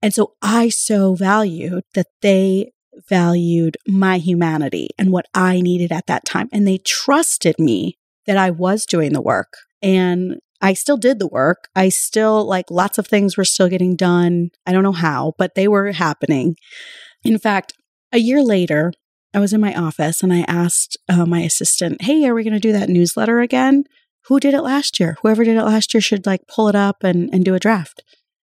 And 0.01 0.13
so 0.13 0.33
I 0.41 0.69
so 0.69 1.15
valued 1.15 1.83
that 1.95 2.07
they 2.21 2.71
valued 3.09 3.77
my 3.87 4.17
humanity 4.17 4.89
and 4.97 5.11
what 5.11 5.25
I 5.33 5.61
needed 5.61 5.91
at 5.91 6.07
that 6.07 6.25
time. 6.25 6.47
And 6.53 6.67
they 6.67 6.77
trusted 6.77 7.59
me 7.59 7.97
that 8.25 8.37
I 8.37 8.51
was 8.51 8.85
doing 8.85 9.13
the 9.13 9.21
work. 9.21 9.53
And 9.81 10.39
I 10.61 10.73
still 10.73 10.97
did 10.97 11.19
the 11.19 11.27
work. 11.27 11.69
I 11.75 11.89
still, 11.89 12.45
like, 12.45 12.69
lots 12.69 12.97
of 12.97 13.07
things 13.07 13.37
were 13.37 13.45
still 13.45 13.69
getting 13.69 13.95
done. 13.95 14.49
I 14.65 14.71
don't 14.71 14.83
know 14.83 14.91
how, 14.91 15.33
but 15.37 15.55
they 15.55 15.67
were 15.67 15.91
happening. 15.91 16.55
In 17.23 17.37
fact, 17.37 17.73
a 18.11 18.17
year 18.17 18.41
later, 18.41 18.91
I 19.33 19.39
was 19.39 19.53
in 19.53 19.61
my 19.61 19.73
office 19.75 20.23
and 20.23 20.33
I 20.33 20.41
asked 20.47 20.97
uh, 21.07 21.25
my 21.25 21.41
assistant, 21.41 22.01
Hey, 22.01 22.25
are 22.27 22.33
we 22.33 22.43
going 22.43 22.53
to 22.53 22.59
do 22.59 22.71
that 22.71 22.89
newsletter 22.89 23.39
again? 23.39 23.83
Who 24.25 24.39
did 24.39 24.53
it 24.53 24.61
last 24.61 24.99
year? 24.99 25.17
Whoever 25.21 25.43
did 25.43 25.57
it 25.57 25.63
last 25.63 25.93
year 25.93 26.01
should 26.01 26.25
like 26.25 26.47
pull 26.47 26.67
it 26.67 26.75
up 26.75 27.03
and, 27.03 27.29
and 27.33 27.45
do 27.45 27.55
a 27.55 27.59
draft. 27.59 28.03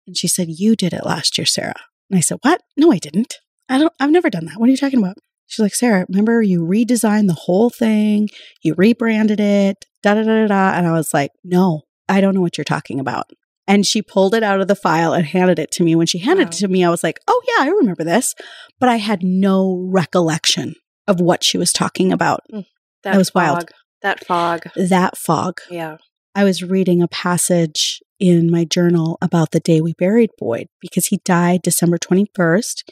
And 0.06 0.16
she 0.16 0.28
said, 0.28 0.48
You 0.48 0.76
did 0.76 0.92
it 0.92 1.04
last 1.04 1.38
year, 1.38 1.44
Sarah. 1.44 1.74
And 2.10 2.18
I 2.18 2.20
said, 2.20 2.38
What? 2.42 2.62
No, 2.76 2.92
I 2.92 2.98
didn't. 2.98 3.38
I 3.68 3.78
don't, 3.78 3.92
I've 4.00 4.10
never 4.10 4.30
done 4.30 4.46
that. 4.46 4.58
What 4.58 4.68
are 4.68 4.70
you 4.70 4.76
talking 4.76 4.98
about? 4.98 5.16
She's 5.46 5.62
like, 5.62 5.74
Sarah, 5.74 6.06
remember 6.08 6.42
you 6.42 6.60
redesigned 6.60 7.28
the 7.28 7.34
whole 7.34 7.70
thing, 7.70 8.28
you 8.62 8.74
rebranded 8.76 9.40
it, 9.40 9.84
da 10.02 10.14
da 10.14 10.22
da 10.22 10.42
da 10.42 10.46
da. 10.48 10.76
And 10.76 10.86
I 10.86 10.92
was 10.92 11.14
like, 11.14 11.30
No, 11.44 11.82
I 12.08 12.20
don't 12.20 12.34
know 12.34 12.40
what 12.40 12.58
you're 12.58 12.64
talking 12.64 12.98
about. 12.98 13.26
And 13.66 13.86
she 13.86 14.02
pulled 14.02 14.34
it 14.34 14.42
out 14.42 14.60
of 14.60 14.68
the 14.68 14.76
file 14.76 15.14
and 15.14 15.24
handed 15.24 15.58
it 15.58 15.70
to 15.72 15.82
me. 15.82 15.94
When 15.94 16.06
she 16.06 16.18
handed 16.18 16.44
wow. 16.44 16.48
it 16.48 16.52
to 16.58 16.68
me, 16.68 16.84
I 16.84 16.90
was 16.90 17.02
like, 17.02 17.18
oh, 17.26 17.42
yeah, 17.48 17.64
I 17.64 17.68
remember 17.68 18.04
this. 18.04 18.34
But 18.78 18.88
I 18.88 18.96
had 18.96 19.22
no 19.22 19.88
recollection 19.90 20.74
of 21.06 21.20
what 21.20 21.42
she 21.42 21.56
was 21.56 21.72
talking 21.72 22.12
about. 22.12 22.40
Mm, 22.52 22.66
that, 23.04 23.16
was 23.16 23.30
fog. 23.30 23.42
wild. 23.42 23.70
That 24.02 24.24
fog. 24.24 24.64
That 24.76 25.16
fog. 25.16 25.60
Yeah. 25.70 25.96
I 26.34 26.44
was 26.44 26.62
reading 26.62 27.00
a 27.00 27.08
passage 27.08 28.00
in 28.18 28.50
my 28.50 28.64
journal 28.64 29.18
about 29.20 29.52
the 29.52 29.60
day 29.60 29.80
we 29.80 29.94
buried 29.94 30.30
Boyd 30.38 30.66
because 30.80 31.06
he 31.06 31.20
died 31.24 31.62
December 31.62 31.96
21st. 31.98 32.82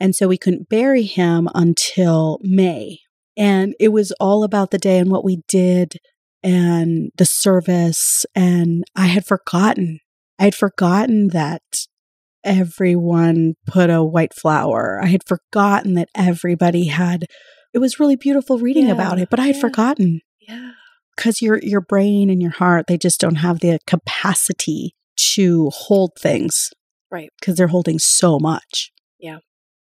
And 0.00 0.14
so 0.14 0.28
we 0.28 0.38
couldn't 0.38 0.68
bury 0.68 1.02
him 1.02 1.48
until 1.54 2.38
May. 2.42 3.00
And 3.36 3.74
it 3.78 3.88
was 3.88 4.12
all 4.12 4.44
about 4.44 4.70
the 4.70 4.78
day 4.78 4.98
and 4.98 5.10
what 5.10 5.24
we 5.24 5.42
did 5.46 5.96
and 6.42 7.10
the 7.16 7.26
service. 7.26 8.24
And 8.34 8.84
I 8.94 9.06
had 9.06 9.26
forgotten 9.26 10.00
I 10.38 10.44
had 10.44 10.54
forgotten 10.54 11.28
that 11.28 11.62
everyone 12.44 13.54
put 13.66 13.90
a 13.90 14.04
white 14.04 14.34
flower. 14.34 15.00
I 15.02 15.06
had 15.06 15.26
forgotten 15.26 15.94
that 15.94 16.08
everybody 16.14 16.86
had 16.86 17.26
it 17.74 17.78
was 17.78 18.00
really 18.00 18.16
beautiful 18.16 18.58
reading 18.58 18.86
yeah, 18.86 18.92
about 18.92 19.18
it, 19.18 19.28
but 19.28 19.38
I 19.38 19.46
had 19.46 19.56
yeah. 19.56 19.60
forgotten. 19.60 20.20
Yeah. 20.40 20.70
Cuz 21.16 21.42
your 21.42 21.58
your 21.62 21.80
brain 21.80 22.30
and 22.30 22.40
your 22.40 22.52
heart, 22.52 22.86
they 22.86 22.96
just 22.96 23.20
don't 23.20 23.36
have 23.36 23.60
the 23.60 23.78
capacity 23.86 24.94
to 25.34 25.70
hold 25.70 26.12
things. 26.18 26.70
Right. 27.10 27.30
Cuz 27.42 27.56
they're 27.56 27.68
holding 27.68 27.98
so 27.98 28.38
much. 28.38 28.92
Yeah. 29.18 29.38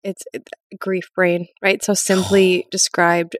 It's 0.02 0.22
it, 0.32 0.48
grief 0.78 1.08
brain, 1.14 1.48
right? 1.62 1.82
So 1.82 1.94
simply 2.12 2.66
described 2.70 3.36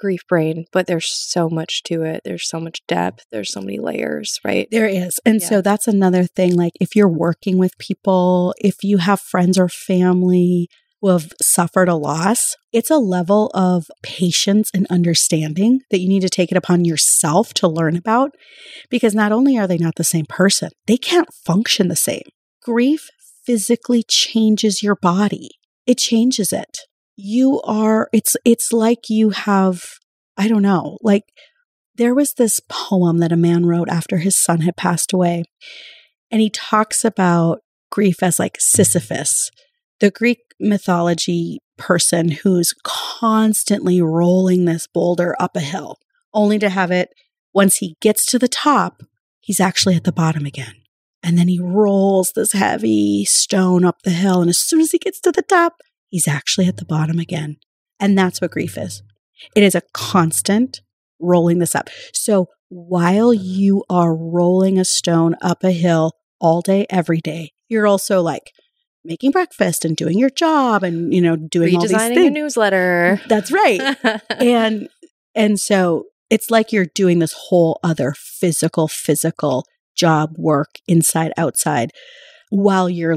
grief 0.00 0.26
brain, 0.26 0.64
but 0.72 0.86
there's 0.86 1.12
so 1.12 1.48
much 1.48 1.82
to 1.84 2.02
it. 2.02 2.22
There's 2.24 2.48
so 2.48 2.58
much 2.58 2.80
depth. 2.88 3.26
There's 3.30 3.52
so 3.52 3.60
many 3.60 3.78
layers, 3.78 4.40
right? 4.44 4.66
There 4.70 4.86
is. 4.86 5.20
And 5.26 5.40
yeah. 5.40 5.48
so 5.48 5.62
that's 5.62 5.86
another 5.86 6.24
thing. 6.24 6.56
Like 6.56 6.72
if 6.80 6.96
you're 6.96 7.08
working 7.08 7.58
with 7.58 7.78
people, 7.78 8.54
if 8.58 8.76
you 8.82 8.98
have 8.98 9.20
friends 9.20 9.58
or 9.58 9.68
family 9.68 10.68
who 11.00 11.08
have 11.08 11.32
suffered 11.40 11.88
a 11.88 11.94
loss, 11.94 12.56
it's 12.72 12.90
a 12.90 12.96
level 12.96 13.50
of 13.54 13.86
patience 14.02 14.70
and 14.74 14.86
understanding 14.90 15.80
that 15.90 16.00
you 16.00 16.08
need 16.08 16.22
to 16.22 16.28
take 16.28 16.50
it 16.50 16.58
upon 16.58 16.84
yourself 16.84 17.52
to 17.54 17.68
learn 17.68 17.96
about 17.96 18.32
because 18.90 19.14
not 19.14 19.32
only 19.32 19.58
are 19.58 19.66
they 19.66 19.78
not 19.78 19.94
the 19.96 20.04
same 20.04 20.26
person, 20.26 20.70
they 20.86 20.96
can't 20.96 21.32
function 21.46 21.88
the 21.88 21.96
same. 21.96 22.24
Grief 22.62 23.08
physically 23.44 24.02
changes 24.08 24.82
your 24.82 24.96
body. 24.96 25.50
It 25.86 25.98
changes 25.98 26.52
it 26.52 26.80
you 27.16 27.60
are 27.62 28.08
it's 28.12 28.36
it's 28.44 28.72
like 28.72 29.08
you 29.08 29.30
have 29.30 29.82
I 30.36 30.48
don't 30.48 30.62
know, 30.62 30.98
like 31.02 31.24
there 31.96 32.14
was 32.14 32.34
this 32.34 32.60
poem 32.68 33.18
that 33.18 33.32
a 33.32 33.36
man 33.36 33.66
wrote 33.66 33.90
after 33.90 34.18
his 34.18 34.36
son 34.36 34.62
had 34.62 34.76
passed 34.76 35.12
away. 35.12 35.44
And 36.30 36.40
he 36.40 36.48
talks 36.48 37.04
about 37.04 37.60
grief 37.90 38.22
as 38.22 38.38
like 38.38 38.56
Sisyphus, 38.58 39.50
the 39.98 40.10
Greek 40.10 40.38
mythology 40.58 41.58
person 41.76 42.30
who's 42.30 42.74
constantly 42.84 44.00
rolling 44.00 44.64
this 44.64 44.86
boulder 44.86 45.34
up 45.38 45.56
a 45.56 45.60
hill, 45.60 45.98
only 46.32 46.58
to 46.60 46.70
have 46.70 46.90
it, 46.90 47.10
once 47.52 47.78
he 47.78 47.96
gets 48.00 48.24
to 48.26 48.38
the 48.38 48.48
top, 48.48 49.02
he's 49.40 49.60
actually 49.60 49.96
at 49.96 50.04
the 50.04 50.12
bottom 50.12 50.46
again. 50.46 50.76
And 51.22 51.36
then 51.36 51.48
he 51.48 51.60
rolls 51.60 52.32
this 52.34 52.52
heavy 52.52 53.24
stone 53.26 53.84
up 53.84 54.02
the 54.02 54.10
hill. 54.10 54.40
And 54.40 54.48
as 54.48 54.58
soon 54.58 54.80
as 54.80 54.92
he 54.92 54.98
gets 54.98 55.20
to 55.20 55.32
the 55.32 55.42
top, 55.42 55.80
he's 56.10 56.28
actually 56.28 56.66
at 56.66 56.76
the 56.76 56.84
bottom 56.84 57.18
again. 57.18 57.56
And 57.98 58.18
that's 58.18 58.40
what 58.40 58.50
grief 58.50 58.76
is. 58.76 59.02
It 59.56 59.62
is 59.62 59.74
a 59.74 59.82
constant 59.94 60.82
rolling 61.18 61.58
this 61.58 61.74
up. 61.74 61.88
So 62.12 62.48
while 62.68 63.32
you 63.32 63.84
are 63.88 64.14
rolling 64.14 64.78
a 64.78 64.84
stone 64.84 65.34
up 65.40 65.64
a 65.64 65.70
hill 65.70 66.12
all 66.40 66.60
day, 66.60 66.86
every 66.90 67.20
day, 67.20 67.52
you're 67.68 67.86
also 67.86 68.20
like 68.20 68.52
making 69.04 69.30
breakfast 69.30 69.84
and 69.84 69.96
doing 69.96 70.18
your 70.18 70.30
job 70.30 70.82
and, 70.82 71.14
you 71.14 71.22
know, 71.22 71.36
doing 71.36 71.74
all 71.74 71.82
these 71.82 71.92
things. 71.92 72.26
a 72.26 72.30
newsletter. 72.30 73.20
That's 73.28 73.50
right. 73.50 73.96
and, 74.30 74.88
and 75.34 75.58
so 75.58 76.06
it's 76.28 76.50
like 76.50 76.72
you're 76.72 76.86
doing 76.94 77.18
this 77.18 77.34
whole 77.48 77.80
other 77.82 78.14
physical, 78.16 78.88
physical 78.88 79.64
job 79.96 80.34
work 80.36 80.76
inside, 80.86 81.32
outside 81.36 81.92
while 82.50 82.88
you're 82.88 83.16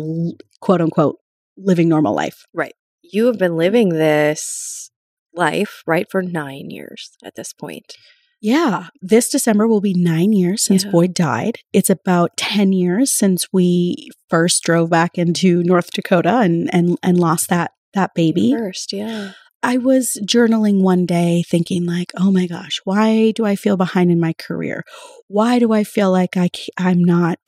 quote 0.62 0.82
unquote 0.82 1.18
living 1.58 1.90
normal 1.90 2.14
life. 2.16 2.46
Right 2.54 2.74
you 3.14 3.28
have 3.28 3.38
been 3.38 3.56
living 3.56 3.90
this 3.90 4.90
life, 5.34 5.84
right, 5.88 6.10
for 6.10 6.22
nine 6.22 6.70
years 6.70 7.12
at 7.24 7.36
this 7.36 7.54
point. 7.54 7.96
Yeah, 8.42 8.88
this 9.02 9.30
December 9.30 9.68
will 9.68 9.80
be 9.80 9.94
nine 9.94 10.34
years 10.34 10.64
since 10.64 10.84
yeah. 10.84 10.92
Boyd 10.92 11.14
died. 11.14 11.60
It's 11.72 11.90
about 11.90 12.36
10 12.36 12.74
years 12.74 13.10
since 13.10 13.48
we 13.54 14.10
first 14.30 14.64
drove 14.64 14.90
back 14.90 15.18
into 15.18 15.64
North 15.64 15.92
Dakota 15.92 16.40
and, 16.40 16.70
and, 16.74 16.98
and 17.02 17.18
lost 17.18 17.48
that, 17.48 17.72
that 17.94 18.12
baby. 18.16 18.54
First, 18.54 18.92
yeah. 18.92 19.32
I 19.64 19.78
was 19.78 20.20
journaling 20.26 20.82
one 20.82 21.06
day 21.06 21.42
thinking 21.50 21.86
like, 21.86 22.12
"Oh 22.18 22.32
my 22.32 22.48
gosh, 22.48 22.82
why 22.84 23.32
do 23.32 23.46
I 23.46 23.56
feel 23.56 23.78
behind 23.78 24.12
in 24.12 24.20
my 24.20 24.34
career? 24.34 24.84
Why 25.30 25.58
do 25.58 25.72
I 25.72 25.86
feel 25.86 26.12
like 26.12 26.36
I 26.36 26.50
I'm 26.78 27.02
not 27.02 27.40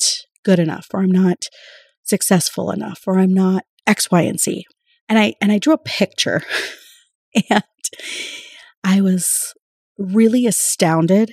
good 0.45 0.59
enough 0.59 0.87
or 0.93 1.01
I'm 1.01 1.11
not 1.11 1.47
successful 2.03 2.71
enough 2.71 3.01
or 3.05 3.19
I'm 3.19 3.33
not 3.33 3.63
X, 3.85 4.09
Y, 4.09 4.21
and 4.21 4.39
Z?" 4.39 4.65
And 5.09 5.19
I 5.19 5.33
and 5.41 5.51
I 5.51 5.57
drew 5.57 5.73
a 5.73 5.77
picture 5.77 6.41
and 7.49 7.63
I 8.83 9.01
was 9.01 9.53
really 9.97 10.45
astounded 10.45 11.31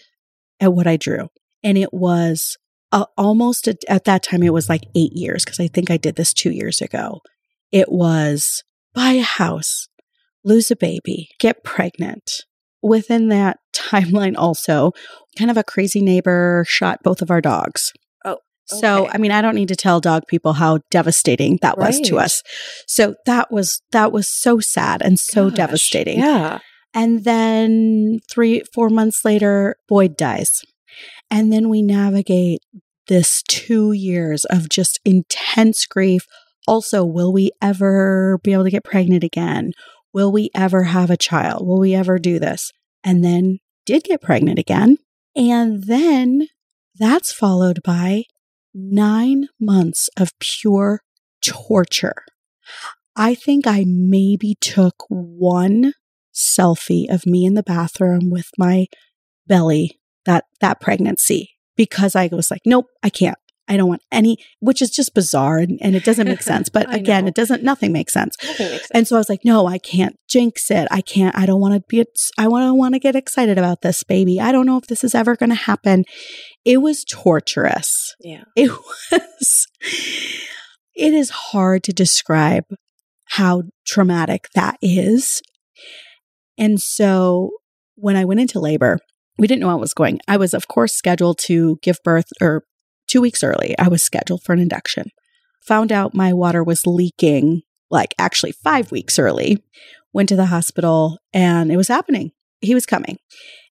at 0.60 0.72
what 0.72 0.86
I 0.86 0.96
drew. 0.96 1.28
And 1.62 1.76
it 1.76 1.92
was 1.92 2.56
uh, 2.92 3.06
almost 3.16 3.68
at, 3.68 3.78
at 3.88 4.04
that 4.04 4.22
time, 4.22 4.42
it 4.42 4.52
was 4.52 4.68
like 4.68 4.82
eight 4.94 5.12
years 5.12 5.44
because 5.44 5.60
I 5.60 5.68
think 5.68 5.90
I 5.90 5.96
did 5.96 6.16
this 6.16 6.32
two 6.32 6.50
years 6.50 6.80
ago. 6.80 7.20
It 7.70 7.90
was 7.90 8.62
buy 8.94 9.12
a 9.12 9.22
house, 9.22 9.88
lose 10.44 10.70
a 10.70 10.76
baby, 10.76 11.28
get 11.38 11.64
pregnant. 11.64 12.30
Within 12.82 13.28
that 13.28 13.58
timeline, 13.74 14.34
also, 14.36 14.92
kind 15.38 15.50
of 15.50 15.56
a 15.56 15.64
crazy 15.64 16.02
neighbor 16.02 16.64
shot 16.68 17.00
both 17.02 17.22
of 17.22 17.30
our 17.30 17.40
dogs. 17.40 17.92
So, 18.80 19.08
I 19.08 19.18
mean, 19.18 19.32
I 19.32 19.42
don't 19.42 19.54
need 19.54 19.68
to 19.68 19.76
tell 19.76 20.00
dog 20.00 20.24
people 20.28 20.54
how 20.54 20.80
devastating 20.90 21.58
that 21.62 21.76
right. 21.76 21.88
was 21.88 22.00
to 22.08 22.18
us. 22.18 22.42
So 22.86 23.14
that 23.26 23.50
was 23.50 23.82
that 23.92 24.12
was 24.12 24.28
so 24.28 24.60
sad 24.60 25.02
and 25.02 25.18
so 25.18 25.48
Gosh, 25.48 25.56
devastating. 25.56 26.18
Yeah. 26.18 26.58
And 26.94 27.24
then 27.24 28.20
3 28.30 28.62
4 28.74 28.90
months 28.90 29.24
later 29.24 29.76
Boyd 29.88 30.16
dies. 30.16 30.62
And 31.30 31.52
then 31.52 31.68
we 31.68 31.82
navigate 31.82 32.60
this 33.08 33.42
2 33.48 33.92
years 33.92 34.44
of 34.46 34.68
just 34.68 35.00
intense 35.04 35.86
grief. 35.86 36.26
Also, 36.68 37.04
will 37.04 37.32
we 37.32 37.50
ever 37.60 38.38
be 38.44 38.52
able 38.52 38.64
to 38.64 38.70
get 38.70 38.84
pregnant 38.84 39.24
again? 39.24 39.72
Will 40.12 40.30
we 40.30 40.50
ever 40.54 40.84
have 40.84 41.10
a 41.10 41.16
child? 41.16 41.66
Will 41.66 41.80
we 41.80 41.94
ever 41.94 42.18
do 42.18 42.38
this? 42.38 42.70
And 43.02 43.24
then 43.24 43.58
did 43.86 44.04
get 44.04 44.20
pregnant 44.20 44.58
again. 44.58 44.98
And 45.34 45.84
then 45.84 46.48
that's 46.98 47.32
followed 47.32 47.82
by 47.82 48.24
nine 48.74 49.48
months 49.60 50.08
of 50.18 50.38
pure 50.38 51.00
torture. 51.44 52.24
I 53.16 53.34
think 53.34 53.66
I 53.66 53.84
maybe 53.86 54.56
took 54.60 55.04
one 55.08 55.92
selfie 56.34 57.12
of 57.12 57.26
me 57.26 57.44
in 57.44 57.54
the 57.54 57.62
bathroom 57.62 58.30
with 58.30 58.50
my 58.56 58.86
belly 59.46 60.00
that 60.24 60.44
that 60.60 60.80
pregnancy 60.80 61.50
because 61.76 62.16
I 62.16 62.28
was 62.32 62.50
like, 62.50 62.62
nope, 62.64 62.86
I 63.02 63.10
can't. 63.10 63.38
I 63.68 63.76
don't 63.76 63.88
want 63.88 64.02
any, 64.10 64.38
which 64.60 64.82
is 64.82 64.90
just 64.90 65.14
bizarre 65.14 65.58
and, 65.58 65.78
and 65.80 65.94
it 65.94 66.04
doesn't 66.04 66.26
make 66.26 66.42
sense. 66.52 66.68
But 66.68 66.92
again, 66.94 67.24
know. 67.24 67.28
it 67.28 67.34
doesn't, 67.34 67.62
nothing 67.62 67.92
makes 67.92 68.12
sense. 68.12 68.36
Nothing 68.42 68.70
makes 68.70 68.82
sense. 68.82 68.90
And 68.92 69.08
so 69.08 69.16
I 69.16 69.18
was 69.18 69.28
like, 69.28 69.44
no, 69.44 69.66
I 69.66 69.78
can't 69.78 70.16
jinx 70.28 70.70
it. 70.70 70.88
I 70.90 71.00
can't, 71.00 71.36
I 71.36 71.46
don't 71.46 71.60
want 71.60 71.74
to 71.74 71.82
be, 71.88 72.04
I 72.38 72.48
want 72.48 72.68
to 72.68 72.74
want 72.74 72.94
to 72.94 72.98
get 72.98 73.16
excited 73.16 73.58
about 73.58 73.82
this 73.82 74.02
baby. 74.02 74.40
I 74.40 74.52
don't 74.52 74.66
know 74.66 74.78
if 74.78 74.86
this 74.86 75.04
is 75.04 75.14
ever 75.14 75.36
going 75.36 75.50
to 75.50 75.56
happen. 75.56 76.04
It 76.64 76.78
was 76.78 77.04
torturous. 77.04 78.14
yeah. 78.20 78.44
It 78.56 78.70
was, 79.12 79.66
it 80.94 81.14
is 81.14 81.30
hard 81.30 81.82
to 81.84 81.92
describe 81.92 82.64
how 83.30 83.62
traumatic 83.86 84.48
that 84.54 84.76
is. 84.82 85.40
And 86.58 86.80
so 86.80 87.50
when 87.94 88.16
I 88.16 88.24
went 88.24 88.40
into 88.40 88.60
labor, 88.60 88.98
we 89.38 89.46
didn't 89.46 89.62
know 89.62 89.74
it 89.74 89.80
was 89.80 89.94
going. 89.94 90.20
I 90.28 90.36
was, 90.36 90.52
of 90.52 90.68
course, 90.68 90.94
scheduled 90.94 91.38
to 91.46 91.78
give 91.82 91.96
birth 92.04 92.26
or 92.40 92.64
two 93.12 93.20
weeks 93.20 93.44
early. 93.44 93.74
I 93.78 93.88
was 93.88 94.02
scheduled 94.02 94.42
for 94.42 94.52
an 94.54 94.58
induction. 94.58 95.10
Found 95.66 95.92
out 95.92 96.14
my 96.14 96.32
water 96.32 96.64
was 96.64 96.86
leaking, 96.86 97.62
like 97.90 98.14
actually 98.18 98.52
five 98.52 98.90
weeks 98.90 99.18
early. 99.18 99.62
Went 100.14 100.30
to 100.30 100.36
the 100.36 100.46
hospital 100.46 101.18
and 101.32 101.70
it 101.70 101.76
was 101.76 101.88
happening. 101.88 102.32
He 102.60 102.74
was 102.74 102.86
coming. 102.86 103.18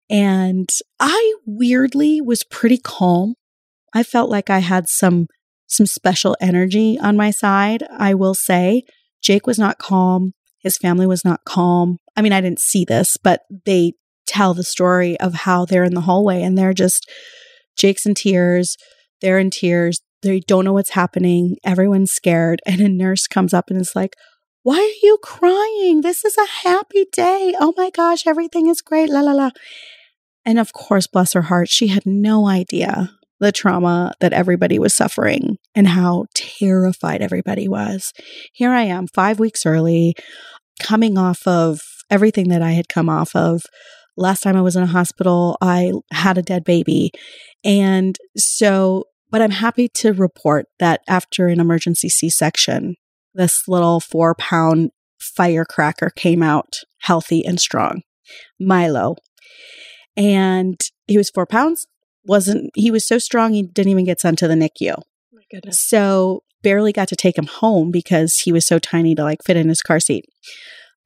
And 0.10 0.70
I 1.00 1.34
weirdly 1.46 2.22
was 2.22 2.44
pretty 2.44 2.78
calm. 2.78 3.36
I 3.94 4.04
felt 4.04 4.30
like 4.30 4.50
I 4.50 4.60
had 4.60 4.88
some 4.88 5.28
some 5.68 5.86
special 5.86 6.36
energy 6.42 7.00
on 7.02 7.16
my 7.16 7.32
side, 7.32 7.84
I 7.98 8.14
will 8.14 8.34
say. 8.34 8.84
Jake 9.24 9.48
was 9.48 9.58
not 9.58 9.78
calm. 9.78 10.34
His 10.60 10.78
family 10.78 11.08
was 11.08 11.24
not 11.24 11.46
calm. 11.46 11.98
I 12.18 12.22
mean, 12.22 12.34
I 12.34 12.42
didn't 12.42 12.60
see 12.60 12.84
this, 12.84 13.16
but 13.24 13.44
they 13.66 13.94
tell 14.28 14.54
the 14.54 14.66
story 14.66 15.18
of 15.22 15.34
how 15.34 15.64
they're 15.64 15.86
in 15.86 15.94
the 15.94 16.02
hallway 16.02 16.44
and 16.44 16.58
they're 16.58 16.74
just 16.74 17.10
Jake's 17.78 18.06
in 18.06 18.16
tears. 18.16 18.76
They're 19.22 19.40
in 19.40 19.50
tears. 19.50 20.02
They 20.22 20.40
don't 20.42 20.66
know 20.66 20.74
what's 20.74 20.92
happening. 20.92 21.58
Everyone's 21.64 22.12
scared. 22.12 22.62
And 22.66 22.82
a 22.82 22.90
nurse 22.90 23.28
comes 23.28 23.54
up 23.54 23.70
and 23.70 23.80
is 23.80 23.96
like, 23.96 24.16
Why 24.64 24.78
are 24.78 25.06
you 25.06 25.18
crying? 25.24 26.02
This 26.02 26.24
is 26.26 26.38
a 26.38 26.68
happy 26.68 27.06
day. 27.12 27.54
Oh 27.60 27.74
my 27.78 27.90
gosh, 27.90 28.28
everything 28.28 28.68
is 28.68 28.82
great. 28.82 29.10
La 29.10 29.22
la 29.22 29.32
la. 29.32 29.50
And 30.46 30.60
of 30.60 30.74
course, 30.74 31.08
bless 31.08 31.34
her 31.34 31.44
heart, 31.44 31.70
she 31.70 31.88
had 31.88 32.06
no 32.06 32.48
idea 32.48 33.12
the 33.42 33.52
trauma 33.52 34.14
that 34.20 34.34
everybody 34.34 34.78
was 34.78 34.94
suffering 34.94 35.58
and 35.74 35.88
how 35.88 36.26
terrified 36.36 37.22
everybody 37.22 37.68
was. 37.68 38.14
Here 38.54 38.72
I 38.72 38.84
am, 38.84 39.08
five 39.08 39.40
weeks 39.40 39.66
early, 39.66 40.16
coming 40.80 41.18
off 41.18 41.46
of 41.48 41.82
everything 42.10 42.50
that 42.50 42.62
I 42.62 42.72
had 42.72 42.88
come 42.88 43.10
off 43.10 43.36
of. 43.36 43.64
Last 44.18 44.42
time 44.42 44.56
I 44.56 44.62
was 44.62 44.76
in 44.76 44.84
a 44.84 44.88
hospital, 44.88 45.58
I 45.62 45.94
had 46.12 46.38
a 46.38 46.44
dead 46.44 46.64
baby. 46.64 47.12
And 47.64 48.18
so, 48.36 49.06
but 49.30 49.42
I'm 49.42 49.52
happy 49.52 49.88
to 49.96 50.14
report 50.14 50.66
that 50.80 51.02
after 51.08 51.48
an 51.48 51.60
emergency 51.60 52.10
C 52.10 52.30
section, 52.30 52.96
this 53.34 53.68
little 53.68 54.00
four 54.00 54.36
pound 54.36 54.92
firecracker 55.20 56.12
came 56.16 56.44
out 56.44 56.80
healthy 57.00 57.46
and 57.46 57.60
strong. 57.60 58.02
Milo. 58.60 59.16
And 60.18 60.80
he 61.08 61.18
was 61.18 61.30
four 61.30 61.46
pounds, 61.46 61.88
wasn't, 62.26 62.72
he 62.76 62.92
was 62.92 63.08
so 63.08 63.18
strong, 63.18 63.54
he 63.54 63.64
didn't 63.64 63.92
even 63.92 64.06
get 64.06 64.20
sent 64.20 64.40
to 64.40 64.48
the 64.48 64.56
NICU. 64.56 64.96
My 65.32 65.44
goodness. 65.50 65.82
So 65.82 66.44
barely 66.62 66.92
got 66.92 67.08
to 67.08 67.16
take 67.16 67.38
him 67.38 67.48
home 67.48 67.92
because 67.92 68.40
he 68.40 68.52
was 68.52 68.68
so 68.68 68.78
tiny 68.78 69.16
to 69.16 69.24
like 69.24 69.40
fit 69.46 69.58
in 69.58 69.70
his 69.70 69.82
car 69.82 70.00
seat. 70.00 70.26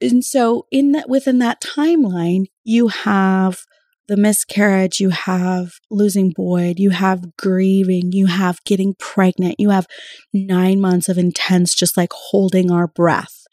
And 0.00 0.24
so 0.24 0.66
in 0.70 0.92
that 0.92 1.08
within 1.08 1.38
that 1.38 1.60
timeline, 1.60 2.46
you 2.64 2.88
have 2.88 3.60
the 4.08 4.16
miscarriage, 4.16 5.00
you 5.00 5.10
have 5.10 5.74
losing 5.90 6.30
Boyd, 6.30 6.78
you 6.78 6.90
have 6.90 7.36
grieving, 7.36 8.12
you 8.12 8.26
have 8.26 8.62
getting 8.64 8.94
pregnant, 8.94 9.56
you 9.58 9.70
have 9.70 9.86
nine 10.32 10.80
months 10.80 11.08
of 11.08 11.18
intense 11.18 11.74
just 11.74 11.96
like 11.96 12.12
holding 12.12 12.70
our 12.70 12.86
breath. 12.86 13.46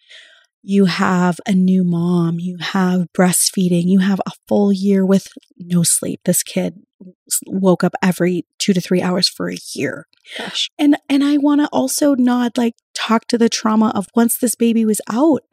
You 0.62 0.86
have 0.86 1.40
a 1.46 1.54
new 1.54 1.84
mom, 1.84 2.40
you 2.40 2.58
have 2.60 3.08
breastfeeding, 3.18 3.84
you 3.86 4.00
have 4.00 4.22
a 4.26 4.32
full 4.48 4.72
year 4.72 5.06
with 5.06 5.28
no 5.58 5.84
sleep. 5.84 6.22
This 6.24 6.44
kid 6.44 6.82
woke 7.48 7.84
up 7.84 7.94
every 8.02 8.46
two 8.60 8.74
to 8.74 8.80
three 8.80 9.02
hours 9.02 9.28
for 9.28 9.50
a 9.50 9.58
year. 9.74 10.08
Gosh. 10.38 10.70
And 10.80 10.98
and 11.10 11.24
I 11.24 11.38
want 11.38 11.62
to 11.62 11.68
also 11.74 12.16
not 12.16 12.58
like 12.58 12.76
talk 12.94 13.28
to 13.28 13.38
the 13.38 13.50
trauma 13.50 13.92
of 13.94 14.08
once 14.16 14.38
this 14.38 14.56
baby 14.56 14.86
was 14.86 15.02
out. 15.12 15.44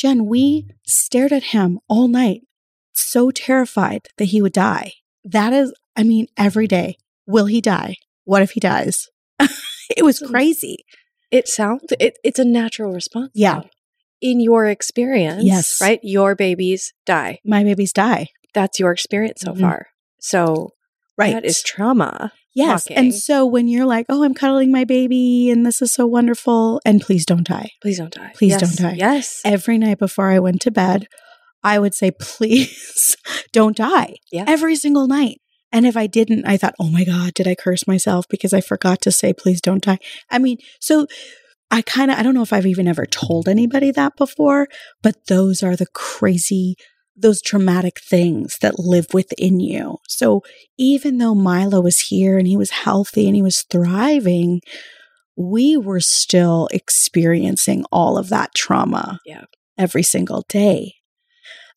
Jen, 0.00 0.24
we 0.24 0.66
stared 0.86 1.30
at 1.30 1.42
him 1.52 1.78
all 1.86 2.08
night, 2.08 2.40
so 2.94 3.30
terrified 3.30 4.06
that 4.16 4.26
he 4.26 4.40
would 4.40 4.54
die. 4.54 4.94
That 5.24 5.52
is, 5.52 5.74
I 5.94 6.04
mean, 6.04 6.26
every 6.38 6.66
day. 6.66 6.96
Will 7.26 7.44
he 7.44 7.60
die? 7.60 7.96
What 8.24 8.40
if 8.40 8.52
he 8.52 8.60
dies? 8.60 9.08
it 9.94 10.02
was 10.02 10.20
crazy. 10.20 10.86
It 11.30 11.48
sounds 11.48 11.84
it, 12.00 12.16
it's 12.24 12.38
a 12.38 12.46
natural 12.46 12.92
response. 12.94 13.32
Yeah. 13.34 13.60
though. 13.60 13.68
In 14.22 14.40
your 14.40 14.64
experience, 14.66 15.44
Yes. 15.44 15.78
right? 15.82 16.00
Your 16.02 16.34
babies 16.34 16.94
die. 17.04 17.38
My 17.44 17.62
babies 17.62 17.92
die. 17.92 18.28
That's 18.54 18.80
your 18.80 18.92
experience 18.92 19.42
so 19.42 19.52
Mhm. 19.52 19.60
far. 19.60 19.86
So 20.18 20.70
Right. 21.20 21.34
that 21.34 21.44
is 21.44 21.62
trauma. 21.62 22.32
yes. 22.54 22.84
talking. 22.84 22.96
And 22.96 23.14
so 23.14 23.46
when 23.46 23.68
you're 23.68 23.86
like, 23.86 24.06
oh, 24.08 24.24
I'm 24.24 24.34
cuddling 24.34 24.72
my 24.72 24.84
baby 24.84 25.50
and 25.50 25.64
this 25.64 25.80
is 25.82 25.92
so 25.92 26.06
wonderful, 26.06 26.80
and 26.84 27.00
please 27.00 27.24
don't 27.26 27.46
die. 27.46 27.70
Please 27.82 27.98
don't 27.98 28.12
die. 28.12 28.32
Please 28.34 28.50
Yes. 28.52 28.60
don't 28.76 28.90
die. 28.90 28.96
Yes. 28.96 29.40
Every 29.44 29.78
night 29.78 29.98
before 29.98 30.30
I 30.30 30.38
went 30.38 30.60
to 30.62 30.70
bed, 30.70 31.06
I 31.62 31.78
would 31.78 31.94
say, 31.94 32.10
please 32.10 33.16
don't 33.52 33.76
die. 33.76 34.16
Yeah. 34.32 34.44
Every 34.48 34.76
single 34.76 35.06
night. 35.06 35.40
And 35.72 35.86
if 35.86 35.96
I 35.96 36.08
didn't, 36.08 36.46
I 36.46 36.56
thought, 36.56 36.74
oh 36.80 36.90
my 36.90 37.04
God, 37.04 37.34
did 37.34 37.46
I 37.46 37.54
curse 37.54 37.86
myself 37.86 38.26
because 38.28 38.52
I 38.52 38.60
forgot 38.60 39.00
to 39.02 39.12
say, 39.12 39.32
please 39.32 39.60
don't 39.60 39.84
die? 39.84 39.98
I 40.28 40.38
mean, 40.40 40.58
so 40.80 41.06
I 41.70 41.82
kind 41.82 42.10
of, 42.10 42.18
I 42.18 42.24
don't 42.24 42.34
know 42.34 42.42
if 42.42 42.52
I've 42.52 42.66
even 42.66 42.88
ever 42.88 43.06
told 43.06 43.48
anybody 43.48 43.92
that 43.92 44.16
before, 44.16 44.66
but 45.00 45.26
those 45.28 45.62
are 45.62 45.76
the 45.76 45.86
crazy, 45.86 46.74
those 47.20 47.42
traumatic 47.42 48.00
things 48.00 48.58
that 48.62 48.78
live 48.78 49.06
within 49.12 49.60
you. 49.60 49.98
So 50.08 50.42
even 50.78 51.18
though 51.18 51.34
Milo 51.34 51.80
was 51.80 52.00
here 52.00 52.38
and 52.38 52.46
he 52.46 52.56
was 52.56 52.70
healthy 52.70 53.26
and 53.26 53.36
he 53.36 53.42
was 53.42 53.64
thriving, 53.70 54.60
we 55.36 55.76
were 55.76 56.00
still 56.00 56.68
experiencing 56.72 57.84
all 57.90 58.18
of 58.18 58.28
that 58.28 58.54
trauma 58.54 59.18
Yeah. 59.24 59.44
every 59.78 60.02
single 60.02 60.44
day. 60.48 60.94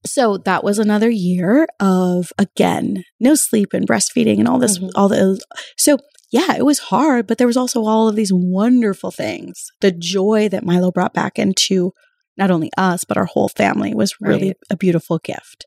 So 0.06 0.38
that 0.40 0.64
was 0.64 0.80
another 0.80 1.10
year 1.10 1.68
of 1.80 2.34
again, 2.38 3.06
no 3.22 3.36
sleep 3.36 3.74
and 3.74 3.88
breastfeeding 3.88 4.40
and 4.40 4.48
all 4.48 4.60
this 4.60 4.78
Mhm. 4.78 4.90
all 4.96 5.08
the 5.08 5.40
so 5.78 5.98
yeah, 6.32 6.56
it 6.58 6.66
was 6.66 6.80
hard, 6.80 7.28
but 7.28 7.38
there 7.38 7.46
was 7.48 7.56
also 7.56 7.84
all 7.86 8.08
of 8.10 8.16
these 8.16 8.32
wonderful 8.34 9.12
things. 9.12 9.68
The 9.82 9.92
joy 9.92 10.50
that 10.50 10.66
Milo 10.66 10.92
brought 10.92 11.14
back 11.14 11.38
into 11.38 11.94
not 12.38 12.52
only 12.52 12.70
us, 12.78 13.04
but 13.04 13.18
our 13.18 13.26
whole 13.26 13.50
family 13.50 13.94
was 13.94 14.20
really 14.20 14.48
Right. 14.48 14.58
a 14.70 14.78
beautiful 14.78 15.20
gift. 15.20 15.66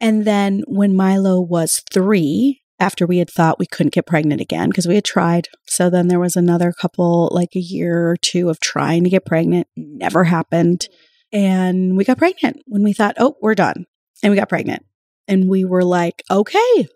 And 0.00 0.24
then 0.24 0.62
when 0.66 0.96
Milo 0.96 1.40
was 1.40 1.82
three, 1.92 2.60
after 2.80 3.06
we 3.06 3.18
had 3.18 3.30
thought 3.30 3.58
we 3.58 3.66
couldn't 3.66 3.94
get 3.94 4.06
pregnant 4.06 4.40
again 4.40 4.68
because 4.68 4.88
we 4.88 4.96
had 4.96 5.04
tried. 5.04 5.48
So 5.66 5.88
then 5.88 6.08
there 6.08 6.20
was 6.20 6.36
another 6.36 6.72
couple, 6.72 7.30
like 7.32 7.54
a 7.54 7.60
year 7.60 8.08
or 8.10 8.16
two 8.16 8.50
of 8.50 8.60
trying 8.60 9.04
to 9.04 9.10
get 9.10 9.24
pregnant. 9.24 9.68
Never 9.76 10.24
happened. 10.24 10.88
And 11.32 11.96
we 11.96 12.04
got 12.04 12.18
pregnant 12.18 12.62
when 12.66 12.82
we 12.82 12.92
thought, 12.92 13.14
oh, 13.18 13.36
we're 13.40 13.54
done. 13.54 13.86
And 14.22 14.30
we 14.30 14.36
got 14.36 14.48
pregnant. 14.48 14.84
And 15.28 15.48
we 15.48 15.64
were 15.64 15.84
like, 15.84 16.22
okay, 16.30 16.88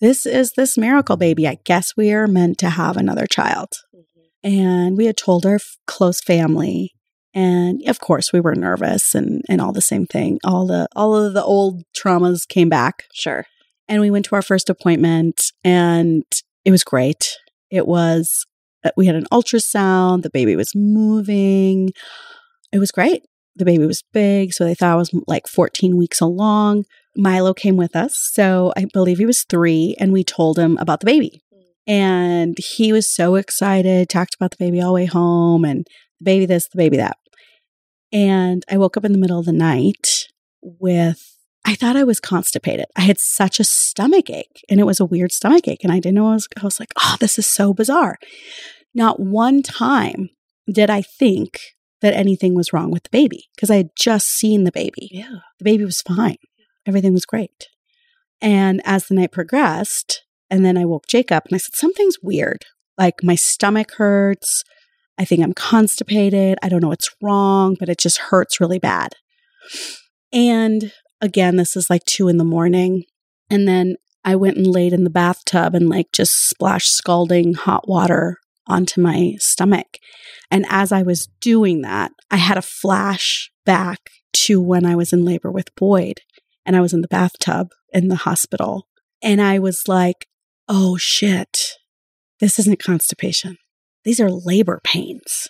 this 0.00 0.26
is 0.26 0.52
this 0.52 0.76
miracle 0.76 1.16
baby. 1.16 1.46
I 1.46 1.58
guess 1.64 1.96
we 1.96 2.12
are 2.12 2.26
meant 2.26 2.58
to 2.58 2.70
have 2.70 2.96
another 2.96 3.26
child. 3.26 3.68
Mm-hmm. 3.94 4.50
And 4.50 4.96
we 4.96 5.06
had 5.06 5.16
told 5.16 5.46
our 5.46 5.56
f- 5.56 5.76
close 5.86 6.20
family. 6.20 6.94
And 7.36 7.86
of 7.86 8.00
course, 8.00 8.32
we 8.32 8.40
were 8.40 8.54
nervous 8.54 9.14
and, 9.14 9.42
and 9.46 9.60
all 9.60 9.72
the 9.72 9.82
same 9.82 10.06
thing. 10.06 10.38
All 10.42 10.66
the 10.66 10.88
all 10.96 11.14
of 11.14 11.34
the 11.34 11.44
old 11.44 11.82
traumas 11.94 12.48
came 12.48 12.70
back. 12.70 13.04
Sure. 13.12 13.44
And 13.88 14.00
we 14.00 14.10
went 14.10 14.24
to 14.24 14.34
our 14.34 14.42
first 14.42 14.70
appointment 14.70 15.52
and 15.62 16.24
it 16.64 16.70
was 16.70 16.82
great. 16.82 17.36
It 17.70 17.86
was, 17.86 18.46
uh, 18.84 18.90
we 18.96 19.06
had 19.06 19.16
an 19.16 19.26
ultrasound, 19.30 20.22
the 20.22 20.30
baby 20.30 20.56
was 20.56 20.72
moving. 20.74 21.90
It 22.72 22.78
was 22.78 22.90
great. 22.90 23.22
The 23.54 23.64
baby 23.64 23.86
was 23.86 24.02
big, 24.12 24.52
so 24.52 24.64
they 24.64 24.74
thought 24.74 24.92
I 24.92 24.96
was 24.96 25.10
like 25.26 25.46
14 25.46 25.96
weeks 25.96 26.20
along. 26.20 26.84
Milo 27.16 27.54
came 27.54 27.76
with 27.76 27.96
us, 27.96 28.14
so 28.32 28.72
I 28.76 28.86
believe 28.92 29.18
he 29.18 29.24
was 29.24 29.44
three, 29.44 29.96
and 29.98 30.12
we 30.12 30.24
told 30.24 30.58
him 30.58 30.76
about 30.78 31.00
the 31.00 31.06
baby. 31.06 31.42
And 31.86 32.56
he 32.58 32.92
was 32.92 33.08
so 33.08 33.36
excited, 33.36 34.08
talked 34.08 34.34
about 34.34 34.50
the 34.50 34.56
baby 34.58 34.80
all 34.80 34.88
the 34.88 34.94
way 34.94 35.04
home 35.06 35.64
and 35.64 35.86
the 36.18 36.24
baby 36.24 36.44
this, 36.44 36.68
the 36.68 36.76
baby 36.76 36.96
that. 36.96 37.16
And 38.16 38.64
I 38.70 38.78
woke 38.78 38.96
up 38.96 39.04
in 39.04 39.12
the 39.12 39.18
middle 39.18 39.38
of 39.38 39.44
the 39.44 39.52
night 39.52 40.28
with 40.62 41.36
I 41.66 41.74
thought 41.74 41.96
I 41.96 42.04
was 42.04 42.18
constipated. 42.18 42.86
I 42.96 43.02
had 43.02 43.18
such 43.18 43.60
a 43.60 43.64
stomach 43.64 44.30
ache 44.30 44.64
and 44.70 44.80
it 44.80 44.84
was 44.84 45.00
a 45.00 45.04
weird 45.04 45.32
stomach 45.32 45.68
ache. 45.68 45.84
And 45.84 45.92
I 45.92 45.96
didn't 45.96 46.14
know 46.14 46.30
I 46.30 46.34
was, 46.34 46.48
I 46.58 46.64
was 46.64 46.80
like, 46.80 46.94
oh, 46.98 47.16
this 47.20 47.38
is 47.38 47.46
so 47.46 47.74
bizarre. 47.74 48.16
Not 48.94 49.20
one 49.20 49.62
time 49.62 50.30
did 50.72 50.88
I 50.88 51.02
think 51.02 51.60
that 52.00 52.14
anything 52.14 52.54
was 52.54 52.72
wrong 52.72 52.90
with 52.90 53.02
the 53.02 53.10
baby 53.10 53.48
because 53.54 53.70
I 53.70 53.76
had 53.76 53.90
just 53.98 54.28
seen 54.28 54.64
the 54.64 54.72
baby. 54.72 55.10
Yeah. 55.10 55.40
The 55.58 55.64
baby 55.64 55.84
was 55.84 56.00
fine. 56.00 56.36
Everything 56.86 57.12
was 57.12 57.26
great. 57.26 57.68
And 58.40 58.80
as 58.86 59.08
the 59.08 59.14
night 59.14 59.32
progressed, 59.32 60.22
and 60.48 60.64
then 60.64 60.78
I 60.78 60.86
woke 60.86 61.06
Jake 61.06 61.30
up 61.30 61.44
and 61.46 61.54
I 61.54 61.58
said, 61.58 61.74
Something's 61.74 62.16
weird. 62.22 62.64
Like 62.96 63.22
my 63.22 63.34
stomach 63.34 63.92
hurts. 63.98 64.62
I 65.18 65.24
think 65.24 65.42
I'm 65.42 65.54
constipated. 65.54 66.58
I 66.62 66.68
don't 66.68 66.82
know 66.82 66.88
what's 66.88 67.14
wrong, 67.22 67.76
but 67.78 67.88
it 67.88 67.98
just 67.98 68.18
hurts 68.18 68.60
really 68.60 68.78
bad. 68.78 69.14
And 70.32 70.92
again, 71.20 71.56
this 71.56 71.76
is 71.76 71.88
like 71.88 72.04
two 72.04 72.28
in 72.28 72.36
the 72.36 72.44
morning. 72.44 73.04
And 73.50 73.66
then 73.66 73.96
I 74.24 74.36
went 74.36 74.56
and 74.56 74.66
laid 74.66 74.92
in 74.92 75.04
the 75.04 75.10
bathtub 75.10 75.74
and 75.74 75.88
like 75.88 76.12
just 76.12 76.48
splashed 76.48 76.92
scalding 76.92 77.54
hot 77.54 77.88
water 77.88 78.38
onto 78.66 79.00
my 79.00 79.36
stomach. 79.38 79.98
And 80.50 80.66
as 80.68 80.92
I 80.92 81.02
was 81.02 81.28
doing 81.40 81.82
that, 81.82 82.12
I 82.30 82.36
had 82.36 82.58
a 82.58 82.62
flash 82.62 83.50
back 83.64 84.10
to 84.32 84.60
when 84.60 84.84
I 84.84 84.96
was 84.96 85.12
in 85.12 85.24
labor 85.24 85.50
with 85.50 85.74
Boyd 85.76 86.20
and 86.64 86.76
I 86.76 86.80
was 86.80 86.92
in 86.92 87.00
the 87.00 87.08
bathtub 87.08 87.68
in 87.92 88.08
the 88.08 88.16
hospital. 88.16 88.88
And 89.22 89.40
I 89.40 89.58
was 89.58 89.88
like, 89.88 90.26
oh 90.68 90.96
shit, 90.96 91.74
this 92.40 92.58
isn't 92.58 92.82
constipation. 92.82 93.56
These 94.06 94.20
are 94.20 94.30
labor 94.30 94.80
pains. 94.82 95.48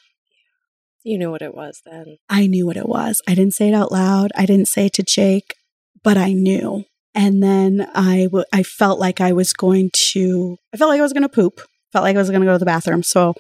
You 1.05 1.19
knew 1.19 1.31
what 1.31 1.43
it 1.43 1.55
was 1.55 1.83
then. 1.85 2.17
I 2.29 2.49
knew 2.49 2.67
what 2.67 2.79
it 2.79 2.89
was. 2.89 3.21
I 3.29 3.35
didn't 3.35 3.55
say 3.55 3.69
it 3.69 3.75
out 3.75 3.93
loud. 3.93 4.33
I 4.35 4.47
didn't 4.47 4.67
say 4.67 4.87
it 4.87 4.95
to 4.95 5.05
Jake, 5.05 5.55
but 6.03 6.17
I 6.17 6.33
knew. 6.33 6.85
And 7.15 7.43
then 7.43 7.87
I, 7.95 8.25
w- 8.25 8.47
I 8.53 8.63
felt 8.63 8.99
like 8.99 9.21
I 9.21 9.33
was 9.33 9.53
going 9.53 9.91
to, 10.11 10.57
I 10.75 10.79
felt 10.79 10.89
like 10.89 10.99
I 10.99 11.03
was 11.03 11.13
going 11.13 11.23
to 11.23 11.29
poop. 11.29 11.61
Felt 11.93 12.03
like 12.03 12.17
I 12.17 12.19
was 12.19 12.31
going 12.31 12.41
to 12.41 12.47
go 12.47 12.55
to 12.55 12.59
the 12.59 12.65
bathroom. 12.65 13.03
So 13.03 13.35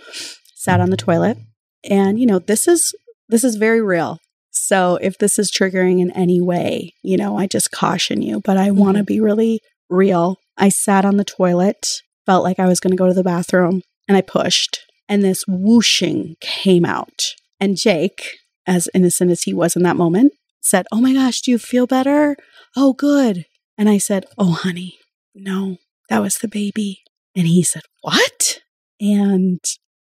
sat 0.55 0.81
on 0.81 0.91
the 0.91 0.97
toilet. 0.97 1.39
And, 1.83 2.21
you 2.21 2.27
know, 2.27 2.39
this 2.39 2.69
is, 2.69 2.95
this 3.29 3.43
is 3.43 3.57
very 3.57 3.81
real. 3.81 4.19
So 4.51 4.99
if 5.01 5.19
this 5.19 5.39
is 5.39 5.51
triggering 5.51 6.01
in 6.01 6.11
any 6.12 6.41
way, 6.41 6.93
you 7.03 7.17
know, 7.17 7.39
I 7.39 7.47
just 7.47 7.71
caution 7.71 8.21
you, 8.23 8.41
but 8.41 8.57
I 8.59 8.71
want 8.71 8.97
to 8.97 9.03
mm-hmm. 9.03 9.14
be 9.14 9.21
really 9.21 9.61
real. 9.89 10.37
I 10.59 10.69
sat 10.69 11.05
on 11.07 11.17
the 11.17 11.25
toilet, 11.25 11.87
felt 12.27 12.45
like 12.45 12.59
I 12.59 12.67
was 12.67 12.81
going 12.81 12.93
to 12.93 12.97
go 12.97 13.07
to 13.07 13.14
the 13.14 13.25
bathroom, 13.25 13.83
and 14.09 14.17
I 14.17 14.21
pushed. 14.21 14.81
And 15.09 15.23
this 15.23 15.45
whooshing 15.47 16.37
came 16.41 16.85
out. 16.85 17.35
And 17.61 17.77
Jake, 17.77 18.39
as 18.67 18.89
innocent 18.95 19.31
as 19.31 19.43
he 19.45 19.55
was 19.55 19.77
in 19.77 19.83
that 19.83 19.97
moment, 19.97 20.33
said, 20.61 20.87
Oh 20.93 21.01
my 21.01 21.13
gosh, 21.13 21.41
do 21.41 21.51
you 21.51 21.59
feel 21.59 21.87
better? 21.87 22.37
Oh, 22.77 22.93
good. 22.93 23.47
And 23.79 23.89
I 23.89 23.99
said, 23.99 24.27
Oh, 24.37 24.53
honey, 24.53 24.99
no, 25.35 25.77
that 26.09 26.21
was 26.23 26.37
the 26.37 26.49
baby. 26.49 27.03
And 27.37 27.47
he 27.47 27.63
said, 27.63 27.83
What? 28.03 28.61
And 29.01 29.61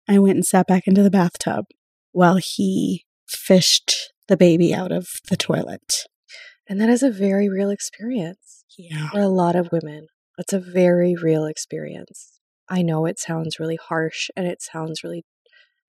I 0.08 0.20
went 0.20 0.36
and 0.36 0.46
sat 0.46 0.68
back 0.68 0.84
into 0.88 1.04
the 1.04 1.12
bathtub 1.12 1.66
while 2.12 2.38
he 2.38 3.06
fished 3.28 4.14
the 4.28 4.38
baby 4.38 4.74
out 4.74 4.91
of 4.91 5.08
the 5.30 5.36
toilet. 5.36 6.06
And 6.68 6.80
that 6.80 6.89
is 6.89 7.04
a 7.04 7.12
very 7.12 7.50
real 7.50 7.70
experience 7.70 8.64
Yeah. 8.78 9.10
for 9.10 9.20
a 9.20 9.28
lot 9.28 9.56
of 9.56 9.70
women. 9.72 10.08
It's 10.38 10.54
a 10.54 10.60
very 10.60 11.16
real 11.16 11.46
experience. 11.46 12.35
I 12.70 12.82
know 12.82 13.05
it 13.05 13.20
sounds 13.20 13.59
really 13.59 13.78
harsh 13.82 14.30
and 14.36 14.47
it 14.47 14.61
sounds 14.61 15.03
really 15.03 15.24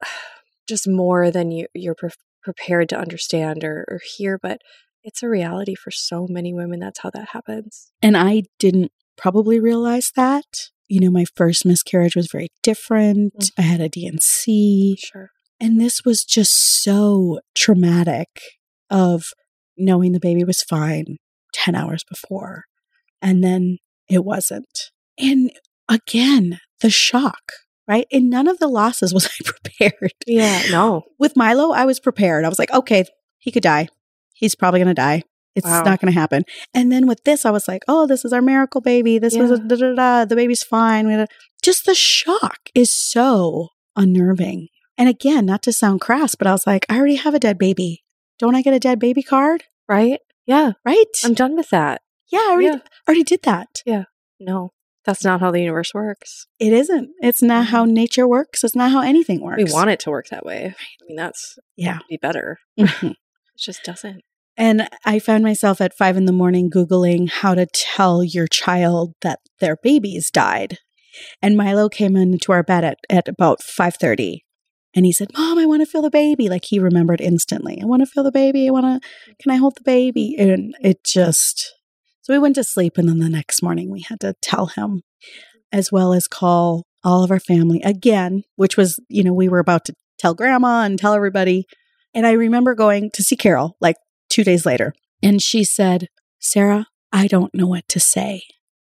just 0.68 0.88
more 0.88 1.30
than 1.30 1.50
you, 1.50 1.66
you're 1.74 1.94
pre- 1.94 2.10
prepared 2.42 2.88
to 2.90 2.98
understand 2.98 3.64
or, 3.64 3.84
or 3.88 4.00
hear, 4.16 4.38
but 4.40 4.60
it's 5.02 5.22
a 5.22 5.28
reality 5.28 5.74
for 5.74 5.90
so 5.90 6.26
many 6.28 6.52
women. 6.52 6.80
That's 6.80 7.00
how 7.00 7.10
that 7.10 7.28
happens. 7.30 7.92
And 8.02 8.16
I 8.16 8.42
didn't 8.58 8.90
probably 9.16 9.60
realize 9.60 10.10
that. 10.16 10.44
You 10.88 11.00
know, 11.00 11.10
my 11.10 11.24
first 11.34 11.64
miscarriage 11.64 12.14
was 12.16 12.28
very 12.30 12.48
different. 12.62 13.34
Mhm. 13.34 13.50
I 13.58 13.62
had 13.62 13.80
a 13.80 13.88
D&C. 13.88 14.96
Sure. 14.98 15.30
And 15.60 15.80
this 15.80 16.04
was 16.04 16.24
just 16.24 16.82
so 16.82 17.40
traumatic 17.54 18.28
of 18.90 19.24
knowing 19.76 20.12
the 20.12 20.20
baby 20.20 20.44
was 20.44 20.62
fine 20.62 21.16
10 21.52 21.74
hours 21.74 22.04
before 22.08 22.64
and 23.22 23.42
then 23.42 23.78
it 24.08 24.24
wasn't. 24.24 24.90
And 25.18 25.50
again, 25.88 26.60
the 26.80 26.90
shock, 26.90 27.52
right? 27.88 28.06
In 28.10 28.28
none 28.30 28.48
of 28.48 28.58
the 28.58 28.68
losses 28.68 29.12
was 29.14 29.26
I 29.40 29.44
prepared. 29.44 30.12
Yeah. 30.26 30.62
No. 30.70 31.02
With 31.18 31.36
Milo, 31.36 31.72
I 31.72 31.84
was 31.84 32.00
prepared. 32.00 32.44
I 32.44 32.48
was 32.48 32.58
like, 32.58 32.72
okay, 32.72 33.04
he 33.38 33.50
could 33.50 33.62
die. 33.62 33.88
He's 34.34 34.54
probably 34.54 34.80
going 34.80 34.88
to 34.88 34.94
die. 34.94 35.22
It's 35.54 35.66
Wow. 35.66 35.82
not 35.84 36.00
going 36.00 36.12
to 36.12 36.18
happen. 36.20 36.44
And 36.74 36.92
then 36.92 37.06
with 37.06 37.24
this, 37.24 37.46
I 37.46 37.50
was 37.50 37.66
like, 37.66 37.82
oh, 37.88 38.06
this 38.06 38.24
is 38.26 38.32
our 38.34 38.42
miracle 38.42 38.82
baby. 38.82 39.18
This 39.18 39.34
was 39.36 39.50
a 39.50 39.54
Yeah. 39.56 39.62
da 39.68 39.76
da 39.76 39.94
da. 39.94 40.24
The 40.26 40.36
baby's 40.36 40.62
fine. 40.62 41.06
We 41.06 41.12
had 41.14 41.22
a- 41.22 41.28
Just 41.62 41.86
the 41.86 41.94
shock 41.94 42.68
is 42.74 42.92
so 42.92 43.68
unnerving. 43.96 44.68
And 44.98 45.08
again, 45.08 45.46
not 45.46 45.62
to 45.62 45.72
sound 45.72 46.00
crass, 46.02 46.34
but 46.34 46.46
I 46.46 46.52
was 46.52 46.66
like, 46.66 46.84
I 46.90 46.96
already 46.98 47.16
have 47.16 47.34
a 47.34 47.38
dead 47.40 47.56
baby. 47.58 48.04
Don't 48.38 48.54
I 48.54 48.60
get 48.62 48.74
a 48.74 48.78
dead 48.80 48.98
baby 48.98 49.22
card? 49.22 49.64
Right? 49.88 50.20
Yeah. 50.46 50.72
Right? 50.84 51.04
I'm 51.24 51.34
done 51.34 51.56
with 51.56 51.70
that. 51.70 52.02
yeah, 52.30 52.40
I 52.40 52.48
already, 52.50 52.66
Yeah. 52.66 52.78
already 53.08 53.22
did 53.24 53.42
that. 53.44 53.82
Yeah. 53.86 54.04
No, 54.38 54.72
that's 55.06 55.24
not 55.24 55.40
how 55.40 55.50
the 55.50 55.60
universe 55.60 55.94
works. 55.94 56.46
It 56.58 56.72
isn't. 56.72 57.10
It's 57.20 57.42
not 57.42 57.66
how 57.66 57.84
nature 57.86 58.28
works. 58.28 58.62
It's 58.64 58.76
not 58.76 58.90
how 58.90 59.00
anything 59.00 59.40
works. 59.40 59.62
We 59.62 59.72
want 59.72 59.90
it 59.90 60.00
to 60.00 60.10
work 60.10 60.28
that 60.28 60.44
way. 60.44 60.74
I 60.76 61.04
mean, 61.06 61.16
that's 61.16 61.58
Yeah. 61.76 62.00
be 62.08 62.18
better. 62.18 62.58
Mhm. 62.78 63.14
It 63.56 63.60
just 63.62 63.82
doesn't. 63.84 64.20
And 64.58 64.86
I 65.06 65.18
found 65.18 65.42
myself 65.42 65.80
at 65.80 65.96
five 65.96 66.16
in 66.18 66.26
the 66.26 66.32
morning 66.32 66.70
Googling 66.70 67.30
how 67.30 67.54
to 67.54 67.66
tell 67.72 68.22
your 68.22 68.46
child 68.46 69.14
that 69.22 69.38
their 69.60 69.76
babies 69.82 70.30
died. 70.30 70.76
And 71.40 71.56
Milo 71.56 71.88
came 71.88 72.16
into 72.16 72.52
our 72.52 72.62
bed 72.62 72.84
at, 72.84 72.98
at 73.08 73.28
about 73.28 73.60
5.30 73.60 74.40
and 74.94 75.06
he 75.06 75.12
said, 75.12 75.28
Mom, 75.36 75.58
I 75.58 75.64
want 75.66 75.80
to 75.82 75.86
feel 75.86 76.02
the 76.02 76.10
baby. 76.10 76.48
Like 76.50 76.66
he 76.66 76.78
remembered 76.78 77.20
instantly. 77.22 77.78
I 77.82 77.86
want 77.86 78.00
to 78.00 78.06
feel 78.06 78.24
the 78.24 78.32
baby. 78.32 78.68
I 78.68 78.70
want 78.72 79.02
to, 79.02 79.08
can 79.42 79.52
I 79.52 79.56
hold 79.56 79.76
the 79.76 79.84
baby? 79.84 80.36
And 80.38 80.74
it 80.82 81.02
just, 81.04 81.74
so 82.26 82.32
we 82.32 82.40
went 82.40 82.56
to 82.56 82.64
sleep. 82.64 82.98
And 82.98 83.08
then 83.08 83.20
the 83.20 83.28
next 83.28 83.62
morning 83.62 83.88
we 83.88 84.00
had 84.00 84.18
to 84.18 84.34
tell 84.42 84.66
him 84.66 85.02
as 85.70 85.92
well 85.92 86.12
as 86.12 86.26
call 86.26 86.84
all 87.04 87.22
of 87.22 87.30
our 87.30 87.38
family 87.38 87.80
again, 87.82 88.42
which 88.56 88.76
was, 88.76 88.98
you 89.08 89.22
know, 89.22 89.32
we 89.32 89.48
were 89.48 89.60
about 89.60 89.84
to 89.84 89.94
tell 90.18 90.34
grandma 90.34 90.82
and 90.82 90.98
tell 90.98 91.14
everybody. 91.14 91.66
And 92.14 92.26
I 92.26 92.32
remember 92.32 92.74
going 92.74 93.12
to 93.12 93.22
see 93.22 93.36
Carol 93.36 93.76
like 93.80 93.94
two 94.28 94.42
days 94.42 94.66
later. 94.66 94.92
And 95.22 95.40
she 95.40 95.62
said, 95.62 96.08
Sarah, 96.40 96.88
I 97.12 97.28
don't 97.28 97.54
know 97.54 97.68
what 97.68 97.86
to 97.90 98.00
say. 98.00 98.42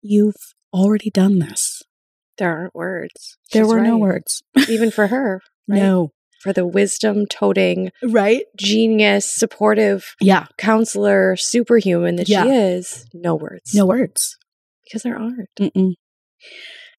You've 0.01 0.55
already 0.73 1.11
done 1.11 1.37
this. 1.37 1.83
There 2.39 2.49
aren't 2.51 2.73
words. 2.73 3.37
There 3.53 3.63
She's 3.63 3.71
were 3.71 3.79
no 3.79 3.99
words. 3.99 4.41
Even 4.67 4.89
for 4.89 5.05
her. 5.05 5.41
Right? 5.71 5.83
No. 5.83 6.09
For 6.41 6.53
the 6.53 6.65
wisdom 6.65 7.25
toting, 7.25 7.91
Right? 8.01 8.45
genius, 8.57 9.29
supportive 9.29 10.15
Yeah. 10.21 10.45
counselor, 10.57 11.35
superhuman 11.35 12.15
that 12.17 12.29
Yeah. 12.29 12.43
she 12.43 12.49
is, 12.49 13.05
no 13.13 13.35
words. 13.35 13.73
No 13.75 13.85
words. 13.85 14.37
Because 14.85 15.03
there 15.03 15.17
aren't. 15.17 15.49
Mm-mm. 15.59 15.93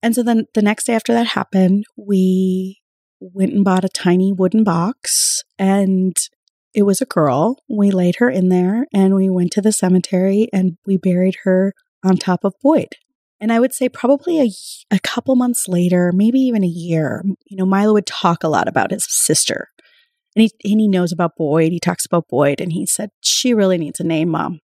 And 0.02 0.14
so 0.14 0.22
then 0.22 0.46
the 0.54 0.62
next 0.62 0.84
day 0.84 0.94
after 0.94 1.12
that 1.12 1.28
happened, 1.28 1.84
we 1.96 2.78
went 3.20 3.52
and 3.52 3.64
bought 3.64 3.84
a 3.84 3.88
tiny 3.88 4.32
wooden 4.32 4.64
box 4.64 5.42
and 5.58 6.16
it 6.72 6.82
was 6.82 7.00
a 7.00 7.06
girl. 7.06 7.58
We 7.68 7.90
laid 7.90 8.16
her 8.16 8.30
in 8.30 8.48
there 8.48 8.86
and 8.94 9.14
we 9.14 9.28
went 9.28 9.50
to 9.52 9.60
the 9.60 9.72
cemetery 9.72 10.48
and 10.52 10.76
we 10.86 10.96
buried 10.96 11.36
her 11.44 11.74
on 12.04 12.16
top 12.16 12.44
of 12.44 12.54
Boyd. 12.62 12.94
And 13.40 13.52
I 13.52 13.60
would 13.60 13.72
say 13.72 13.88
probably 13.88 14.40
a, 14.40 14.50
a 14.94 15.00
couple 15.00 15.34
months 15.34 15.66
later, 15.66 16.12
maybe 16.14 16.38
even 16.40 16.62
a 16.62 16.68
year, 16.68 17.22
you 17.46 17.56
know, 17.56 17.64
Milo 17.64 17.94
would 17.94 18.06
talk 18.06 18.44
a 18.44 18.48
lot 18.48 18.68
about 18.68 18.90
his 18.90 19.06
sister. 19.08 19.68
And 20.36 20.42
he, 20.42 20.70
and 20.70 20.80
he 20.80 20.88
knows 20.88 21.12
about 21.12 21.36
Boyd. 21.36 21.72
He 21.72 21.80
talks 21.80 22.06
about 22.06 22.28
Boyd 22.28 22.60
and 22.60 22.72
he 22.72 22.86
said, 22.86 23.10
She 23.22 23.54
really 23.54 23.78
needs 23.78 23.98
a 23.98 24.04
name, 24.04 24.28
mom. 24.28 24.60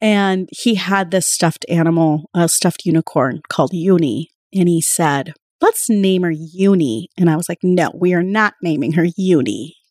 And 0.00 0.48
he 0.50 0.76
had 0.76 1.10
this 1.10 1.26
stuffed 1.26 1.64
animal, 1.68 2.30
a 2.34 2.48
stuffed 2.48 2.84
unicorn 2.86 3.42
called 3.48 3.72
Uni. 3.72 4.30
And 4.54 4.68
he 4.68 4.80
said, 4.80 5.34
Let's 5.60 5.88
name 5.88 6.22
her 6.22 6.32
Uni. 6.32 7.08
And 7.18 7.28
I 7.28 7.36
was 7.36 7.48
like, 7.48 7.58
No, 7.62 7.90
we 7.94 8.14
are 8.14 8.22
not 8.22 8.54
naming 8.62 8.92
her 8.92 9.06
Uni. 9.16 9.76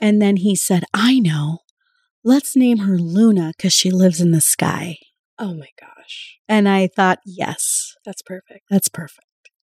And 0.00 0.20
then 0.20 0.38
he 0.38 0.56
said, 0.56 0.84
I 0.92 1.20
know. 1.20 1.58
Let's 2.24 2.56
name 2.56 2.78
her 2.78 2.98
Luna 2.98 3.52
because 3.56 3.72
she 3.72 3.90
lives 3.90 4.20
in 4.20 4.32
the 4.32 4.40
sky. 4.40 4.98
oh 5.38 5.54
my 5.54 5.68
gosh. 6.02 6.38
And 6.48 6.68
I 6.68 6.88
thought, 6.88 7.18
Yes, 7.24 7.94
That's 8.04 8.22
perfect. 8.22 8.64
that's 8.70 8.88
perfect. 8.88 9.26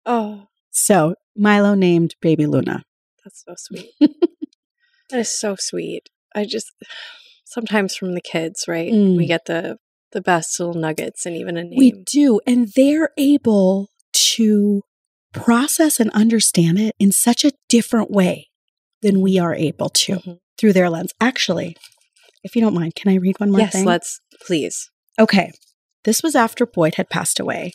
Oh, 0.07 0.47
So 0.71 1.15
Milo 1.37 1.75
named 1.75 2.15
baby 2.21 2.47
Luna. 2.47 2.83
that's 3.25 3.45
so 3.47 3.55
sweet. 3.57 3.91
that 5.11 5.19
is 5.21 5.39
so 5.39 5.57
sweet. 5.59 6.09
I 6.35 6.45
just 6.45 6.73
sometimes 7.45 7.95
from 7.95 8.15
the 8.15 8.21
kids, 8.21 8.65
right? 8.67 8.93
Mm. 8.93 9.17
We 9.17 9.27
get 9.27 9.45
the 9.47 9.77
the 10.13 10.21
best 10.23 10.59
little 10.61 10.75
nuggets 10.75 11.25
and 11.25 11.37
even 11.37 11.57
a 11.57 11.65
name. 11.65 11.79
We 11.79 11.93
do. 11.93 12.41
And 12.47 12.69
they're 12.77 13.11
able 13.17 13.89
to 14.35 14.83
process 15.33 15.99
and 16.01 16.11
understand 16.11 16.79
it 16.79 16.95
in 16.99 17.13
such 17.13 17.45
a 17.45 17.53
different 17.71 18.11
way 18.11 18.49
than 19.01 19.21
we 19.23 19.39
are 19.39 19.55
able 19.55 19.89
to 19.89 20.17
Mhm. 20.17 20.39
through 20.59 20.75
their 20.75 20.91
lens. 20.91 21.13
Actually, 21.21 21.77
if 22.45 22.55
you 22.55 22.61
don't 22.61 22.75
mind, 22.75 22.95
can 22.95 23.11
I 23.11 23.17
read 23.17 23.41
one 23.41 23.51
more 23.51 23.61
yes, 23.61 23.73
thing? 23.73 23.87
let's 23.87 24.21
please. 24.47 24.91
Okay. 25.19 25.53
This 26.05 26.23
was 26.23 26.35
after 26.35 26.67
Boyd 26.67 26.95
had 26.97 27.11
passed 27.11 27.39
away. 27.39 27.73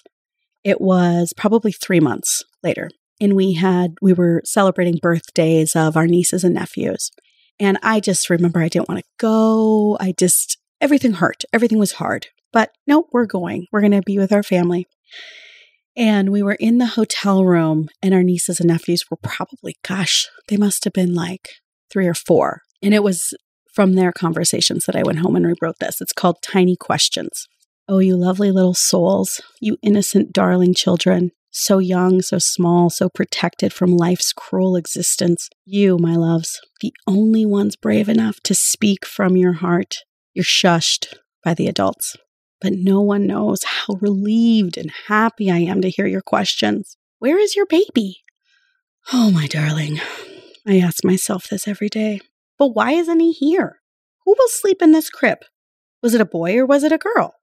It 0.64 0.82
was 0.82 1.34
probably 1.36 1.72
three 1.72 2.00
months 2.00 2.44
later. 2.64 2.90
And 3.20 3.36
we 3.36 3.54
had, 3.54 3.96
we 4.02 4.14
were 4.14 4.42
celebrating 4.46 5.00
birthdays 5.02 5.76
of 5.76 5.98
our 5.98 6.08
nieces 6.08 6.44
and 6.44 6.54
nephews. 6.54 7.10
And 7.60 7.80
I 7.82 8.00
just 8.00 8.30
remember 8.30 8.60
I 8.60 8.68
didn't 8.68 8.90
want 8.90 9.00
to 9.00 9.08
go. 9.18 9.98
I 10.00 10.14
just, 10.18 10.58
everything 10.80 11.14
hurt. 11.14 11.44
Everything 11.52 11.80
was 11.80 11.94
hard. 11.94 12.28
But 12.54 12.72
nope, 12.86 13.08
we're 13.12 13.26
going. 13.26 13.66
We're 13.72 13.82
going 13.82 13.92
to 13.92 14.02
be 14.02 14.20
with 14.20 14.32
our 14.32 14.44
family. 14.44 14.86
And 15.96 16.32
we 16.32 16.44
were 16.44 16.58
in 16.60 16.78
the 16.78 16.86
hotel 16.86 17.44
room, 17.44 17.90
and 18.04 18.14
our 18.14 18.22
nieces 18.22 18.60
and 18.60 18.68
nephews 18.68 19.06
were 19.10 19.18
probably, 19.18 19.78
gosh, 19.84 20.28
they 20.48 20.56
must 20.56 20.84
have 20.84 20.94
been 20.94 21.16
like 21.16 21.50
three 21.92 22.06
or 22.06 22.14
four. 22.14 22.62
And 22.84 22.94
it 22.94 23.02
was 23.02 23.34
from 23.74 23.94
their 23.94 24.12
conversations 24.12 24.86
that 24.86 24.96
I 24.96 25.02
went 25.02 25.20
home 25.20 25.36
and 25.36 25.46
rewrote 25.46 25.80
this. 25.80 26.00
It's 26.00 26.14
called 26.14 26.44
Tiny 26.44 26.76
Questions. 26.76 27.48
Oh, 27.90 28.00
you 28.00 28.18
lovely 28.18 28.52
little 28.52 28.74
souls, 28.74 29.42
you 29.62 29.78
innocent, 29.82 30.34
darling 30.34 30.74
children, 30.74 31.32
so 31.52 31.80
young, 31.80 32.22
so 32.22 32.38
small, 32.38 32.90
so 32.90 33.10
protected 33.10 33.72
from 33.72 33.96
life's 33.96 34.34
cruel 34.34 34.76
existence. 34.76 35.50
You, 35.66 35.98
my 35.98 36.16
loves, 36.16 36.60
the 36.82 36.94
only 37.08 37.46
ones 37.46 37.76
brave 37.76 38.10
enough 38.10 38.42
to 38.44 38.54
speak 38.54 39.06
from 39.06 39.38
your 39.38 39.54
heart. 39.54 40.04
You're 40.34 40.44
shushed 40.44 41.14
by 41.44 41.54
the 41.54 41.68
adults 41.68 42.18
but 42.62 42.74
no 42.74 43.02
one 43.02 43.28
knows 43.28 43.64
how 43.64 43.96
relieved 43.96 44.78
and 44.78 44.92
happy 45.08 45.52
I 45.52 45.60
am 45.60 45.82
to 45.82 45.90
hear 45.90 46.08
your 46.08 46.22
questions. 46.22 46.98
Where 47.20 47.38
is 47.38 47.56
your 47.56 47.66
baby? 47.66 48.24
Oh, 49.14 49.32
my 49.32 49.48
darling. 49.48 50.00
I 50.68 50.80
ask 50.80 51.04
myself 51.04 51.48
this 51.50 51.68
every 51.68 51.90
day. 51.90 52.20
But 52.58 52.70
why 52.70 52.92
isn't 52.92 53.20
he 53.20 53.32
here? 53.32 53.80
Who 54.26 54.36
will 54.38 54.50
sleep 54.50 54.82
in 54.82 54.92
this 54.92 55.10
crib? 55.10 55.40
Was 56.02 56.14
it 56.14 56.22
a 56.22 56.26
boy 56.26 56.58
or 56.58 56.66
was 56.66 56.84
it 56.84 56.92
a 56.92 56.98
girl? 56.98 57.36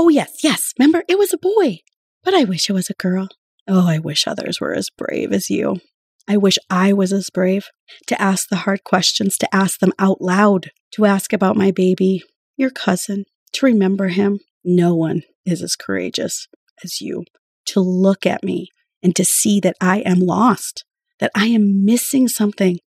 Oh, 0.00 0.08
yes, 0.08 0.44
yes. 0.44 0.74
Remember, 0.78 1.02
it 1.08 1.18
was 1.18 1.32
a 1.32 1.38
boy. 1.38 1.80
But 2.22 2.32
I 2.32 2.44
wish 2.44 2.70
it 2.70 2.72
was 2.72 2.88
a 2.88 2.94
girl. 2.94 3.30
Oh, 3.66 3.88
I 3.88 3.98
wish 3.98 4.28
others 4.28 4.60
were 4.60 4.72
as 4.72 4.90
brave 4.90 5.32
as 5.32 5.50
you. 5.50 5.80
I 6.28 6.36
wish 6.36 6.56
I 6.70 6.92
was 6.92 7.12
as 7.12 7.30
brave 7.30 7.66
to 8.06 8.22
ask 8.22 8.48
the 8.48 8.58
hard 8.58 8.84
questions, 8.84 9.36
to 9.38 9.52
ask 9.52 9.80
them 9.80 9.92
out 9.98 10.22
loud, 10.22 10.70
to 10.92 11.04
ask 11.04 11.32
about 11.32 11.56
my 11.56 11.72
baby, 11.72 12.22
your 12.56 12.70
cousin, 12.70 13.24
to 13.54 13.66
remember 13.66 14.06
him, 14.06 14.38
no 14.64 14.94
one 14.94 15.24
is 15.44 15.62
as 15.62 15.74
courageous 15.74 16.46
as 16.84 17.00
you 17.00 17.24
to 17.66 17.80
look 17.80 18.24
at 18.24 18.44
me 18.44 18.68
and 19.02 19.16
to 19.16 19.24
see 19.24 19.58
that 19.58 19.74
I 19.80 20.02
am 20.02 20.20
lost, 20.20 20.84
that 21.18 21.32
I 21.34 21.46
am 21.46 21.84
missing 21.84 22.28
something, 22.28 22.78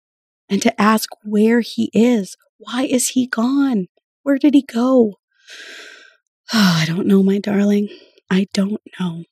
and 0.48 0.62
to 0.62 0.80
ask 0.80 1.08
where 1.24 1.58
he 1.58 1.90
is. 1.92 2.36
Why 2.58 2.84
is 2.84 3.08
he 3.08 3.26
gone? 3.26 3.88
Where 4.22 4.38
did 4.38 4.54
he 4.54 4.62
go? 4.62 5.16
Oh, 6.53 6.78
I 6.82 6.84
don't 6.86 7.07
know, 7.07 7.22
my 7.22 7.38
darling. 7.38 7.88
I 8.30 8.46
don't 8.53 8.80
know. 8.98 9.24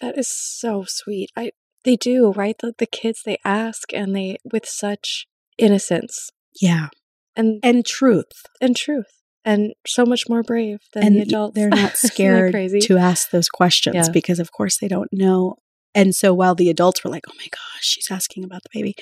That 0.00 0.18
is 0.18 0.28
so 0.28 0.84
sweet. 0.86 1.30
I 1.36 1.52
they 1.84 1.96
do, 1.96 2.32
right? 2.32 2.56
The, 2.58 2.74
the 2.76 2.86
kids 2.86 3.22
they 3.24 3.38
ask 3.44 3.92
and 3.94 4.14
they 4.14 4.38
with 4.44 4.66
such 4.66 5.26
innocence. 5.56 6.30
Yeah. 6.60 6.88
And 7.34 7.60
and 7.62 7.86
truth. 7.86 8.32
And 8.60 8.76
truth 8.76 9.16
and 9.46 9.74
so 9.86 10.04
much 10.04 10.28
more 10.28 10.42
brave 10.42 10.80
than 10.92 11.04
and 11.04 11.16
the 11.16 11.22
adults. 11.22 11.54
They're 11.54 11.68
not 11.68 11.96
scared 11.96 12.52
to 12.82 12.98
ask 12.98 13.30
those 13.30 13.48
questions 13.48 13.94
yeah. 13.94 14.12
because, 14.12 14.40
of 14.40 14.50
course, 14.52 14.76
they 14.76 14.88
don't 14.88 15.08
know. 15.12 15.54
And 15.94 16.14
so 16.14 16.34
while 16.34 16.54
the 16.54 16.68
adults 16.68 17.02
were 17.02 17.10
like, 17.10 17.24
oh 17.30 17.34
my 17.38 17.46
gosh, 17.50 17.82
she's 17.82 18.10
asking 18.10 18.44
about 18.44 18.64
the 18.64 18.68
baby, 18.74 18.94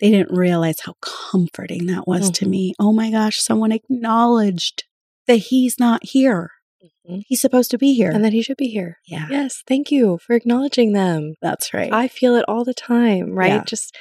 they 0.00 0.10
didn't 0.10 0.36
realize 0.36 0.80
how 0.80 0.94
comforting 1.00 1.86
that 1.86 2.06
was 2.06 2.24
mm-hmm. 2.24 2.32
to 2.32 2.48
me. 2.48 2.74
Oh 2.78 2.92
my 2.92 3.10
gosh, 3.10 3.40
someone 3.40 3.72
acknowledged 3.72 4.84
that 5.26 5.36
he's 5.36 5.78
not 5.78 6.04
here. 6.04 6.50
Mm-hmm. 7.08 7.20
He's 7.26 7.40
supposed 7.40 7.70
to 7.72 7.78
be 7.78 7.94
here. 7.94 8.10
And 8.10 8.24
that 8.24 8.32
he 8.32 8.42
should 8.42 8.56
be 8.56 8.68
here. 8.68 8.98
Yeah. 9.06 9.26
Yes. 9.30 9.62
Thank 9.66 9.90
you 9.90 10.18
for 10.18 10.34
acknowledging 10.34 10.92
them. 10.92 11.34
That's 11.42 11.74
right. 11.74 11.92
I 11.92 12.08
feel 12.08 12.34
it 12.34 12.44
all 12.48 12.64
the 12.64 12.74
time, 12.74 13.32
right? 13.32 13.48
Yeah. 13.48 13.64
Just 13.64 13.96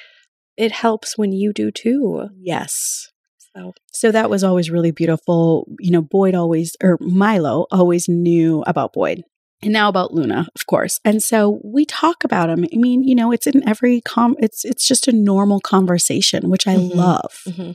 it 0.58 0.72
helps 0.72 1.18
when 1.18 1.32
you 1.32 1.54
do 1.54 1.72
too. 1.72 2.30
Yes. 2.36 3.10
So, 3.56 3.74
so 3.92 4.12
that 4.12 4.30
was 4.30 4.44
always 4.44 4.72
really 4.72 4.92
beautiful. 4.92 5.68
You 5.80 5.92
know, 5.92 6.02
Boyd 6.02 6.34
always, 6.34 6.76
or 6.82 6.98
Milo 7.00 7.66
always 7.72 8.08
knew 8.08 8.64
about 8.66 8.94
Boyd 8.94 9.24
and 9.64 9.74
now 9.74 9.90
about 9.90 10.14
Luna, 10.14 10.48
of 10.56 10.66
course. 10.66 11.00
And 11.06 11.24
so 11.24 11.62
we 11.64 11.86
talk 11.86 12.24
about 12.24 12.50
him. 12.50 12.66
I 12.72 12.78
mean, 12.78 13.04
you 13.04 13.16
know, 13.16 13.32
it's 13.32 13.48
in 13.48 13.68
every 13.68 14.02
com 14.02 14.36
it's 14.40 14.66
it's 14.66 14.88
just 14.88 15.08
a 15.08 15.12
normal 15.12 15.60
conversation, 15.60 16.50
which 16.50 16.68
I 16.68 16.76
mm-hmm. 16.76 16.98
love. 16.98 17.34
Mm-hmm. 17.48 17.72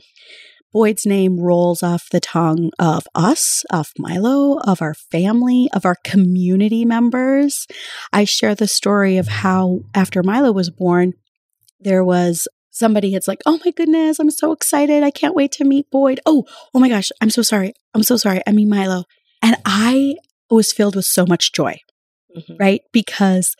Boyd's 0.71 1.05
name 1.05 1.39
rolls 1.39 1.81
off 1.81 2.09
the 2.09 2.19
tongue 2.19 2.69
of 2.77 3.07
us, 3.15 3.65
of 3.71 3.91
Milo, 3.97 4.59
of 4.59 4.81
our 4.81 4.93
family, 4.93 5.67
of 5.73 5.85
our 5.85 5.95
community 6.03 6.85
members. 6.85 7.65
I 8.13 8.23
share 8.23 8.53
the 8.53 8.67
story 8.67 9.17
of 9.17 9.27
how 9.27 9.81
after 9.95 10.21
Milo 10.21 10.51
was 10.51 10.69
born, 10.69 11.13
there 11.79 12.03
was 12.03 12.47
somebody 12.69 13.15
it's 13.15 13.27
like, 13.27 13.41
oh 13.45 13.59
my 13.65 13.71
goodness, 13.71 14.19
I'm 14.19 14.31
so 14.31 14.51
excited. 14.51 15.03
I 15.03 15.11
can't 15.11 15.35
wait 15.35 15.51
to 15.53 15.65
meet 15.65 15.89
Boyd. 15.89 16.19
Oh, 16.25 16.45
oh 16.73 16.79
my 16.79 16.89
gosh, 16.89 17.11
I'm 17.19 17.29
so 17.29 17.41
sorry. 17.41 17.73
I'm 17.93 18.03
so 18.03 18.17
sorry. 18.17 18.41
I 18.45 18.51
mean 18.51 18.69
Milo. 18.69 19.05
And 19.41 19.55
I 19.65 20.15
was 20.49 20.71
filled 20.71 20.95
with 20.95 21.05
so 21.05 21.25
much 21.25 21.51
joy, 21.51 21.79
mm-hmm. 22.35 22.57
right? 22.57 22.81
Because 22.91 23.55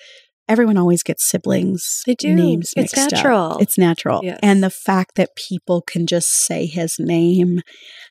everyone 0.50 0.78
always 0.78 1.04
gets 1.04 1.28
siblings 1.30 2.02
they 2.06 2.16
do. 2.16 2.34
names 2.36 2.74
it's 2.76 2.96
natural 2.96 3.54
up. 3.54 3.62
it's 3.62 3.78
natural 3.78 4.20
yes. 4.24 4.40
and 4.44 4.64
the 4.64 4.70
fact 4.70 5.16
that 5.16 5.30
people 5.36 5.82
can 5.82 6.06
just 6.06 6.30
say 6.30 6.66
his 6.66 6.98
name 7.00 7.62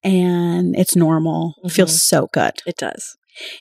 and 0.03 0.75
it's 0.77 0.97
normal 0.97 1.55
mm-hmm. 1.59 1.69
feels 1.69 2.03
so 2.03 2.29
good 2.33 2.53
it 2.67 2.77
does 2.77 3.17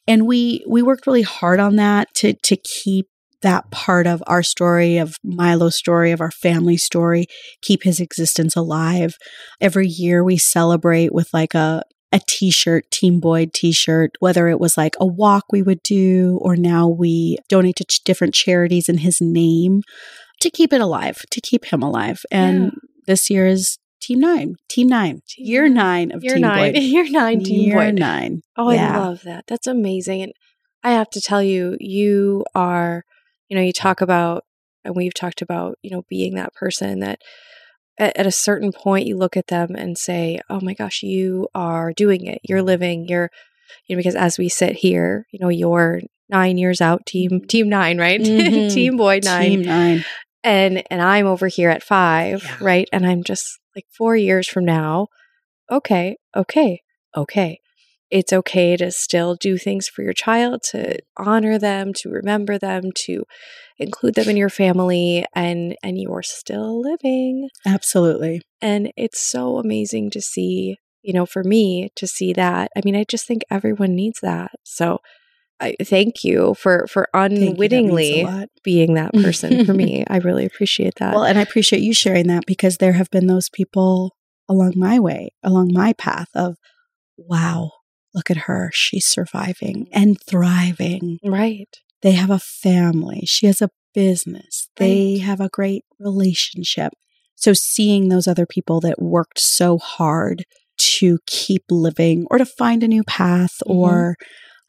and 0.07 0.25
we 0.25 0.63
we 0.67 0.81
worked 0.81 1.07
really 1.07 1.23
hard 1.23 1.59
on 1.59 1.75
that 1.75 2.07
to 2.13 2.33
to 2.43 2.55
keep 2.55 3.07
that 3.41 3.69
part 3.71 4.07
of 4.07 4.23
our 4.27 4.41
story, 4.41 4.97
of 4.97 5.15
Milo's 5.23 5.75
story, 5.75 6.11
of 6.11 6.21
our 6.21 6.31
family 6.31 6.77
story, 6.77 7.27
keep 7.61 7.83
his 7.83 7.99
existence 7.99 8.55
alive. 8.55 9.15
Every 9.61 9.87
year 9.87 10.23
we 10.23 10.37
celebrate 10.37 11.13
with 11.13 11.29
like 11.33 11.53
a 11.53 11.83
a 12.11 12.19
t-shirt, 12.27 12.89
Team 12.91 13.19
Boyd 13.19 13.53
t-shirt, 13.53 14.11
whether 14.19 14.47
it 14.47 14.59
was 14.59 14.77
like 14.77 14.95
a 14.99 15.05
walk 15.05 15.45
we 15.51 15.61
would 15.61 15.83
do 15.83 16.39
or 16.41 16.55
now 16.55 16.87
we 16.87 17.37
donate 17.49 17.75
to 17.77 17.85
ch- 17.85 18.03
different 18.03 18.33
charities 18.33 18.87
in 18.87 18.99
his 18.99 19.19
name 19.19 19.81
to 20.41 20.49
keep 20.49 20.71
it 20.71 20.81
alive, 20.81 21.23
to 21.31 21.41
keep 21.41 21.65
him 21.65 21.81
alive. 21.81 22.21
And 22.31 22.63
yeah. 22.63 22.69
this 23.07 23.29
year 23.29 23.45
is 23.47 23.77
Team 24.01 24.19
Nine, 24.19 24.55
Team 24.69 24.87
Nine, 24.87 25.21
team 25.27 25.45
year 25.45 25.67
nine 25.67 26.11
of 26.11 26.23
year 26.23 26.35
Team 26.35 26.41
nine, 26.41 26.73
Boyd. 26.73 26.83
Year 26.83 27.09
nine, 27.09 27.43
Team 27.43 27.67
year 27.67 27.77
Boyd. 27.77 27.95
nine. 27.95 28.41
Oh, 28.55 28.71
yeah. 28.71 28.95
I 28.95 28.99
love 28.99 29.23
that. 29.23 29.45
That's 29.47 29.67
amazing. 29.67 30.21
And 30.21 30.33
I 30.83 30.91
have 30.91 31.09
to 31.09 31.21
tell 31.21 31.43
you, 31.43 31.75
you 31.79 32.45
are 32.55 33.03
you 33.49 33.55
know, 33.55 33.63
you 33.63 33.73
talk 33.73 34.01
about, 34.01 34.43
and 34.83 34.95
we've 34.95 35.13
talked 35.13 35.41
about, 35.41 35.77
you 35.81 35.89
know, 35.89 36.03
being 36.09 36.35
that 36.35 36.53
person 36.53 36.99
that 36.99 37.21
at, 37.97 38.15
at, 38.17 38.25
a 38.25 38.31
certain 38.31 38.71
point 38.71 39.07
you 39.07 39.17
look 39.17 39.37
at 39.37 39.47
them 39.47 39.75
and 39.75 39.97
say, 39.97 40.39
oh 40.49 40.59
my 40.61 40.73
gosh, 40.73 41.03
you 41.03 41.47
are 41.55 41.93
doing 41.93 42.25
it. 42.25 42.39
You're 42.43 42.61
living, 42.61 43.07
you're, 43.07 43.29
you 43.87 43.95
know, 43.95 43.99
because 43.99 44.15
as 44.15 44.37
we 44.37 44.49
sit 44.49 44.77
here, 44.77 45.25
you 45.31 45.39
know, 45.39 45.49
you're 45.49 46.01
nine 46.29 46.57
years 46.57 46.81
out, 46.81 47.05
team, 47.05 47.31
mm-hmm. 47.31 47.45
team 47.47 47.69
nine, 47.69 47.97
right? 47.97 48.21
Mm-hmm. 48.27 48.73
team 48.73 48.97
boy 48.97 49.19
nine. 49.23 49.49
Team 49.49 49.61
nine. 49.63 50.05
And, 50.43 50.83
and 50.89 51.01
I'm 51.01 51.25
over 51.25 51.47
here 51.47 51.69
at 51.69 51.83
five, 51.83 52.43
yeah. 52.43 52.57
right? 52.61 52.87
And 52.93 53.05
I'm 53.05 53.23
just 53.23 53.59
like 53.75 53.85
four 53.97 54.15
years 54.15 54.47
from 54.47 54.65
now. 54.65 55.07
Okay. 55.69 56.17
Okay. 56.35 56.81
Okay 57.15 57.59
it's 58.09 58.33
okay 58.33 58.77
to 58.77 58.91
still 58.91 59.35
do 59.35 59.57
things 59.57 59.87
for 59.87 60.01
your 60.01 60.13
child, 60.13 60.61
to 60.71 60.97
honor 61.17 61.59
them, 61.59 61.93
to 61.93 62.09
remember 62.09 62.57
them, 62.57 62.91
to 63.05 63.23
include 63.77 64.15
them 64.15 64.29
in 64.29 64.37
your 64.37 64.49
family 64.49 65.25
and 65.33 65.75
and 65.83 65.99
you're 65.99 66.23
still 66.23 66.81
living. 66.81 67.49
Absolutely. 67.65 68.41
And 68.61 68.91
it's 68.95 69.21
so 69.21 69.57
amazing 69.57 70.09
to 70.11 70.21
see, 70.21 70.77
you 71.01 71.13
know, 71.13 71.25
for 71.25 71.43
me 71.43 71.89
to 71.95 72.07
see 72.07 72.33
that. 72.33 72.71
I 72.75 72.81
mean, 72.83 72.95
I 72.95 73.03
just 73.03 73.27
think 73.27 73.43
everyone 73.49 73.95
needs 73.95 74.19
that. 74.21 74.51
So 74.63 74.99
I 75.59 75.75
thank 75.83 76.23
you 76.23 76.53
for 76.53 76.87
for 76.87 77.09
unwittingly 77.13 78.23
that 78.23 78.49
being 78.63 78.93
that 78.93 79.13
person 79.13 79.65
for 79.65 79.73
me. 79.73 80.05
I 80.09 80.17
really 80.17 80.45
appreciate 80.45 80.95
that. 80.99 81.13
Well, 81.13 81.23
and 81.23 81.37
I 81.37 81.41
appreciate 81.41 81.81
you 81.81 81.93
sharing 81.93 82.27
that 82.27 82.45
because 82.45 82.77
there 82.77 82.93
have 82.93 83.09
been 83.09 83.27
those 83.27 83.49
people 83.49 84.15
along 84.47 84.73
my 84.75 84.99
way, 84.99 85.29
along 85.43 85.71
my 85.73 85.93
path 85.93 86.29
of 86.35 86.57
wow, 87.17 87.71
look 88.13 88.29
at 88.31 88.37
her. 88.37 88.69
She's 88.73 89.05
surviving 89.05 89.87
and 89.91 90.17
thriving. 90.27 91.19
Right. 91.23 91.69
They 92.01 92.13
have 92.13 92.29
a 92.29 92.39
family. 92.39 93.23
She 93.25 93.47
has 93.47 93.61
a 93.61 93.69
business. 93.93 94.69
Right. 94.79 94.85
They 94.85 95.17
have 95.19 95.39
a 95.39 95.49
great 95.49 95.83
relationship. 95.99 96.93
So 97.35 97.53
seeing 97.53 98.09
those 98.09 98.27
other 98.27 98.45
people 98.45 98.79
that 98.81 99.01
worked 99.01 99.39
so 99.39 99.77
hard 99.77 100.45
to 100.77 101.19
keep 101.25 101.63
living 101.69 102.25
or 102.29 102.37
to 102.37 102.45
find 102.45 102.83
a 102.83 102.87
new 102.87 103.03
path 103.03 103.55
mm-hmm. 103.65 103.77
or 103.77 104.15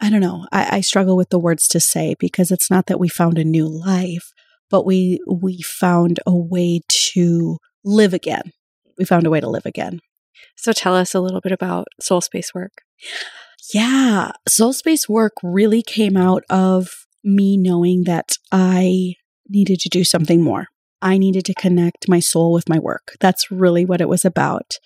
I 0.01 0.11
don't 0.11 0.21
know. 0.21 0.47
I, 0.53 0.77
I 0.77 0.81
struggle 0.81 1.17
with 1.17 1.31
the 1.31 1.41
words 1.41 1.67
to 1.69 1.81
say 1.81 2.15
because 2.21 2.51
it's 2.51 2.71
not 2.71 2.87
that 2.87 3.01
we 3.01 3.09
found 3.09 3.37
a 3.37 3.45
new 3.45 3.67
life, 3.67 4.31
but 4.71 4.87
we 4.87 5.21
we 5.29 5.61
found 5.63 6.21
a 6.25 6.37
way 6.37 6.81
to 6.89 7.59
live 7.85 8.15
again. 8.15 8.53
We 8.97 9.05
found 9.05 9.27
a 9.27 9.31
way 9.31 9.41
to 9.41 9.49
live 9.49 9.67
again. 9.67 10.01
So 10.57 10.73
tell 10.73 10.95
us 10.95 11.15
a 11.15 11.21
little 11.21 11.41
bit 11.41 11.53
about 11.53 11.89
soul 12.01 12.21
space 12.21 12.55
work. 12.55 12.83
Yeah, 13.75 14.33
soul 14.47 14.73
space 14.73 15.09
work 15.09 15.35
really 15.43 15.83
came 15.83 16.17
out 16.17 16.43
of 16.49 17.07
me 17.23 17.57
knowing 17.57 18.05
that 18.05 18.33
I 18.51 19.15
needed 19.49 19.81
to 19.81 19.89
do 19.89 20.05
something 20.05 20.43
more. 20.43 20.69
I 21.01 21.19
needed 21.19 21.45
to 21.47 21.55
connect 21.55 22.09
my 22.09 22.21
soul 22.21 22.53
with 22.53 22.69
my 22.69 22.79
work. 22.79 23.17
That's 23.21 23.51
really 23.51 23.85
what 23.85 24.01
it 24.01 24.09
was 24.09 24.25
about. 24.25 24.79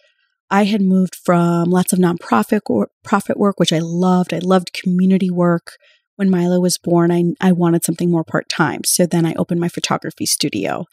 I 0.51 0.65
had 0.65 0.83
moved 0.83 1.15
from 1.15 1.71
lots 1.71 1.93
of 1.93 1.99
nonprofit 1.99 2.61
or 2.67 2.89
profit 3.03 3.39
work, 3.39 3.59
which 3.59 3.73
I 3.73 3.79
loved. 3.79 4.35
I 4.35 4.39
loved 4.39 4.75
community 4.75 5.31
work. 5.31 5.79
When 6.17 6.29
Milo 6.29 6.61
was 6.61 6.77
born, 6.77 7.11
I, 7.11 7.25
I 7.41 7.53
wanted 7.53 7.85
something 7.85 8.11
more 8.11 8.25
part 8.25 8.51
time. 8.51 8.83
So 8.85 9.07
then 9.07 9.25
I 9.25 9.33
opened 9.35 9.61
my 9.61 9.69
photography 9.69 10.27
studio, 10.27 10.85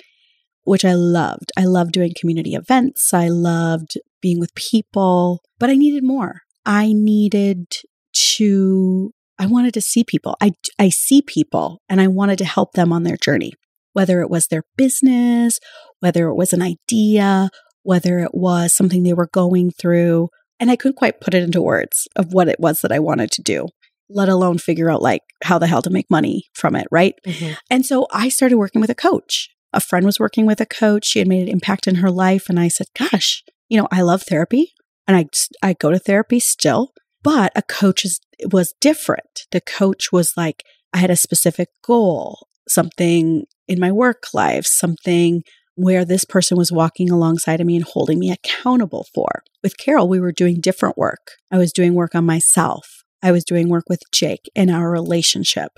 which 0.64 0.86
I 0.86 0.94
loved. 0.94 1.52
I 1.58 1.66
loved 1.66 1.92
doing 1.92 2.14
community 2.18 2.56
events. 2.56 3.14
I 3.14 3.28
loved 3.28 3.98
being 4.22 4.40
with 4.40 4.56
people, 4.56 5.42
but 5.60 5.70
I 5.70 5.76
needed 5.76 6.04
more. 6.06 6.44
I 6.70 6.94
needed 6.94 7.66
to, 8.14 9.12
I 9.40 9.48
wanted 9.48 9.74
to 9.74 9.82
see 9.82 10.04
people. 10.04 10.38
I, 10.40 10.52
I 10.78 10.90
see 10.90 11.24
people 11.24 11.82
and 11.90 12.00
I 12.00 12.08
wanted 12.08 12.38
to 12.38 12.46
help 12.46 12.74
them 12.74 12.94
on 12.94 13.02
their 13.02 13.18
journey, 13.18 13.54
whether 13.94 14.22
it 14.22 14.30
was 14.30 14.48
their 14.48 14.62
business, 14.78 15.58
whether 16.00 16.28
it 16.28 16.36
was 16.36 16.54
an 16.54 16.62
idea, 16.62 17.50
whether 17.82 18.20
it 18.20 18.36
was 18.36 18.76
something 18.76 19.02
they 19.02 19.16
were 19.16 19.30
going 19.34 19.72
through. 19.72 20.30
And 20.60 20.70
I 20.70 20.76
couldn't 20.76 20.98
quite 20.98 21.20
put 21.20 21.34
it 21.34 21.42
into 21.42 21.60
words 21.60 22.08
of 22.16 22.34
what 22.34 22.48
it 22.48 22.60
was 22.60 22.82
that 22.82 22.92
I 22.92 23.00
wanted 23.00 23.32
to 23.32 23.42
do, 23.42 23.70
let 24.08 24.30
alone 24.30 24.60
figure 24.60 24.92
out 24.92 25.02
like 25.02 25.24
how 25.44 25.58
the 25.58 25.66
hell 25.66 25.82
to 25.82 25.90
make 25.90 26.12
money 26.12 26.44
from 26.54 26.76
it. 26.76 26.86
Right. 26.92 27.16
Mm-hmm. 27.26 27.54
And 27.72 27.84
so 27.84 28.06
I 28.14 28.30
started 28.30 28.58
working 28.60 28.80
with 28.80 28.92
a 28.92 28.96
coach. 28.96 29.50
A 29.74 29.80
friend 29.80 30.06
was 30.06 30.20
working 30.20 30.46
with 30.46 30.62
a 30.62 30.68
coach. 30.68 31.08
She 31.08 31.18
had 31.18 31.28
made 31.28 31.42
an 31.42 31.50
impact 31.50 31.88
in 31.88 31.96
her 31.96 32.12
life. 32.12 32.48
And 32.48 32.60
I 32.60 32.68
said, 32.68 32.88
gosh, 32.96 33.44
you 33.70 33.82
know, 33.82 33.88
I 33.92 34.02
love 34.02 34.22
therapy 34.22 34.74
and 35.10 35.18
I, 35.18 35.26
I 35.68 35.74
go 35.74 35.90
to 35.90 35.98
therapy 35.98 36.40
still, 36.40 36.92
but 37.24 37.52
a 37.56 37.64
coach 37.64 38.06
is, 38.06 38.20
was 38.52 38.76
different. 38.80 39.48
The 39.52 39.60
coach 39.60 40.12
was 40.12 40.34
like, 40.38 40.64
I 40.94 41.00
had 41.00 41.10
a 41.10 41.16
specific 41.16 41.70
goal, 41.84 42.46
something 42.68 43.46
in 43.68 43.80
my 43.80 43.92
work 43.92 44.26
life, 44.36 44.68
something 44.68 45.42
where 45.74 46.06
this 46.06 46.26
person 46.26 46.58
was 46.58 46.72
walking 46.72 47.10
alongside 47.10 47.60
of 47.60 47.66
me 47.66 47.76
and 47.76 47.86
holding 47.86 48.20
me 48.20 48.30
accountable 48.32 49.08
for. 49.12 49.42
With 49.64 49.80
Carol, 49.80 50.08
we 50.08 50.20
were 50.20 50.32
doing 50.32 50.62
different 50.62 50.96
work. 50.96 51.32
I 51.52 51.58
was 51.58 51.74
doing 51.74 51.96
work 51.96 52.14
on 52.14 52.26
myself. 52.26 53.04
I 53.24 53.32
was 53.32 53.44
doing 53.44 53.68
work 53.68 53.86
with 53.90 54.04
Jake 54.14 54.48
in 54.54 54.70
our 54.70 54.92
relationship, 54.92 55.72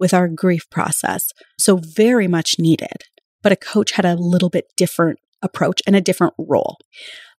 with 0.00 0.14
our 0.14 0.28
grief 0.28 0.62
process. 0.70 1.28
So, 1.58 1.76
very 1.76 2.26
much 2.26 2.54
needed. 2.58 3.02
But 3.42 3.52
a 3.52 3.56
coach 3.56 3.92
had 3.92 4.06
a 4.06 4.14
little 4.14 4.48
bit 4.48 4.64
different 4.78 5.18
approach 5.42 5.80
and 5.86 5.94
a 5.94 6.00
different 6.00 6.34
role. 6.38 6.78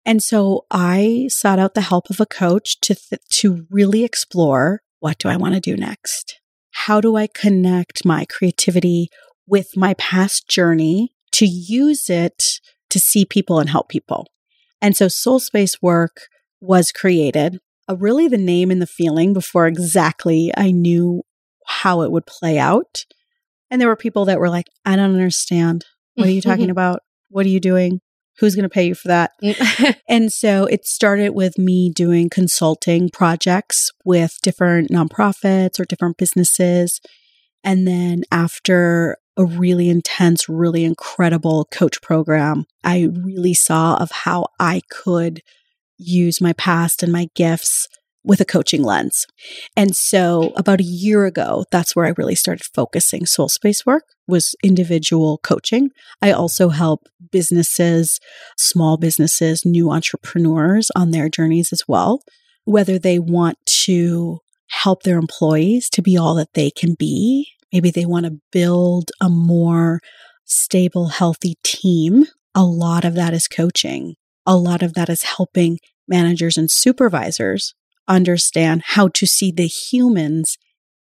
And 0.05 0.23
so 0.23 0.65
I 0.71 1.27
sought 1.29 1.59
out 1.59 1.73
the 1.73 1.81
help 1.81 2.09
of 2.09 2.19
a 2.19 2.25
coach 2.25 2.79
to, 2.81 2.95
th- 2.95 3.21
to 3.31 3.67
really 3.69 4.03
explore 4.03 4.81
what 4.99 5.17
do 5.17 5.29
I 5.29 5.37
want 5.37 5.53
to 5.53 5.59
do 5.59 5.77
next? 5.77 6.39
How 6.71 6.99
do 6.99 7.15
I 7.15 7.27
connect 7.27 8.05
my 8.05 8.25
creativity 8.25 9.09
with 9.47 9.75
my 9.75 9.95
past 9.95 10.47
journey 10.47 11.11
to 11.31 11.45
use 11.45 12.09
it 12.09 12.59
to 12.89 12.99
see 12.99 13.25
people 13.25 13.59
and 13.59 13.69
help 13.69 13.89
people. 13.89 14.27
And 14.81 14.95
so 14.95 15.07
Soul 15.07 15.39
Space 15.39 15.81
Work 15.81 16.27
was 16.61 16.91
created, 16.91 17.59
uh, 17.89 17.97
really 17.97 18.27
the 18.27 18.37
name 18.37 18.71
and 18.71 18.81
the 18.81 18.87
feeling 18.87 19.33
before 19.33 19.67
exactly 19.67 20.51
I 20.55 20.71
knew 20.71 21.23
how 21.65 22.01
it 22.01 22.11
would 22.11 22.25
play 22.25 22.57
out. 22.57 23.05
And 23.69 23.79
there 23.79 23.87
were 23.87 23.95
people 23.95 24.25
that 24.25 24.39
were 24.39 24.49
like, 24.49 24.67
I 24.85 24.95
don't 24.95 25.13
understand. 25.13 25.85
What 26.15 26.27
are 26.27 26.31
you 26.31 26.41
talking 26.49 26.69
about? 26.69 27.01
What 27.29 27.45
are 27.45 27.49
you 27.49 27.59
doing? 27.59 28.01
Who's 28.39 28.55
going 28.55 28.63
to 28.63 28.69
pay 28.69 28.87
you 28.87 28.95
for 28.95 29.09
that? 29.09 29.31
Mm. 29.43 29.95
and 30.09 30.31
so 30.31 30.65
it 30.65 30.85
started 30.85 31.29
with 31.29 31.57
me 31.57 31.91
doing 31.91 32.29
consulting 32.29 33.09
projects 33.09 33.91
with 34.05 34.37
different 34.41 34.89
nonprofits 34.89 35.79
or 35.79 35.85
different 35.85 36.17
businesses. 36.17 37.01
And 37.63 37.87
then 37.87 38.23
after 38.31 39.17
a 39.39 39.45
really 39.45 39.87
intense, 39.87 40.49
really 40.49 40.83
incredible 40.83 41.65
coach 41.71 42.01
program. 42.01 42.65
I 42.83 43.07
really 43.09 43.53
saw 43.53 43.95
of 43.95 44.11
how 44.11 44.47
I 44.59 44.81
could 44.91 45.41
use 45.97 46.41
my 46.41 46.51
past 46.53 47.01
and 47.03 47.11
my 47.11 47.29
gifts 47.35 47.87
with 48.23 48.41
a 48.41 48.45
coaching 48.45 48.83
lens. 48.83 49.25
And 49.75 49.95
so 49.95 50.53
about 50.55 50.79
a 50.79 50.83
year 50.83 51.25
ago, 51.25 51.65
that's 51.71 51.95
where 51.95 52.05
I 52.05 52.13
really 52.17 52.35
started 52.35 52.65
focusing 52.73 53.25
soul 53.25 53.49
space 53.49 53.85
work 53.85 54.03
was 54.27 54.55
individual 54.63 55.39
coaching. 55.43 55.89
I 56.21 56.31
also 56.31 56.69
help 56.69 57.07
businesses, 57.31 58.19
small 58.57 58.97
businesses, 58.97 59.65
new 59.65 59.89
entrepreneurs 59.89 60.91
on 60.95 61.11
their 61.11 61.29
journeys 61.29 61.71
as 61.71 61.83
well, 61.87 62.21
whether 62.65 62.99
they 62.99 63.19
want 63.19 63.57
to 63.85 64.39
help 64.69 65.03
their 65.03 65.17
employees 65.17 65.89
to 65.89 66.01
be 66.01 66.17
all 66.17 66.35
that 66.35 66.53
they 66.53 66.69
can 66.69 66.93
be 66.93 67.47
Maybe 67.71 67.91
they 67.91 68.05
want 68.05 68.25
to 68.25 68.39
build 68.51 69.11
a 69.21 69.29
more 69.29 69.99
stable, 70.45 71.09
healthy 71.09 71.55
team. 71.63 72.25
A 72.55 72.63
lot 72.63 73.05
of 73.05 73.15
that 73.15 73.33
is 73.33 73.47
coaching. 73.47 74.15
A 74.45 74.55
lot 74.55 74.81
of 74.81 74.93
that 74.95 75.09
is 75.09 75.23
helping 75.23 75.79
managers 76.07 76.57
and 76.57 76.71
supervisors 76.71 77.75
understand 78.09 78.83
how 78.85 79.07
to 79.09 79.25
see 79.25 79.51
the 79.51 79.67
humans 79.67 80.57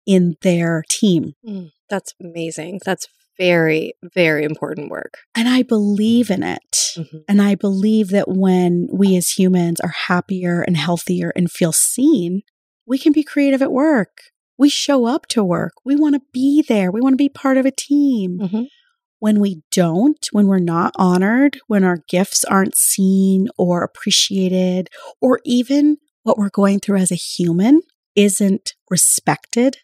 in 0.05 0.35
their 0.41 0.83
team. 0.89 1.33
Mm, 1.47 1.71
that's 1.89 2.13
amazing. 2.21 2.81
That's 2.83 3.07
very, 3.37 3.93
very 4.13 4.43
important 4.43 4.89
work. 4.89 5.19
And 5.35 5.47
I 5.47 5.61
believe 5.63 6.29
in 6.29 6.43
it. 6.43 6.75
Mm-hmm. 6.97 7.17
And 7.27 7.41
I 7.41 7.55
believe 7.55 8.09
that 8.09 8.27
when 8.27 8.87
we 8.91 9.15
as 9.15 9.31
humans 9.31 9.79
are 9.81 9.93
happier 10.07 10.61
and 10.61 10.77
healthier 10.77 11.31
and 11.35 11.51
feel 11.51 11.71
seen, 11.71 12.41
we 12.85 12.97
can 12.97 13.13
be 13.13 13.23
creative 13.23 13.61
at 13.61 13.71
work 13.71 14.21
we 14.57 14.69
show 14.69 15.05
up 15.05 15.27
to 15.27 15.43
work. 15.43 15.73
We 15.83 15.95
want 15.95 16.15
to 16.15 16.21
be 16.31 16.63
there. 16.67 16.91
We 16.91 17.01
want 17.01 17.13
to 17.13 17.17
be 17.17 17.29
part 17.29 17.57
of 17.57 17.65
a 17.65 17.71
team. 17.71 18.39
Mm-hmm. 18.39 18.63
When 19.19 19.39
we 19.39 19.63
don't, 19.71 20.23
when 20.31 20.47
we're 20.47 20.59
not 20.59 20.93
honored, 20.97 21.59
when 21.67 21.83
our 21.83 21.99
gifts 22.07 22.43
aren't 22.43 22.77
seen 22.77 23.47
or 23.57 23.81
appreciated, 23.81 24.89
or 25.21 25.39
even 25.45 25.97
what 26.25 26.39
we're 26.39 26.49
going 26.49 26.79
through 26.79 26.97
as 26.97 27.11
a 27.11 27.15
human 27.15 27.81
isn't 28.15 28.73
respected, 28.89 29.77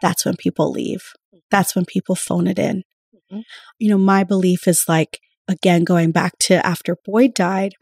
that's 0.00 0.24
when 0.24 0.36
people 0.36 0.70
leave. 0.70 1.02
That's 1.50 1.76
when 1.76 1.84
people 1.84 2.14
phone 2.14 2.46
it 2.46 2.58
in. 2.58 2.82
Mm-hmm. 3.14 3.40
You 3.78 3.90
know, 3.90 3.98
my 3.98 4.24
belief 4.24 4.66
is 4.66 4.84
like, 4.88 5.20
again, 5.46 5.84
going 5.84 6.10
back 6.10 6.32
to 6.40 6.64
after 6.66 6.96
Boyd 7.04 7.34
died, 7.34 7.74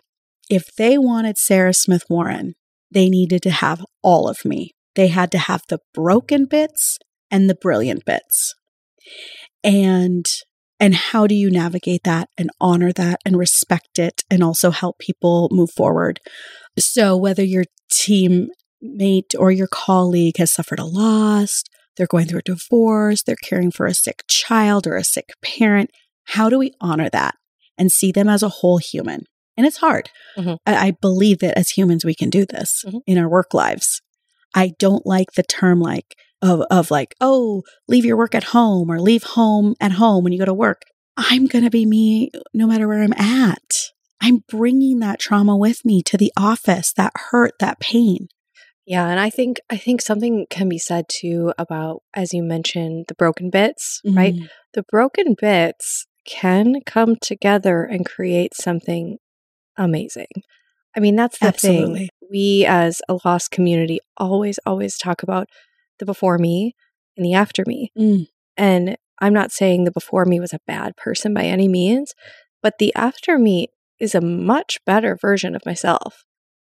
if 0.51 0.75
they 0.77 0.99
wanted 0.99 1.39
Sarah 1.39 1.73
Smith 1.73 2.03
Warren, 2.11 2.55
they 2.91 3.09
needed 3.09 3.43
to 3.43 3.51
have 3.51 3.85
all 4.03 4.29
of 4.29 4.45
me. 4.45 4.73
They 4.97 5.07
had 5.07 5.31
to 5.31 5.39
have 5.39 5.63
the 5.69 5.79
broken 5.95 6.47
bits 6.47 6.99
and 7.31 7.49
the 7.49 7.55
brilliant 7.55 8.05
bits. 8.05 8.57
And 9.63 10.27
and 10.81 10.95
how 10.95 11.27
do 11.27 11.35
you 11.35 11.51
navigate 11.51 12.03
that 12.05 12.31
and 12.37 12.51
honor 12.59 12.91
that 12.93 13.21
and 13.25 13.37
respect 13.37 13.99
it 13.99 14.25
and 14.31 14.43
also 14.43 14.71
help 14.73 14.99
people 14.99 15.49
move 15.53 15.71
forward? 15.71 16.19
So 16.79 17.17
whether 17.17 17.45
your 17.45 17.65
teammate 17.93 19.35
or 19.39 19.51
your 19.51 19.69
colleague 19.69 20.39
has 20.39 20.53
suffered 20.53 20.79
a 20.79 20.85
loss, 20.85 21.63
they're 21.97 22.07
going 22.07 22.27
through 22.27 22.41
a 22.41 22.43
divorce, 22.43 23.23
they're 23.23 23.37
caring 23.37 23.71
for 23.71 23.87
a 23.87 23.95
sick 23.95 24.23
child 24.29 24.87
or 24.87 24.97
a 24.97 25.05
sick 25.05 25.31
parent, 25.43 25.91
how 26.25 26.49
do 26.49 26.59
we 26.59 26.73
honor 26.81 27.11
that 27.11 27.35
and 27.77 27.91
see 27.91 28.13
them 28.13 28.29
as 28.29 28.43
a 28.43 28.49
whole 28.49 28.79
human? 28.79 29.25
And 29.57 29.67
it's 29.67 29.79
hard. 29.79 30.11
Mm-hmm. 30.37 30.55
I, 30.65 30.89
I, 30.89 30.91
believe 30.93 31.41
that 31.41 31.59
as 31.59 31.71
humans, 31.71 32.05
we 32.05 32.15
can 32.15 32.31
do 32.31 32.47
this 32.47 32.85
mm-hmm. 32.87 32.99
in 33.07 33.19
our 33.19 33.29
work 33.29 33.53
lives. 33.53 34.01
I 34.55 34.73
don't 34.79 35.05
like 35.05 35.33
the 35.33 35.43
term 35.43 35.81
like 35.81 36.15
of, 36.41 36.63
of 36.71 36.91
like, 36.91 37.15
oh, 37.21 37.63
leave 37.89 38.05
your 38.05 38.17
work 38.17 38.35
at 38.35 38.45
home 38.45 38.91
or 38.91 39.01
leave 39.01 39.23
home 39.23 39.75
at 39.81 39.93
home 39.93 40.25
when 40.25 40.33
you 40.33 40.39
go 40.39 40.47
to 40.47 40.55
work. 40.55 40.83
I'm 41.17 41.47
going 41.47 41.65
to 41.65 41.71
be 41.71 41.85
me 41.85 42.31
no 42.55 42.67
matter 42.67 42.89
where 42.89 43.03
I'm 43.03 43.13
at. 43.13 43.91
I'm 44.21 44.45
bringing 44.49 45.01
that 45.01 45.19
trauma 45.19 45.57
with 45.57 45.85
me 45.85 46.03
to 46.05 46.17
the 46.17 46.33
office, 46.37 46.93
that 46.95 47.13
hurt, 47.31 47.53
that 47.61 47.81
pain. 47.81 48.29
Yeah, 48.87 49.07
and 49.07 49.21
I 49.21 49.31
think 49.31 49.61
I 49.71 49.77
think 49.77 50.03
something 50.03 50.47
can 50.51 50.69
be 50.69 50.79
said 50.79 51.07
too 51.09 51.53
about 51.57 52.03
as 52.15 52.35
you 52.35 52.43
mentioned 52.43 53.05
the 53.09 53.15
broken 53.15 53.51
bits, 53.51 54.01
mm-hmm. 54.05 54.17
right? 54.17 54.35
The 54.75 54.83
broken 54.83 55.37
bits 55.41 56.07
can 56.27 56.81
come 56.85 57.17
together 57.17 57.85
and 57.85 58.05
create 58.05 58.55
something 58.55 59.19
amazing. 59.77 60.27
I 60.97 61.01
mean, 61.01 61.17
that's 61.17 61.39
the 61.39 61.47
Absolutely. 61.47 61.99
thing. 61.99 62.09
We, 62.31 62.65
as 62.67 63.01
a 63.09 63.19
lost 63.25 63.51
community, 63.51 64.01
always, 64.17 64.59
always 64.67 64.99
talk 64.99 65.23
about 65.23 65.49
the 65.99 66.07
before 66.07 66.39
me 66.39 66.75
and 67.17 67.25
the 67.25 67.35
after 67.35 67.65
me. 67.67 67.93
Mm. 67.99 68.27
And 68.57 68.97
I'm 69.21 69.33
not 69.33 69.53
saying 69.53 69.85
the 69.85 69.91
before 69.91 70.25
me 70.25 70.41
was 70.41 70.53
a 70.53 70.61
bad 70.67 70.97
person 70.97 71.33
by 71.35 71.45
any 71.45 71.69
means, 71.69 72.15
but 72.63 72.79
the 72.79 72.93
after 72.95 73.39
me 73.39 73.69
is 74.01 74.15
a 74.15 74.21
much 74.21 74.79
better 74.87 75.17
version 75.21 75.55
of 75.55 75.65
myself, 75.67 76.25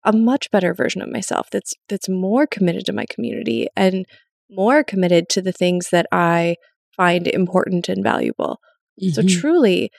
a 0.04 0.12
much 0.12 0.50
better 0.50 0.74
version 0.74 1.02
of 1.02 1.10
myself 1.10 1.48
that's 1.50 1.74
that's 1.88 2.08
more 2.08 2.46
committed 2.46 2.86
to 2.86 2.92
my 2.92 3.06
community 3.08 3.68
and 3.76 4.06
more 4.50 4.82
committed 4.82 5.28
to 5.28 5.42
the 5.42 5.52
things 5.52 5.90
that 5.90 6.06
I 6.10 6.56
find 6.96 7.26
important 7.26 7.88
and 7.88 8.02
valuable. 8.02 8.58
Mm-hmm. 9.00 9.12
So 9.12 9.22
truly 9.22 9.90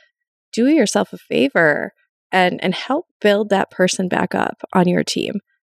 do 0.51 0.67
yourself 0.67 1.13
a 1.13 1.17
favor 1.17 1.93
and 2.31 2.61
and 2.63 2.73
help 2.73 3.05
build 3.21 3.49
that 3.49 3.71
person 3.71 4.07
back 4.07 4.33
up 4.33 4.61
on 4.73 4.87
your 4.87 5.03
team 5.03 5.35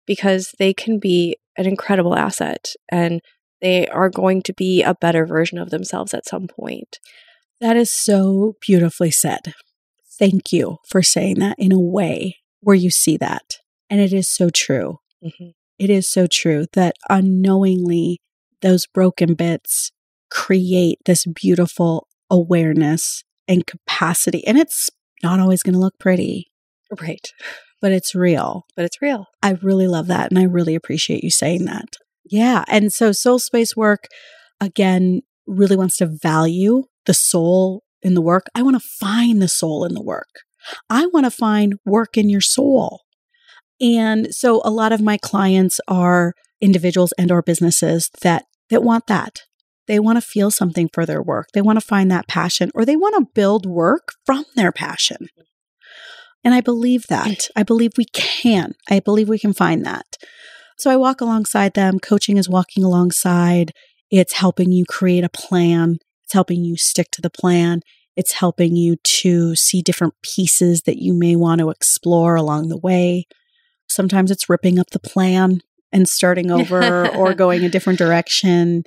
because 0.06 0.54
they 0.58 0.72
can 0.72 0.98
be 0.98 1.36
an 1.56 1.66
incredible 1.66 2.16
asset 2.16 2.70
and 2.90 3.20
they 3.60 3.86
are 3.88 4.08
going 4.08 4.42
to 4.42 4.54
be 4.54 4.82
a 4.82 4.94
better 4.94 5.26
version 5.26 5.58
of 5.58 5.70
themselves 5.70 6.14
at 6.14 6.26
some 6.26 6.48
point. 6.48 6.98
That 7.60 7.76
is 7.76 7.90
so 7.90 8.54
beautifully 8.60 9.10
said. 9.10 9.52
Thank 10.20 10.52
you 10.52 10.76
for 10.86 11.02
saying 11.02 11.40
that 11.40 11.56
in 11.58 11.72
a 11.72 11.80
way 11.80 12.36
where 12.60 12.76
you 12.76 12.90
see 12.90 13.16
that. 13.16 13.56
And 13.88 14.00
it 14.00 14.12
is 14.12 14.28
so 14.28 14.50
true. 14.50 14.98
Mhm. 15.24 15.54
It 15.78 15.88
is 15.90 16.06
so 16.06 16.26
true 16.26 16.66
that 16.74 16.94
unknowingly 17.08 18.20
those 18.60 18.86
broken 18.86 19.32
bits 19.34 19.90
create 20.30 20.98
this 21.06 21.24
beautiful 21.24 22.06
awareness 22.30 23.24
and 23.48 23.66
capacity. 23.66 24.46
And 24.46 24.58
it's 24.58 24.90
not 25.22 25.40
always 25.40 25.62
going 25.62 25.72
to 25.72 25.80
look 25.80 25.98
pretty, 25.98 26.50
Right. 27.00 27.26
but 27.80 27.90
it's 27.92 28.14
real. 28.14 28.64
But 28.76 28.84
it's 28.84 29.00
real. 29.00 29.24
I 29.42 29.52
really 29.62 29.88
love 29.88 30.06
that. 30.08 30.30
And 30.30 30.38
I 30.38 30.44
really 30.44 30.74
appreciate 30.74 31.24
you 31.24 31.30
saying 31.30 31.64
that. 31.64 31.96
Yeah. 32.30 32.64
And 32.68 32.92
so 32.92 33.10
soul 33.12 33.38
space 33.38 33.74
work, 33.74 34.06
again, 34.60 35.22
really 35.46 35.76
wants 35.76 35.96
to 35.96 36.06
value 36.06 36.84
the 37.06 37.14
soul 37.14 37.82
in 38.02 38.14
the 38.14 38.22
work. 38.22 38.46
I 38.54 38.62
want 38.62 38.80
to 38.80 38.88
find 39.00 39.40
the 39.40 39.48
soul 39.48 39.84
in 39.84 39.94
the 39.94 40.02
work. 40.02 40.28
I 40.88 41.06
want 41.06 41.26
to 41.26 41.30
find 41.30 41.74
work 41.84 42.16
in 42.16 42.28
your 42.28 42.40
soul. 42.40 43.02
And 43.80 44.34
so 44.34 44.60
a 44.64 44.70
lot 44.70 44.92
of 44.92 45.00
my 45.00 45.16
clients 45.16 45.80
are 45.88 46.34
individuals 46.60 47.12
and 47.18 47.32
or 47.32 47.42
businesses 47.42 48.10
that 48.22 48.44
that 48.68 48.82
want 48.82 49.06
that. 49.06 49.42
They 49.86 49.98
want 49.98 50.18
to 50.18 50.22
feel 50.22 50.50
something 50.50 50.88
for 50.92 51.04
their 51.04 51.22
work. 51.22 51.48
They 51.52 51.62
want 51.62 51.80
to 51.80 51.84
find 51.84 52.10
that 52.10 52.28
passion 52.28 52.70
or 52.74 52.84
they 52.84 52.96
want 52.96 53.16
to 53.16 53.32
build 53.34 53.66
work 53.66 54.12
from 54.24 54.44
their 54.54 54.70
passion. 54.70 55.28
And 56.44 56.54
I 56.54 56.60
believe 56.60 57.06
that. 57.08 57.26
Mm. 57.26 57.50
I 57.56 57.62
believe 57.62 57.92
we 57.96 58.04
can. 58.04 58.74
I 58.88 59.00
believe 59.00 59.28
we 59.28 59.38
can 59.38 59.52
find 59.52 59.84
that. 59.84 60.16
So 60.78 60.90
I 60.90 60.96
walk 60.96 61.20
alongside 61.20 61.74
them. 61.74 61.98
Coaching 61.98 62.36
is 62.36 62.48
walking 62.48 62.84
alongside. 62.84 63.72
It's 64.10 64.34
helping 64.34 64.72
you 64.72 64.84
create 64.86 65.24
a 65.24 65.28
plan. 65.28 65.98
It's 66.30 66.34
helping 66.36 66.62
you 66.62 66.76
stick 66.76 67.10
to 67.10 67.20
the 67.20 67.28
plan. 67.28 67.80
It's 68.14 68.34
helping 68.34 68.76
you 68.76 68.98
to 69.02 69.56
see 69.56 69.82
different 69.82 70.14
pieces 70.22 70.82
that 70.82 71.02
you 71.02 71.12
may 71.12 71.34
want 71.34 71.60
to 71.60 71.70
explore 71.70 72.36
along 72.36 72.68
the 72.68 72.78
way. 72.78 73.26
Sometimes 73.88 74.30
it's 74.30 74.48
ripping 74.48 74.78
up 74.78 74.90
the 74.90 75.00
plan 75.00 75.60
and 75.90 76.08
starting 76.08 76.48
over 76.52 77.08
or 77.08 77.34
going 77.34 77.64
a 77.64 77.68
different 77.68 77.98
direction. 77.98 78.84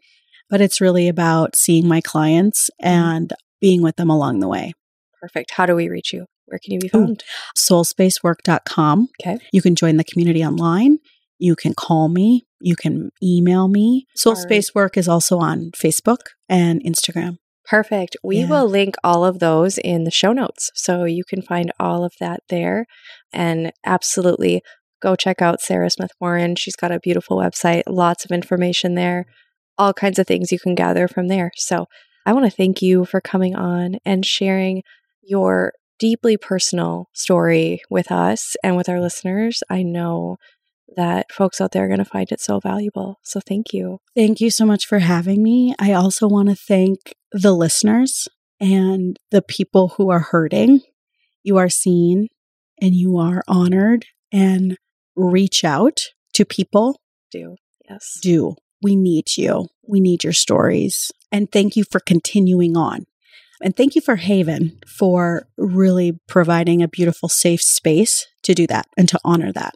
But 0.49 0.61
it's 0.61 0.79
really 0.79 1.09
about 1.09 1.57
seeing 1.57 1.85
my 1.85 1.99
clients 1.99 2.69
mm-hmm. 2.81 2.89
and 2.89 3.33
being 3.59 3.81
with 3.81 3.97
them 3.97 4.09
along 4.09 4.39
the 4.39 4.47
way. 4.47 4.71
Perfect. 5.19 5.51
How 5.51 5.65
do 5.65 5.75
we 5.75 5.89
reach 5.89 6.13
you? 6.13 6.25
Where 6.45 6.59
can 6.63 6.71
you 6.71 6.79
be 6.79 6.87
found? 6.87 7.25
Soulspacework.com. 7.57 9.09
Okay. 9.21 9.37
You 9.51 9.61
can 9.61 9.75
join 9.75 9.97
the 9.97 10.05
community 10.05 10.45
online. 10.45 10.99
You 11.39 11.57
can 11.57 11.73
call 11.73 12.07
me. 12.07 12.45
You 12.63 12.75
can 12.75 13.09
email 13.21 13.67
me. 13.67 14.05
Soul 14.15 14.33
right. 14.33 14.41
Space 14.41 14.73
Work 14.73 14.97
is 14.97 15.07
also 15.07 15.37
on 15.39 15.71
Facebook 15.75 16.27
and 16.47 16.81
Instagram. 16.83 17.37
Perfect. 17.65 18.15
We 18.23 18.39
Yeah. 18.39 18.49
will 18.49 18.67
link 18.67 18.95
all 19.03 19.23
of 19.23 19.39
those 19.39 19.77
in 19.77 20.03
the 20.03 20.11
show 20.11 20.33
notes. 20.33 20.69
So 20.75 21.05
you 21.05 21.23
can 21.23 21.41
find 21.41 21.71
all 21.79 22.03
of 22.03 22.13
that 22.19 22.41
there. 22.49 22.85
And 23.31 23.71
absolutely 23.85 24.61
go 25.01 25.15
check 25.15 25.41
out 25.41 25.61
Sarah 25.61 25.89
Smith 25.89 26.11
Warren. 26.19 26.55
She's 26.55 26.75
got 26.75 26.91
a 26.91 26.99
beautiful 26.99 27.37
website, 27.37 27.83
lots 27.87 28.25
of 28.25 28.31
information 28.31 28.95
there, 28.95 29.25
all 29.77 29.93
kinds 29.93 30.17
of 30.19 30.27
things 30.27 30.51
you 30.51 30.59
can 30.59 30.75
gather 30.75 31.07
from 31.07 31.27
there. 31.27 31.51
So 31.55 31.85
I 32.25 32.31
want 32.33 32.45
to 32.45 32.51
thank 32.55 32.81
you 32.81 33.03
for 33.05 33.19
coming 33.19 33.55
on 33.55 33.97
and 34.05 34.25
sharing 34.25 34.83
your 35.21 35.73
deeply 35.99 36.37
personal 36.37 37.07
story 37.13 37.81
with 37.89 38.11
us 38.11 38.55
and 38.63 38.75
with 38.75 38.89
our 38.89 38.99
listeners. 38.99 39.61
I 39.69 39.83
know 39.83 40.37
that 40.95 41.31
folks 41.31 41.59
out 41.59 41.71
there 41.71 41.85
are 41.85 41.87
going 41.87 41.99
to 41.99 42.05
find 42.05 42.31
it 42.31 42.41
so 42.41 42.59
valuable. 42.59 43.19
So 43.23 43.39
thank 43.39 43.73
you. 43.73 43.99
Thank 44.15 44.41
you 44.41 44.49
so 44.49 44.65
much 44.65 44.85
for 44.85 44.99
having 44.99 45.43
me. 45.43 45.75
I 45.79 45.93
also 45.93 46.27
want 46.27 46.49
to 46.49 46.55
thank 46.55 47.15
the 47.31 47.53
listeners 47.53 48.27
and 48.59 49.17
the 49.31 49.41
people 49.41 49.89
who 49.97 50.09
are 50.09 50.19
hurting. 50.19 50.81
You 51.43 51.57
are 51.57 51.69
seen 51.69 52.27
and 52.81 52.95
you 52.95 53.17
are 53.17 53.43
honored 53.47 54.05
and 54.31 54.77
reach 55.15 55.63
out 55.63 55.99
to 56.33 56.45
people. 56.45 56.99
Do. 57.31 57.55
Yes. 57.89 58.19
Do. 58.21 58.55
We 58.81 58.95
need 58.95 59.37
you. 59.37 59.67
We 59.87 59.99
need 59.99 60.23
your 60.23 60.33
stories. 60.33 61.11
And 61.31 61.51
thank 61.51 61.75
you 61.75 61.83
for 61.89 61.99
continuing 61.99 62.77
on. 62.77 63.05
And 63.61 63.75
thank 63.75 63.95
you 63.95 64.01
for 64.01 64.17
Haven 64.17 64.79
for 64.85 65.47
really 65.57 66.19
providing 66.27 66.81
a 66.81 66.87
beautiful, 66.87 67.29
safe 67.29 67.61
space 67.61 68.27
to 68.43 68.53
do 68.53 68.67
that 68.67 68.87
and 68.97 69.07
to 69.07 69.19
honor 69.23 69.53
that. 69.53 69.73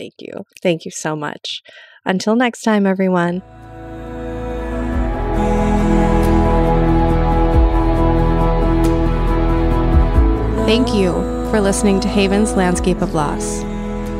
Thank 0.00 0.14
you. 0.22 0.46
Thank 0.62 0.86
you 0.86 0.90
so 0.90 1.14
much. 1.14 1.62
Until 2.06 2.34
next 2.34 2.62
time, 2.62 2.86
everyone. 2.86 3.42
Thank 10.64 10.94
you 10.94 11.12
for 11.50 11.60
listening 11.60 12.00
to 12.00 12.08
Haven's 12.08 12.54
Landscape 12.54 13.02
of 13.02 13.12
Loss. 13.12 13.60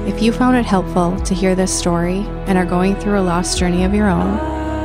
If 0.07 0.20
you 0.20 0.33
found 0.33 0.59
it 0.59 0.66
helpful 0.66 1.18
to 1.20 1.35
hear 1.35 1.55
this 1.55 1.72
story 1.72 2.26
and 2.47 2.59
are 2.59 2.66
going 2.66 2.95
through 2.97 3.18
a 3.18 3.22
lost 3.22 3.57
journey 3.57 3.85
of 3.85 3.95
your 3.95 4.11
own, 4.11 4.39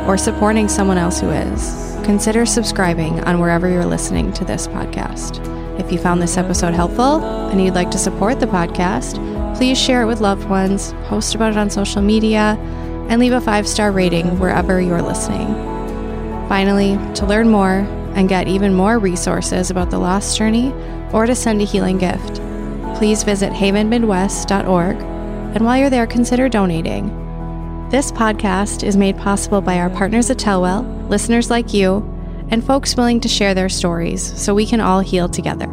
or 0.08 0.18
supporting 0.18 0.70
someone 0.70 0.98
else 0.98 1.20
who 1.20 1.30
is, 1.30 1.98
consider 2.06 2.46
subscribing 2.46 3.22
on 3.26 3.42
wherever 3.42 3.68
you're 3.68 3.86
listening 3.86 4.32
to 4.32 4.46
this 4.46 4.66
podcast. 4.68 5.42
If 5.78 5.92
you 5.92 5.98
found 5.98 6.22
this 6.22 6.38
episode 6.38 6.74
helpful 6.74 7.22
and 7.50 7.62
you'd 7.62 7.74
like 7.74 7.92
to 7.92 7.98
support 7.98 8.40
the 8.40 8.46
podcast, 8.46 9.35
please 9.56 9.78
share 9.78 10.02
it 10.02 10.06
with 10.06 10.22
loved 10.22 10.50
ones, 10.50 10.94
post 11.06 11.34
about 11.34 11.52
it 11.52 11.58
on 11.58 11.70
social 11.70 12.02
media, 12.02 12.58
and 13.10 13.20
leave 13.20 13.34
a 13.34 13.42
five 13.42 13.68
star 13.68 13.92
rating 13.92 14.40
wherever 14.40 14.82
you're 14.82 15.02
listening. 15.02 15.48
Finally, 16.50 16.98
to 17.16 17.26
learn 17.26 17.50
more 17.50 17.88
and 18.16 18.30
get 18.30 18.48
even 18.48 18.74
more 18.74 19.00
resources 19.00 19.70
about 19.70 19.90
the 19.90 20.00
lost 20.00 20.38
journey 20.38 20.72
or 21.12 21.26
to 21.26 21.36
send 21.36 21.62
a 21.62 21.66
healing 21.66 21.98
gift, 21.98 22.36
please 22.98 23.24
visit 23.24 23.52
havenmidwest.org. 23.52 24.96
And 25.56 25.66
while 25.66 25.78
you're 25.78 25.90
there, 25.90 26.08
consider 26.08 26.50
donating. 26.50 27.08
This 27.90 28.12
podcast 28.12 28.84
is 28.84 28.98
made 28.98 29.18
possible 29.18 29.62
by 29.62 29.78
our 29.78 29.90
partners 29.90 30.30
at 30.30 30.38
Telwell, 30.38 31.10
listeners 31.10 31.50
like 31.50 31.74
you, 31.74 31.98
and 32.50 32.64
folks 32.64 32.96
willing 32.96 33.20
to 33.22 33.28
share 33.28 33.54
their 33.54 33.70
stories 33.70 34.22
so 34.42 34.54
we 34.54 34.66
can 34.66 34.82
all 34.82 35.00
heal 35.00 35.30
together. 35.30 35.68